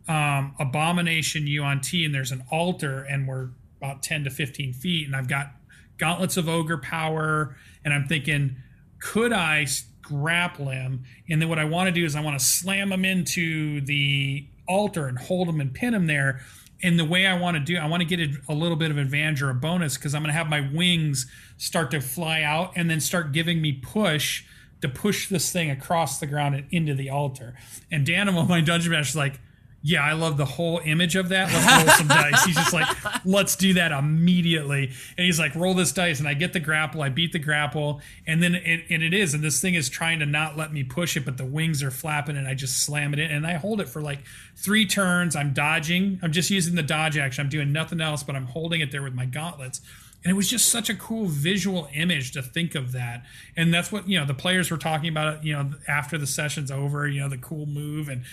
um, 0.07 0.55
abomination 0.59 1.47
Yuan-ti, 1.47 2.05
and 2.05 2.13
there's 2.13 2.31
an 2.31 2.43
altar, 2.51 3.03
and 3.03 3.27
we're 3.27 3.49
about 3.77 4.03
10 4.03 4.25
to 4.25 4.29
15 4.29 4.73
feet, 4.73 5.07
and 5.07 5.15
I've 5.15 5.27
got 5.27 5.51
gauntlets 5.97 6.37
of 6.37 6.49
ogre 6.49 6.77
power, 6.77 7.55
and 7.83 7.93
I'm 7.93 8.07
thinking, 8.07 8.57
could 8.99 9.33
I 9.33 9.67
grapple 10.01 10.69
him? 10.69 11.03
And 11.29 11.41
then 11.41 11.49
what 11.49 11.59
I 11.59 11.65
want 11.65 11.87
to 11.87 11.91
do 11.91 12.05
is 12.05 12.15
I 12.15 12.21
want 12.21 12.39
to 12.39 12.45
slam 12.45 12.91
him 12.91 13.05
into 13.05 13.81
the 13.81 14.47
altar 14.67 15.07
and 15.07 15.17
hold 15.17 15.47
him 15.47 15.59
and 15.59 15.73
pin 15.73 15.93
him 15.93 16.07
there. 16.07 16.41
And 16.81 16.99
the 16.99 17.05
way 17.05 17.25
I 17.25 17.39
want 17.39 17.55
to 17.55 17.63
do, 17.63 17.77
I 17.77 17.85
want 17.87 18.01
to 18.01 18.05
get 18.05 18.19
a, 18.19 18.51
a 18.51 18.53
little 18.53 18.75
bit 18.75 18.91
of 18.91 18.97
advantage 18.97 19.41
or 19.41 19.49
a 19.49 19.55
bonus 19.55 19.97
because 19.97 20.13
I'm 20.13 20.21
going 20.21 20.33
to 20.33 20.37
have 20.37 20.49
my 20.49 20.69
wings 20.73 21.29
start 21.57 21.91
to 21.91 22.01
fly 22.01 22.41
out 22.41 22.73
and 22.75 22.89
then 22.89 22.99
start 22.99 23.31
giving 23.31 23.61
me 23.61 23.71
push 23.71 24.43
to 24.81 24.89
push 24.89 25.29
this 25.29 25.49
thing 25.49 25.71
across 25.71 26.19
the 26.19 26.27
ground 26.27 26.55
and 26.55 26.67
into 26.69 26.93
the 26.93 27.09
altar. 27.09 27.55
And 27.89 28.05
Danimal, 28.05 28.47
my 28.49 28.59
dungeon 28.59 28.91
master, 28.91 29.11
is 29.11 29.15
like, 29.15 29.39
yeah, 29.85 30.01
I 30.01 30.13
love 30.13 30.37
the 30.37 30.45
whole 30.45 30.79
image 30.85 31.17
of 31.17 31.27
that. 31.29 31.51
Let's 31.51 31.85
roll 31.85 31.95
some 31.97 32.07
dice. 32.31 32.45
He's 32.45 32.55
just 32.55 32.71
like, 32.71 32.87
let's 33.25 33.57
do 33.57 33.73
that 33.73 33.91
immediately. 33.91 34.85
And 35.17 35.25
he's 35.25 35.37
like, 35.37 35.53
roll 35.55 35.73
this 35.73 35.91
dice. 35.91 36.19
And 36.19 36.27
I 36.27 36.35
get 36.35 36.53
the 36.53 36.61
grapple. 36.61 37.01
I 37.01 37.09
beat 37.09 37.33
the 37.33 37.39
grapple. 37.39 37.99
And 38.25 38.41
then 38.41 38.55
it, 38.55 38.85
and 38.89 39.03
it 39.03 39.13
is. 39.13 39.33
And 39.33 39.43
this 39.43 39.59
thing 39.59 39.73
is 39.73 39.89
trying 39.89 40.19
to 40.19 40.25
not 40.25 40.55
let 40.55 40.71
me 40.71 40.85
push 40.85 41.17
it, 41.17 41.25
but 41.25 41.35
the 41.35 41.45
wings 41.45 41.83
are 41.83 41.91
flapping 41.91 42.37
and 42.37 42.47
I 42.47 42.53
just 42.53 42.77
slam 42.77 43.11
it 43.11 43.19
in. 43.19 43.29
And 43.29 43.45
I 43.45 43.55
hold 43.55 43.81
it 43.81 43.89
for 43.89 44.01
like 44.01 44.19
three 44.55 44.85
turns. 44.85 45.35
I'm 45.35 45.51
dodging. 45.51 46.17
I'm 46.23 46.31
just 46.31 46.49
using 46.49 46.75
the 46.75 46.83
dodge 46.83 47.17
action. 47.17 47.43
I'm 47.43 47.49
doing 47.49 47.73
nothing 47.73 47.99
else, 47.99 48.23
but 48.23 48.37
I'm 48.37 48.45
holding 48.45 48.79
it 48.79 48.89
there 48.89 49.03
with 49.03 49.13
my 49.13 49.25
gauntlets. 49.25 49.81
And 50.23 50.31
it 50.31 50.35
was 50.35 50.49
just 50.49 50.69
such 50.69 50.89
a 50.89 50.95
cool 50.95 51.25
visual 51.25 51.89
image 51.93 52.31
to 52.31 52.41
think 52.41 52.75
of 52.75 52.93
that. 52.93 53.25
And 53.57 53.73
that's 53.73 53.91
what, 53.91 54.07
you 54.07 54.17
know, 54.17 54.25
the 54.25 54.33
players 54.33 54.71
were 54.71 54.77
talking 54.77 55.09
about 55.09 55.35
it, 55.35 55.43
you 55.43 55.51
know, 55.51 55.73
after 55.89 56.17
the 56.17 56.27
session's 56.27 56.71
over, 56.71 57.05
you 57.05 57.19
know, 57.19 57.27
the 57.27 57.37
cool 57.37 57.65
move 57.65 58.07
and 58.07 58.23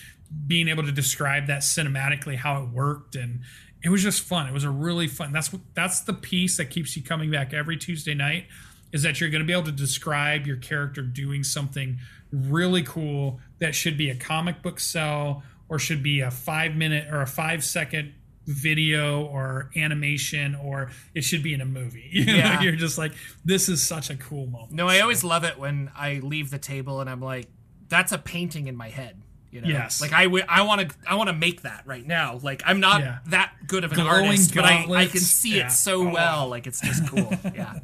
being 0.46 0.68
able 0.68 0.84
to 0.84 0.92
describe 0.92 1.46
that 1.48 1.60
cinematically 1.62 2.36
how 2.36 2.62
it 2.62 2.68
worked 2.70 3.16
and 3.16 3.40
it 3.82 3.88
was 3.88 4.02
just 4.02 4.20
fun. 4.22 4.46
It 4.46 4.52
was 4.52 4.64
a 4.64 4.70
really 4.70 5.06
fun. 5.08 5.32
That's 5.32 5.52
what 5.52 5.62
that's 5.74 6.00
the 6.00 6.12
piece 6.12 6.58
that 6.58 6.66
keeps 6.66 6.96
you 6.96 7.02
coming 7.02 7.30
back 7.30 7.54
every 7.54 7.76
Tuesday 7.78 8.14
night 8.14 8.46
is 8.92 9.02
that 9.04 9.20
you're 9.20 9.30
going 9.30 9.40
to 9.42 9.46
be 9.46 9.52
able 9.52 9.64
to 9.64 9.72
describe 9.72 10.46
your 10.46 10.56
character 10.56 11.00
doing 11.00 11.42
something 11.44 11.98
really 12.32 12.82
cool 12.82 13.40
that 13.58 13.74
should 13.74 13.96
be 13.96 14.10
a 14.10 14.14
comic 14.14 14.62
book 14.62 14.78
cell 14.80 15.42
or 15.68 15.78
should 15.78 16.02
be 16.02 16.20
a 16.20 16.30
5 16.30 16.76
minute 16.76 17.06
or 17.12 17.22
a 17.22 17.26
5 17.26 17.64
second 17.64 18.12
video 18.46 19.24
or 19.26 19.70
animation 19.76 20.54
or 20.56 20.90
it 21.14 21.22
should 21.24 21.42
be 21.42 21.54
in 21.54 21.60
a 21.60 21.64
movie. 21.64 22.08
You 22.12 22.26
know, 22.26 22.34
Yeah. 22.34 22.60
you're 22.60 22.76
just 22.76 22.98
like 22.98 23.12
this 23.44 23.68
is 23.68 23.82
such 23.86 24.10
a 24.10 24.16
cool 24.16 24.46
moment. 24.46 24.72
No, 24.72 24.88
I 24.88 25.00
always 25.00 25.24
love 25.24 25.44
it 25.44 25.58
when 25.58 25.90
I 25.96 26.14
leave 26.22 26.50
the 26.50 26.58
table 26.58 27.00
and 27.00 27.08
I'm 27.08 27.20
like, 27.20 27.48
that's 27.88 28.12
a 28.12 28.18
painting 28.18 28.66
in 28.68 28.76
my 28.76 28.88
head. 28.88 29.19
You 29.50 29.60
know? 29.62 29.68
Yes. 29.68 30.00
Like 30.00 30.12
I 30.12 30.24
w- 30.24 30.44
I 30.48 30.62
want 30.62 30.88
to 30.88 30.96
I 31.08 31.16
want 31.16 31.28
to 31.28 31.34
make 31.34 31.62
that 31.62 31.82
right 31.84 32.06
now. 32.06 32.38
Like 32.42 32.62
I'm 32.64 32.80
not 32.80 33.00
Yeah. 33.00 33.18
that 33.26 33.52
good 33.66 33.84
of 33.84 33.90
an 33.92 33.96
Glowing 33.96 34.26
artist, 34.26 34.54
but 34.54 34.64
I, 34.64 34.84
I 34.88 35.06
can 35.06 35.20
see 35.20 35.56
Yeah. 35.56 35.66
it 35.66 35.72
so 35.72 36.08
Oh. 36.08 36.12
well. 36.12 36.48
Like 36.48 36.66
it's 36.66 36.80
just 36.80 37.06
cool. 37.08 37.32
Yeah. 37.54 37.80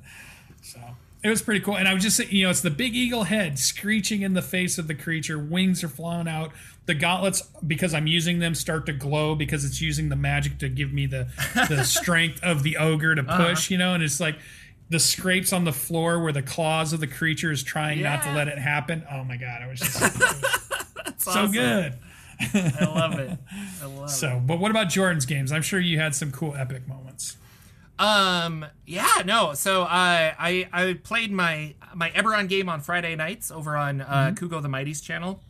So 0.62 0.80
it 1.22 1.28
was 1.28 1.42
pretty 1.42 1.60
cool. 1.60 1.76
And 1.76 1.88
I 1.88 1.94
was 1.94 2.02
just 2.04 2.16
saying, 2.16 2.30
you 2.30 2.44
know, 2.44 2.50
it's 2.50 2.60
the 2.60 2.70
big 2.70 2.94
eagle 2.94 3.24
head 3.24 3.58
screeching 3.58 4.22
in 4.22 4.34
the 4.34 4.42
face 4.42 4.78
of 4.78 4.86
the 4.86 4.94
creature. 4.94 5.38
Wings 5.38 5.82
are 5.82 5.88
flying 5.88 6.28
out. 6.28 6.52
The 6.86 6.94
gauntlets, 6.94 7.42
because 7.66 7.94
I'm 7.94 8.06
using 8.06 8.38
them, 8.38 8.54
start 8.54 8.86
to 8.86 8.92
glow 8.92 9.34
because 9.34 9.64
it's 9.64 9.80
using 9.80 10.08
the 10.08 10.14
magic 10.14 10.58
to 10.58 10.68
give 10.68 10.92
me 10.92 11.06
the 11.06 11.26
the 11.68 11.82
strength 11.84 12.40
of 12.44 12.62
the 12.62 12.76
ogre 12.76 13.16
to 13.16 13.22
uh-huh. 13.22 13.48
push. 13.48 13.70
You 13.72 13.78
know, 13.78 13.92
and 13.94 14.04
it's 14.04 14.20
like 14.20 14.36
the 14.89 15.01
scrapes 15.01 15.53
on 15.53 15.64
the 15.64 15.72
floor 15.72 16.20
where 16.22 16.32
the 16.32 16.43
claws 16.43 16.93
of 16.93 17.01
the 17.01 17.07
creature 17.07 17.51
is 17.51 17.62
trying 17.62 18.03
not 18.03 18.22
to 18.22 18.32
let 18.32 18.49
it 18.49 18.59
happen. 18.59 19.05
Oh 19.11 19.24
my 19.24 19.37
god, 19.37 19.62
I 19.62 19.66
was 19.66 19.80
just 19.80 19.99
so 21.18 21.30
awesome. 21.30 21.53
good. 21.53 21.95
I 22.41 22.84
love 22.95 23.18
it. 23.18 23.39
I 23.82 23.87
love 23.87 24.05
it. 24.05 24.11
So, 24.11 24.41
but 24.45 24.59
what 24.59 24.70
about 24.70 24.89
Jordan's 24.89 25.26
games? 25.26 25.53
I'm 25.53 25.62
sure 25.62 25.80
you 25.80 25.99
had 25.99 26.14
some 26.14 26.30
cool 26.30 26.55
epic 26.55 26.87
moments. 26.87 27.37
Um. 27.99 28.66
Yeah. 28.84 29.22
No. 29.24 29.55
So 29.55 29.82
I 29.84 30.34
I 30.39 30.68
I 30.72 30.95
played 30.95 31.32
my 31.32 31.74
my 31.95 32.11
Eberron 32.11 32.47
game 32.49 32.68
on 32.68 32.80
Friday 32.80 33.16
nights 33.16 33.51
over 33.51 33.74
on 33.76 34.03
uh, 34.03 34.32
Kugo 34.37 34.61
the 34.61 34.68
Mighty's 34.68 35.01
channel 35.01 35.41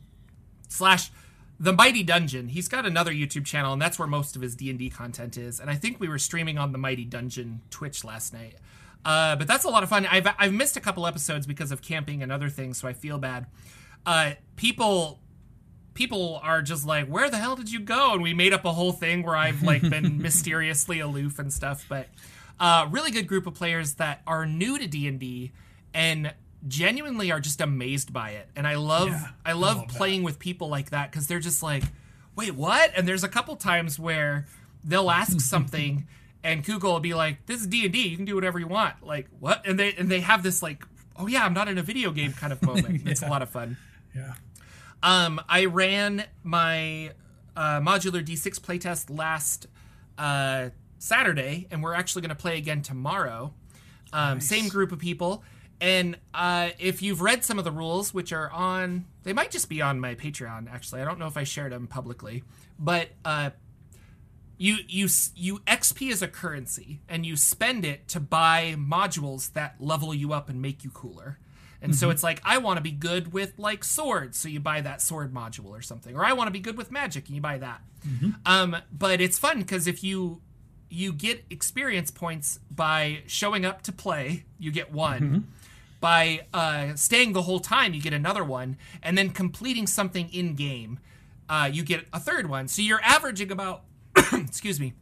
slash 0.68 1.11
the 1.59 1.72
Mighty 1.72 2.05
Dungeon. 2.05 2.49
He's 2.49 2.68
got 2.68 2.87
another 2.87 3.12
YouTube 3.12 3.47
channel, 3.47 3.72
and 3.72 3.82
that's 3.82 3.99
where 3.99 4.07
most 4.07 4.37
of 4.37 4.43
his 4.43 4.55
D 4.55 4.70
and 4.70 4.78
D 4.78 4.89
content 4.91 5.37
is. 5.37 5.59
And 5.59 5.68
I 5.68 5.74
think 5.74 5.99
we 5.99 6.09
were 6.09 6.18
streaming 6.20 6.57
on 6.57 6.70
the 6.70 6.78
Mighty 6.78 7.05
Dungeon 7.05 7.62
Twitch 7.70 8.05
last 8.05 8.32
night. 8.32 8.55
Uh, 9.07 9.36
but 9.36 9.46
that's 9.46 9.64
a 9.64 9.68
lot 9.68 9.84
of 9.84 9.88
fun. 9.88 10.04
I've 10.04 10.26
I've 10.36 10.52
missed 10.52 10.76
a 10.76 10.80
couple 10.80 11.07
episodes 11.07 11.46
because 11.46 11.70
of 11.70 11.80
camping 11.80 12.22
and 12.24 12.32
other 12.32 12.48
things, 12.48 12.76
so 12.78 12.88
I 12.88 12.92
feel 12.92 13.18
bad. 13.18 13.46
Uh, 14.04 14.32
people 14.57 15.20
people 15.94 16.40
are 16.42 16.61
just 16.61 16.84
like, 16.84 17.07
"Where 17.07 17.30
the 17.30 17.36
hell 17.38 17.54
did 17.54 17.70
you 17.70 17.78
go?" 17.78 18.14
And 18.14 18.22
we 18.22 18.34
made 18.34 18.52
up 18.52 18.64
a 18.64 18.72
whole 18.72 18.90
thing 18.92 19.22
where 19.22 19.36
I've 19.36 19.62
like 19.62 19.82
been 19.82 20.18
mysteriously 20.22 20.98
aloof 20.98 21.38
and 21.38 21.52
stuff. 21.52 21.86
But 21.88 22.09
uh, 22.59 22.88
really 22.90 23.12
good 23.12 23.28
group 23.28 23.46
of 23.46 23.54
players 23.54 23.94
that 23.94 24.22
are 24.26 24.44
new 24.44 24.76
to 24.76 24.88
D 24.88 25.07
and 25.07 25.20
D 25.20 25.52
and 25.94 26.34
genuinely 26.66 27.30
are 27.30 27.38
just 27.38 27.61
amazed 27.61 28.12
by 28.12 28.30
it. 28.30 28.48
And 28.57 28.66
I 28.66 28.74
love 28.74 29.09
Yeah, 29.11 29.28
I 29.44 29.52
love 29.52 29.76
love 29.78 29.88
that. 29.88 29.96
playing 29.96 30.24
with 30.24 30.40
people 30.40 30.68
like 30.68 30.90
that 30.90 31.12
because 31.12 31.28
they're 31.28 31.38
just 31.38 31.62
like, 31.62 31.84
"Wait, 32.34 32.57
what?" 32.57 32.90
And 32.96 33.07
there's 33.07 33.22
a 33.22 33.28
couple 33.28 33.54
times 33.54 34.00
where 34.00 34.46
they'll 34.82 35.11
ask 35.12 35.40
something. 35.54 36.09
And 36.47 36.64
Kugo 36.64 36.84
will 36.84 37.01
be 37.01 37.12
like, 37.12 37.44
"This 37.47 37.61
is 37.61 37.66
D 37.66 37.82
and 37.84 37.92
D. 37.92 38.07
You 38.07 38.16
can 38.16 38.24
do 38.24 38.36
whatever 38.36 38.61
you 38.61 38.68
want." 38.68 39.05
Like 39.05 39.26
what? 39.40 39.66
And 39.66 39.76
they 39.76 39.92
and 39.94 40.09
they 40.09 40.20
have 40.20 40.44
this 40.44 40.62
like, 40.62 40.84
"Oh 41.16 41.26
yeah, 41.26 41.44
I'm 41.44 41.55
not 41.55 41.66
in 41.66 41.76
a 41.76 41.82
video 41.82 42.12
game" 42.12 42.32
kind 42.32 42.53
of 42.53 42.62
moment. 42.62 43.03
It's 43.07 43.20
a 43.20 43.26
lot 43.26 43.42
of 43.42 43.51
fun. 43.51 43.76
Yeah. 44.14 44.34
Um, 45.03 45.40
I 45.49 45.64
ran 45.64 46.24
my 46.44 47.11
uh, 47.57 47.80
modular 47.80 48.24
D6 48.24 48.61
playtest 48.61 49.11
last 49.11 49.66
uh, 50.18 50.70
Saturday, 50.99 51.66
and 51.72 51.82
we're 51.82 51.94
actually 51.94 52.22
going 52.22 52.30
to 52.30 52.40
play 52.40 52.59
again 52.59 52.80
tomorrow. 52.80 53.53
Um, 54.12 54.40
Same 54.40 54.68
group 54.68 54.92
of 54.92 55.01
people. 55.01 55.42
And 55.80 56.16
uh, 56.32 56.70
if 56.78 57.03
you've 57.03 57.20
read 57.20 57.44
some 57.44 57.59
of 57.59 57.64
the 57.64 57.72
rules, 57.72 58.14
which 58.14 58.32
are 58.32 58.51
on, 58.51 59.05
they 59.24 59.32
might 59.32 59.51
just 59.51 59.68
be 59.68 59.82
on 59.82 60.01
my 60.01 60.14
Patreon. 60.14 60.72
Actually, 60.72 61.03
I 61.03 61.05
don't 61.05 61.18
know 61.18 61.26
if 61.26 61.36
I 61.36 61.44
shared 61.44 61.72
them 61.72 61.86
publicly, 61.86 62.44
but 62.78 63.09
uh, 63.24 63.51
you 64.59 64.78
you 64.88 65.09
you 65.34 65.59
XP 65.61 66.11
as 66.12 66.22
a 66.22 66.28
currency, 66.28 67.00
and 67.09 67.24
you 67.26 67.36
spend 67.36 67.84
it 67.84 68.09
to 68.09 68.20
buy 68.20 68.74
modules 68.78 69.52
that 69.52 69.76
level 69.80 70.14
you 70.14 70.32
up 70.32 70.48
and 70.48 70.61
make 70.62 70.84
you 70.84 70.90
cooler. 70.90 71.38
And 71.82 71.94
so 71.94 72.11
it's 72.11 72.22
like 72.22 72.40
I 72.44 72.59
want 72.59 72.78
to 72.78 72.82
be 72.82 72.90
good 72.90 73.32
with 73.32 73.52
like 73.59 73.84
swords, 73.84 74.38
so 74.38 74.48
you 74.48 74.59
buy 74.61 74.80
that 74.80 75.00
sword 75.02 75.32
module 75.32 75.66
or 75.70 75.82
something, 75.82 76.16
or 76.16 76.24
I 76.24 76.32
want 76.32 76.48
to 76.48 76.52
be 76.52 76.59
good 76.59 76.76
with 76.76 76.90
magic, 76.90 77.26
and 77.26 77.34
you 77.36 77.40
buy 77.42 77.59
that. 77.59 77.80
Um, 78.44 78.76
but 78.90 79.20
it's 79.20 79.38
fun 79.38 79.59
because 79.59 79.86
if 79.86 80.02
you 80.02 80.40
you 80.88 81.12
get 81.12 81.44
experience 81.50 82.11
points 82.11 82.59
by 82.70 83.22
showing 83.26 83.64
up 83.64 83.82
to 83.82 83.92
play, 83.92 84.44
you 84.59 84.70
get 84.72 84.90
one. 84.92 85.20
By 86.00 86.42
uh, 86.54 86.94
staying 86.94 87.32
the 87.32 87.42
whole 87.42 87.59
time, 87.61 87.92
you 87.94 88.00
get 88.00 88.12
another 88.12 88.44
one, 88.44 88.76
and 89.02 89.16
then 89.18 89.30
completing 89.30 89.86
something 89.86 90.28
in 90.32 90.54
game, 90.54 90.98
uh, 91.48 91.68
you 91.72 91.82
get 91.84 92.07
a 92.12 92.20
third 92.20 92.48
one. 92.48 92.68
So 92.68 92.82
you're 92.82 93.02
averaging 93.02 93.50
about, 93.50 93.82
excuse 94.32 94.80
me, 94.80 94.94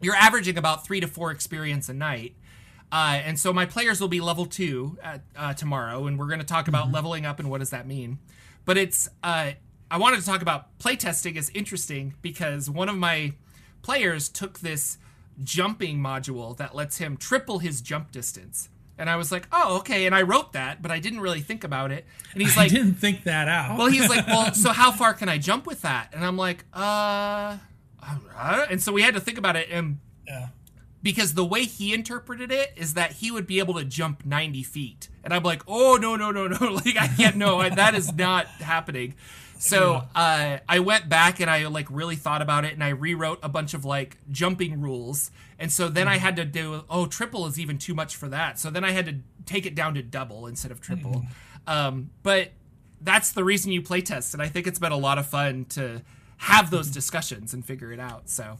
you're 0.00 0.14
averaging 0.14 0.58
about 0.58 0.84
three 0.84 1.00
to 1.00 1.06
four 1.06 1.30
experience 1.30 1.88
a 1.88 1.94
night. 1.94 2.34
Uh, 2.92 3.20
and 3.24 3.38
so 3.38 3.52
my 3.52 3.66
players 3.66 4.00
will 4.00 4.08
be 4.08 4.20
level 4.20 4.46
two 4.46 4.98
at, 5.02 5.22
uh, 5.36 5.54
tomorrow, 5.54 6.06
and 6.06 6.18
we're 6.18 6.26
going 6.26 6.40
to 6.40 6.46
talk 6.46 6.66
about 6.66 6.90
leveling 6.90 7.24
up 7.24 7.38
and 7.38 7.48
what 7.48 7.58
does 7.58 7.70
that 7.70 7.86
mean. 7.86 8.18
But 8.64 8.76
it's 8.76 9.08
uh, 9.22 9.52
I 9.90 9.96
wanted 9.98 10.20
to 10.20 10.26
talk 10.26 10.42
about 10.42 10.78
playtesting 10.78 11.36
is 11.36 11.50
interesting 11.54 12.14
because 12.22 12.70
one 12.70 12.88
of 12.88 12.96
my 12.96 13.34
players 13.82 14.28
took 14.28 14.60
this 14.60 14.98
jumping 15.42 15.98
module 15.98 16.56
that 16.58 16.74
lets 16.74 16.98
him 16.98 17.16
triple 17.16 17.58
his 17.58 17.80
jump 17.80 18.12
distance. 18.12 18.68
And 18.98 19.08
I 19.08 19.16
was 19.16 19.32
like, 19.32 19.48
oh, 19.50 19.78
okay. 19.78 20.04
And 20.04 20.14
I 20.14 20.22
wrote 20.22 20.52
that, 20.52 20.82
but 20.82 20.90
I 20.90 20.98
didn't 20.98 21.20
really 21.20 21.40
think 21.40 21.64
about 21.64 21.90
it. 21.90 22.04
And 22.34 22.42
he's 22.42 22.56
like, 22.56 22.70
I 22.70 22.74
didn't 22.74 22.94
think 22.94 23.24
that 23.24 23.48
out. 23.48 23.78
well, 23.78 23.88
he's 23.88 24.08
like, 24.08 24.26
well, 24.26 24.52
so 24.54 24.70
how 24.70 24.92
far 24.92 25.14
can 25.14 25.28
I 25.28 25.38
jump 25.38 25.66
with 25.66 25.82
that? 25.82 26.10
And 26.12 26.24
I'm 26.24 26.36
like, 26.36 26.64
uh, 26.74 26.78
uh, 26.78 27.56
and 28.70 28.82
so 28.82 28.92
we 28.92 29.02
had 29.02 29.14
to 29.14 29.20
think 29.20 29.38
about 29.38 29.56
it. 29.56 29.68
And 29.70 29.98
yeah. 30.26 30.48
because 31.02 31.34
the 31.34 31.44
way 31.44 31.64
he 31.64 31.92
interpreted 31.92 32.50
it 32.50 32.72
is 32.76 32.94
that 32.94 33.12
he 33.12 33.30
would 33.30 33.46
be 33.46 33.58
able 33.58 33.74
to 33.74 33.84
jump 33.84 34.24
90 34.24 34.62
feet. 34.62 35.08
And 35.22 35.34
I'm 35.34 35.42
like, 35.42 35.62
oh, 35.68 35.98
no, 36.00 36.16
no, 36.16 36.30
no, 36.30 36.46
no. 36.46 36.56
Like, 36.84 36.96
I 36.98 37.08
can't, 37.08 37.36
no, 37.36 37.58
I, 37.58 37.68
that 37.70 37.94
is 37.94 38.12
not 38.14 38.46
happening. 38.46 39.14
So 39.58 40.02
uh, 40.14 40.58
I 40.66 40.78
went 40.78 41.10
back 41.10 41.38
and 41.38 41.50
I 41.50 41.66
like 41.66 41.86
really 41.90 42.16
thought 42.16 42.40
about 42.40 42.64
it 42.64 42.72
and 42.72 42.82
I 42.82 42.88
rewrote 42.88 43.40
a 43.42 43.48
bunch 43.48 43.74
of 43.74 43.84
like 43.84 44.16
jumping 44.30 44.80
rules. 44.80 45.30
And 45.58 45.70
so 45.70 45.88
then 45.88 46.08
I 46.08 46.16
had 46.16 46.36
to 46.36 46.46
do, 46.46 46.84
oh, 46.88 47.04
triple 47.04 47.46
is 47.46 47.60
even 47.60 47.76
too 47.76 47.94
much 47.94 48.16
for 48.16 48.26
that. 48.28 48.58
So 48.58 48.70
then 48.70 48.84
I 48.84 48.92
had 48.92 49.04
to 49.04 49.16
take 49.44 49.66
it 49.66 49.74
down 49.74 49.94
to 49.94 50.02
double 50.02 50.46
instead 50.46 50.70
of 50.70 50.80
triple. 50.80 51.26
Um, 51.66 52.10
but 52.22 52.52
that's 53.02 53.32
the 53.32 53.44
reason 53.44 53.70
you 53.70 53.82
play 53.82 54.00
test. 54.00 54.32
And 54.32 54.42
I 54.42 54.48
think 54.48 54.66
it's 54.66 54.78
been 54.78 54.92
a 54.92 54.96
lot 54.96 55.18
of 55.18 55.26
fun 55.26 55.66
to 55.70 56.00
have 56.40 56.70
those 56.70 56.88
discussions 56.88 57.52
and 57.52 57.64
figure 57.64 57.92
it 57.92 58.00
out. 58.00 58.28
So 58.28 58.58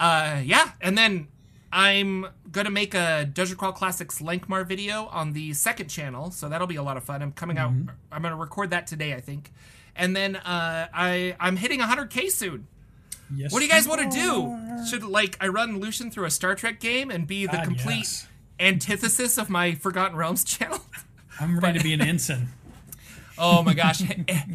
uh, 0.00 0.40
yeah, 0.44 0.72
and 0.80 0.98
then 0.98 1.28
I'm 1.72 2.26
gonna 2.50 2.70
make 2.70 2.94
a 2.94 3.24
Dungeon 3.24 3.56
Crawl 3.56 3.72
Classics 3.72 4.20
Lankhmar 4.20 4.66
video 4.66 5.06
on 5.06 5.32
the 5.32 5.52
second 5.54 5.88
channel, 5.88 6.30
so 6.30 6.48
that'll 6.48 6.66
be 6.66 6.76
a 6.76 6.82
lot 6.82 6.96
of 6.96 7.04
fun. 7.04 7.22
I'm 7.22 7.32
coming 7.32 7.58
out. 7.58 7.72
I'm 8.10 8.22
gonna 8.22 8.36
record 8.36 8.70
that 8.70 8.86
today, 8.86 9.14
I 9.14 9.20
think, 9.20 9.52
and 9.94 10.16
then 10.16 10.36
uh, 10.36 10.88
I 10.92 11.36
I'm 11.38 11.56
hitting 11.56 11.80
100k 11.80 12.30
soon. 12.30 12.66
Yes, 13.34 13.52
What 13.52 13.60
do 13.60 13.64
you 13.64 13.70
guys 13.70 13.88
want 13.88 14.02
to 14.02 14.10
do? 14.10 14.84
Should 14.90 15.04
like 15.04 15.38
I 15.40 15.48
run 15.48 15.78
Lucien 15.78 16.10
through 16.10 16.26
a 16.26 16.30
Star 16.30 16.54
Trek 16.54 16.80
game 16.80 17.10
and 17.10 17.26
be 17.26 17.46
the 17.46 17.52
God, 17.52 17.64
complete 17.64 17.98
yes. 17.98 18.26
antithesis 18.60 19.38
of 19.38 19.48
my 19.48 19.74
Forgotten 19.74 20.16
Realms 20.16 20.44
channel? 20.44 20.80
I'm 21.40 21.60
ready 21.60 21.78
to 21.78 21.84
be 21.84 21.94
an 21.94 22.02
ensign. 22.02 22.48
Oh 23.44 23.60
my 23.64 23.74
gosh, 23.74 24.02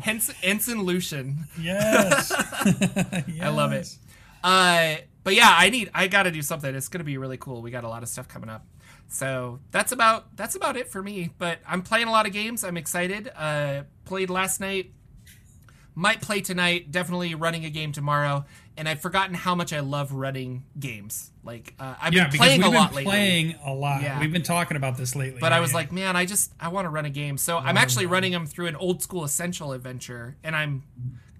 Ensign, 0.05 0.35
Ensign 0.41 0.81
Lucien. 0.83 1.39
Yes. 1.61 2.31
I 3.41 3.49
love 3.49 3.73
it. 3.73 3.93
Uh, 4.41 4.95
but 5.25 5.35
yeah, 5.35 5.53
I 5.57 5.69
need 5.69 5.91
I 5.93 6.07
got 6.07 6.23
to 6.23 6.31
do 6.31 6.41
something. 6.41 6.73
It's 6.73 6.87
gonna 6.87 7.03
be 7.03 7.17
really 7.17 7.35
cool. 7.35 7.61
We 7.61 7.69
got 7.69 7.83
a 7.83 7.89
lot 7.89 8.01
of 8.01 8.07
stuff 8.07 8.29
coming 8.29 8.49
up. 8.49 8.65
So 9.09 9.59
that's 9.71 9.91
about 9.91 10.37
that's 10.37 10.55
about 10.55 10.77
it 10.77 10.87
for 10.89 11.03
me. 11.03 11.31
But 11.37 11.59
I'm 11.67 11.81
playing 11.81 12.07
a 12.07 12.11
lot 12.11 12.27
of 12.27 12.31
games. 12.31 12.63
I'm 12.63 12.77
excited. 12.77 13.29
Uh, 13.35 13.83
played 14.05 14.29
last 14.29 14.61
night. 14.61 14.93
Might 15.93 16.21
play 16.21 16.39
tonight. 16.39 16.89
Definitely 16.89 17.35
running 17.35 17.65
a 17.65 17.69
game 17.69 17.91
tomorrow. 17.91 18.45
And 18.77 18.87
I've 18.87 18.99
forgotten 19.01 19.33
how 19.33 19.55
much 19.55 19.73
I 19.73 19.79
love 19.79 20.11
running 20.11 20.63
games. 20.79 21.31
Like 21.43 21.73
uh, 21.79 21.95
I've 21.99 22.13
Yeah, 22.13 22.27
been 22.29 22.37
playing 22.37 22.61
a 22.61 22.65
been 22.65 22.73
lot 22.75 22.89
lately. 22.91 23.03
playing 23.05 23.55
a 23.65 23.73
lot. 23.73 24.03
Yeah. 24.03 24.19
We've 24.19 24.31
been 24.31 24.43
talking 24.43 24.77
about 24.77 24.97
this 24.97 25.15
lately. 25.15 25.39
But 25.41 25.51
I 25.51 25.59
was 25.59 25.73
like, 25.73 25.91
man, 25.91 26.15
I 26.15 26.25
just 26.25 26.53
I 26.59 26.67
want 26.67 26.85
to 26.85 26.89
run 26.89 27.05
a 27.05 27.09
game. 27.09 27.37
So 27.37 27.57
I'm 27.57 27.75
actually 27.77 28.05
running 28.05 28.31
them 28.33 28.45
through 28.45 28.67
an 28.67 28.75
old 28.75 29.01
school 29.01 29.23
essential 29.23 29.73
adventure, 29.73 30.37
and 30.43 30.55
I'm 30.55 30.83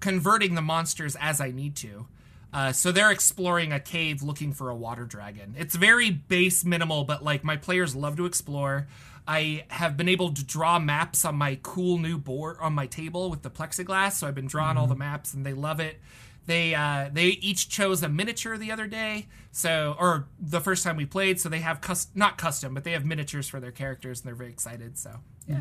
converting 0.00 0.54
the 0.56 0.62
monsters 0.62 1.16
as 1.20 1.40
I 1.40 1.50
need 1.50 1.76
to. 1.76 2.06
Uh, 2.52 2.72
so 2.72 2.90
they're 2.90 3.10
exploring 3.12 3.72
a 3.72 3.78
cave 3.80 4.22
looking 4.22 4.52
for 4.52 4.70
a 4.70 4.74
water 4.74 5.04
dragon. 5.04 5.54
It's 5.58 5.76
very 5.76 6.10
base 6.10 6.64
minimal, 6.64 7.04
but 7.04 7.22
like 7.22 7.44
my 7.44 7.56
players 7.56 7.94
love 7.94 8.16
to 8.16 8.24
explore. 8.26 8.88
I 9.26 9.64
have 9.68 9.96
been 9.98 10.08
able 10.08 10.32
to 10.32 10.42
draw 10.42 10.78
maps 10.78 11.26
on 11.26 11.36
my 11.36 11.58
cool 11.62 11.98
new 11.98 12.16
board 12.16 12.56
on 12.60 12.72
my 12.72 12.86
table 12.86 13.28
with 13.28 13.42
the 13.42 13.50
plexiglass. 13.50 14.12
So 14.12 14.26
I've 14.26 14.34
been 14.34 14.46
drawing 14.46 14.78
all 14.78 14.86
the 14.86 14.96
maps, 14.96 15.34
and 15.34 15.44
they 15.44 15.52
love 15.52 15.78
it. 15.80 16.00
They 16.48 16.74
uh, 16.74 17.10
they 17.12 17.26
each 17.26 17.68
chose 17.68 18.02
a 18.02 18.08
miniature 18.08 18.56
the 18.56 18.72
other 18.72 18.86
day, 18.86 19.26
so 19.52 19.94
or 20.00 20.28
the 20.40 20.60
first 20.60 20.82
time 20.82 20.96
we 20.96 21.04
played. 21.04 21.38
So 21.38 21.50
they 21.50 21.58
have 21.58 21.78
not 22.14 22.38
custom, 22.38 22.72
but 22.72 22.84
they 22.84 22.92
have 22.92 23.04
miniatures 23.04 23.46
for 23.46 23.60
their 23.60 23.70
characters, 23.70 24.20
and 24.20 24.28
they're 24.28 24.34
very 24.34 24.48
excited. 24.48 24.96
So 24.96 25.20
yeah. 25.46 25.60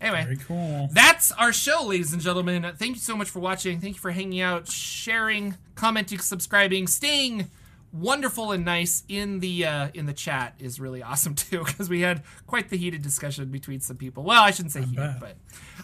Anyway, 0.00 0.22
very 0.22 0.36
cool. 0.36 0.88
that's 0.92 1.32
our 1.32 1.52
show, 1.52 1.84
ladies 1.84 2.12
and 2.12 2.22
gentlemen. 2.22 2.62
Thank 2.76 2.94
you 2.94 3.00
so 3.00 3.16
much 3.16 3.28
for 3.28 3.40
watching. 3.40 3.80
Thank 3.80 3.96
you 3.96 4.00
for 4.00 4.12
hanging 4.12 4.40
out, 4.40 4.68
sharing, 4.68 5.56
commenting, 5.74 6.20
subscribing, 6.20 6.86
staying 6.86 7.50
wonderful 7.92 8.52
and 8.52 8.64
nice 8.64 9.02
in 9.08 9.40
the 9.40 9.66
uh, 9.66 9.88
in 9.94 10.06
the 10.06 10.12
chat 10.12 10.54
is 10.60 10.78
really 10.78 11.02
awesome 11.02 11.34
too 11.34 11.64
because 11.64 11.88
we 11.88 12.02
had 12.02 12.22
quite 12.46 12.68
the 12.68 12.76
heated 12.76 13.02
discussion 13.02 13.50
between 13.50 13.80
some 13.80 13.96
people. 13.96 14.22
Well, 14.22 14.44
I 14.44 14.52
shouldn't 14.52 14.72
say 14.72 14.82
heated, 14.82 14.96
bet. 14.96 15.20
but 15.20 15.36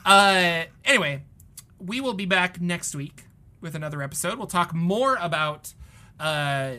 uh, 0.08 0.66
anyway, 0.84 1.24
we 1.80 2.00
will 2.00 2.14
be 2.14 2.26
back 2.26 2.60
next 2.60 2.94
week 2.94 3.24
with 3.60 3.74
another 3.74 4.02
episode. 4.02 4.38
We'll 4.38 4.46
talk 4.46 4.74
more 4.74 5.16
about 5.20 5.72
uh, 6.18 6.72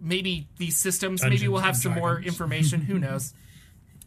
maybe 0.00 0.48
these 0.58 0.76
systems. 0.76 1.22
maybe 1.22 1.48
we'll 1.48 1.60
have 1.60 1.76
some 1.76 1.92
more 1.94 2.20
information. 2.20 2.80
Who 2.82 2.98
knows? 2.98 3.34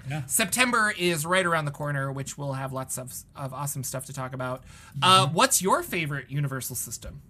Yeah. 0.10 0.26
September 0.26 0.94
is 0.98 1.26
right 1.26 1.46
around 1.46 1.66
the 1.66 1.72
corner, 1.72 2.12
which 2.12 2.38
we'll 2.38 2.54
have 2.54 2.74
lots 2.74 2.98
of, 2.98 3.14
of 3.36 3.54
awesome 3.54 3.84
stuff 3.86 4.06
to 4.08 4.14
talk 4.14 4.34
about. 4.34 4.64
Uh, 5.02 5.26
Mm-hmm. 5.28 5.34
what's 5.36 5.62
your 5.62 5.82
favorite 5.82 6.30
Universal 6.30 6.76
system? 6.76 7.22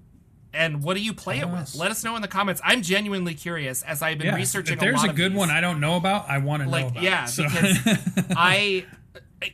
And 0.56 0.84
what 0.84 0.96
do 0.96 1.04
you 1.04 1.14
play 1.14 1.40
it 1.40 1.48
with? 1.50 1.74
Let 1.76 1.90
us 1.92 2.04
know 2.04 2.16
in 2.16 2.22
the 2.22 2.28
comments. 2.28 2.62
I'm 2.64 2.82
genuinely 2.84 3.34
curious 3.34 3.82
as 3.84 4.02
I've 4.04 4.18
been 4.20 4.28
Yeah. 4.28 4.36
researching 4.36 4.74
If 4.76 4.80
there's 4.80 5.04
a 5.04 5.10
a, 5.10 5.14
good 5.14 5.32
these. 5.34 5.38
one 5.40 5.50
I 5.50 5.62
don't 5.62 5.80
know 5.80 5.98
about, 5.98 6.30
I 6.30 6.38
want 6.40 6.62
to 6.64 6.70
know 6.70 6.88
about. 6.88 7.02
yeah 7.02 7.24
it. 7.26 7.30
So- 7.30 7.44
because 7.44 7.78
i 8.38 8.86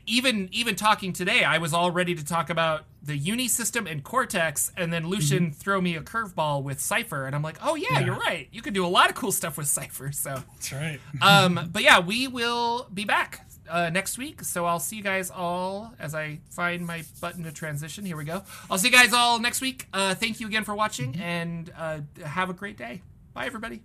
even 0.05 0.49
even 0.51 0.75
talking 0.75 1.13
today 1.13 1.43
i 1.43 1.57
was 1.57 1.73
all 1.73 1.91
ready 1.91 2.15
to 2.15 2.25
talk 2.25 2.49
about 2.49 2.83
the 3.01 3.17
Unisystem 3.17 3.89
and 3.89 4.03
cortex 4.03 4.71
and 4.77 4.91
then 4.91 5.07
lucien 5.07 5.51
throw 5.51 5.79
me 5.79 5.95
a 5.95 6.01
curveball 6.01 6.61
with 6.63 6.79
cypher 6.79 7.25
and 7.25 7.35
i'm 7.35 7.41
like 7.41 7.57
oh 7.63 7.75
yeah, 7.75 7.87
Mm-hmm. 7.87 7.93
Yeah. 7.99 8.05
you're 8.05 8.15
right. 8.15 8.47
You 8.51 8.61
can 8.61 8.73
do 8.73 8.85
a 8.85 8.87
lot 8.89 9.09
of 9.09 9.15
cool 9.15 9.31
stuff 9.31 9.57
with 9.57 9.67
cypher 9.67 10.11
so. 10.11 10.43
That's 10.53 10.71
right. 10.73 10.99
um 11.21 11.69
but 11.71 11.81
yeah 11.83 11.99
we 11.99 12.27
will 12.27 12.87
be 12.93 13.05
back 13.05 13.45
uh, 13.69 13.89
next 13.89 14.17
week 14.17 14.43
so 14.43 14.65
i'll 14.65 14.79
see 14.79 14.95
you 14.95 15.03
guys 15.03 15.29
all 15.29 15.93
as 15.99 16.15
i 16.15 16.39
find 16.49 16.85
my 16.87 17.03
button 17.21 17.43
to 17.43 17.51
transition 17.51 18.03
here 18.05 18.17
we 18.17 18.25
go. 18.25 18.41
I'll 18.69 18.77
see 18.79 18.87
you 18.87 18.93
guys 18.93 19.13
all 19.13 19.39
next 19.39 19.61
week. 19.61 19.87
Uh 19.93 20.13
thank 20.15 20.39
you 20.39 20.47
again 20.47 20.63
for 20.63 20.75
watching 20.75 21.15
and 21.21 21.71
uh 21.77 21.99
have 22.25 22.49
a 22.49 22.53
great 22.53 22.77
day. 22.77 23.01
Bye 23.33 23.45
everybody 23.45 23.81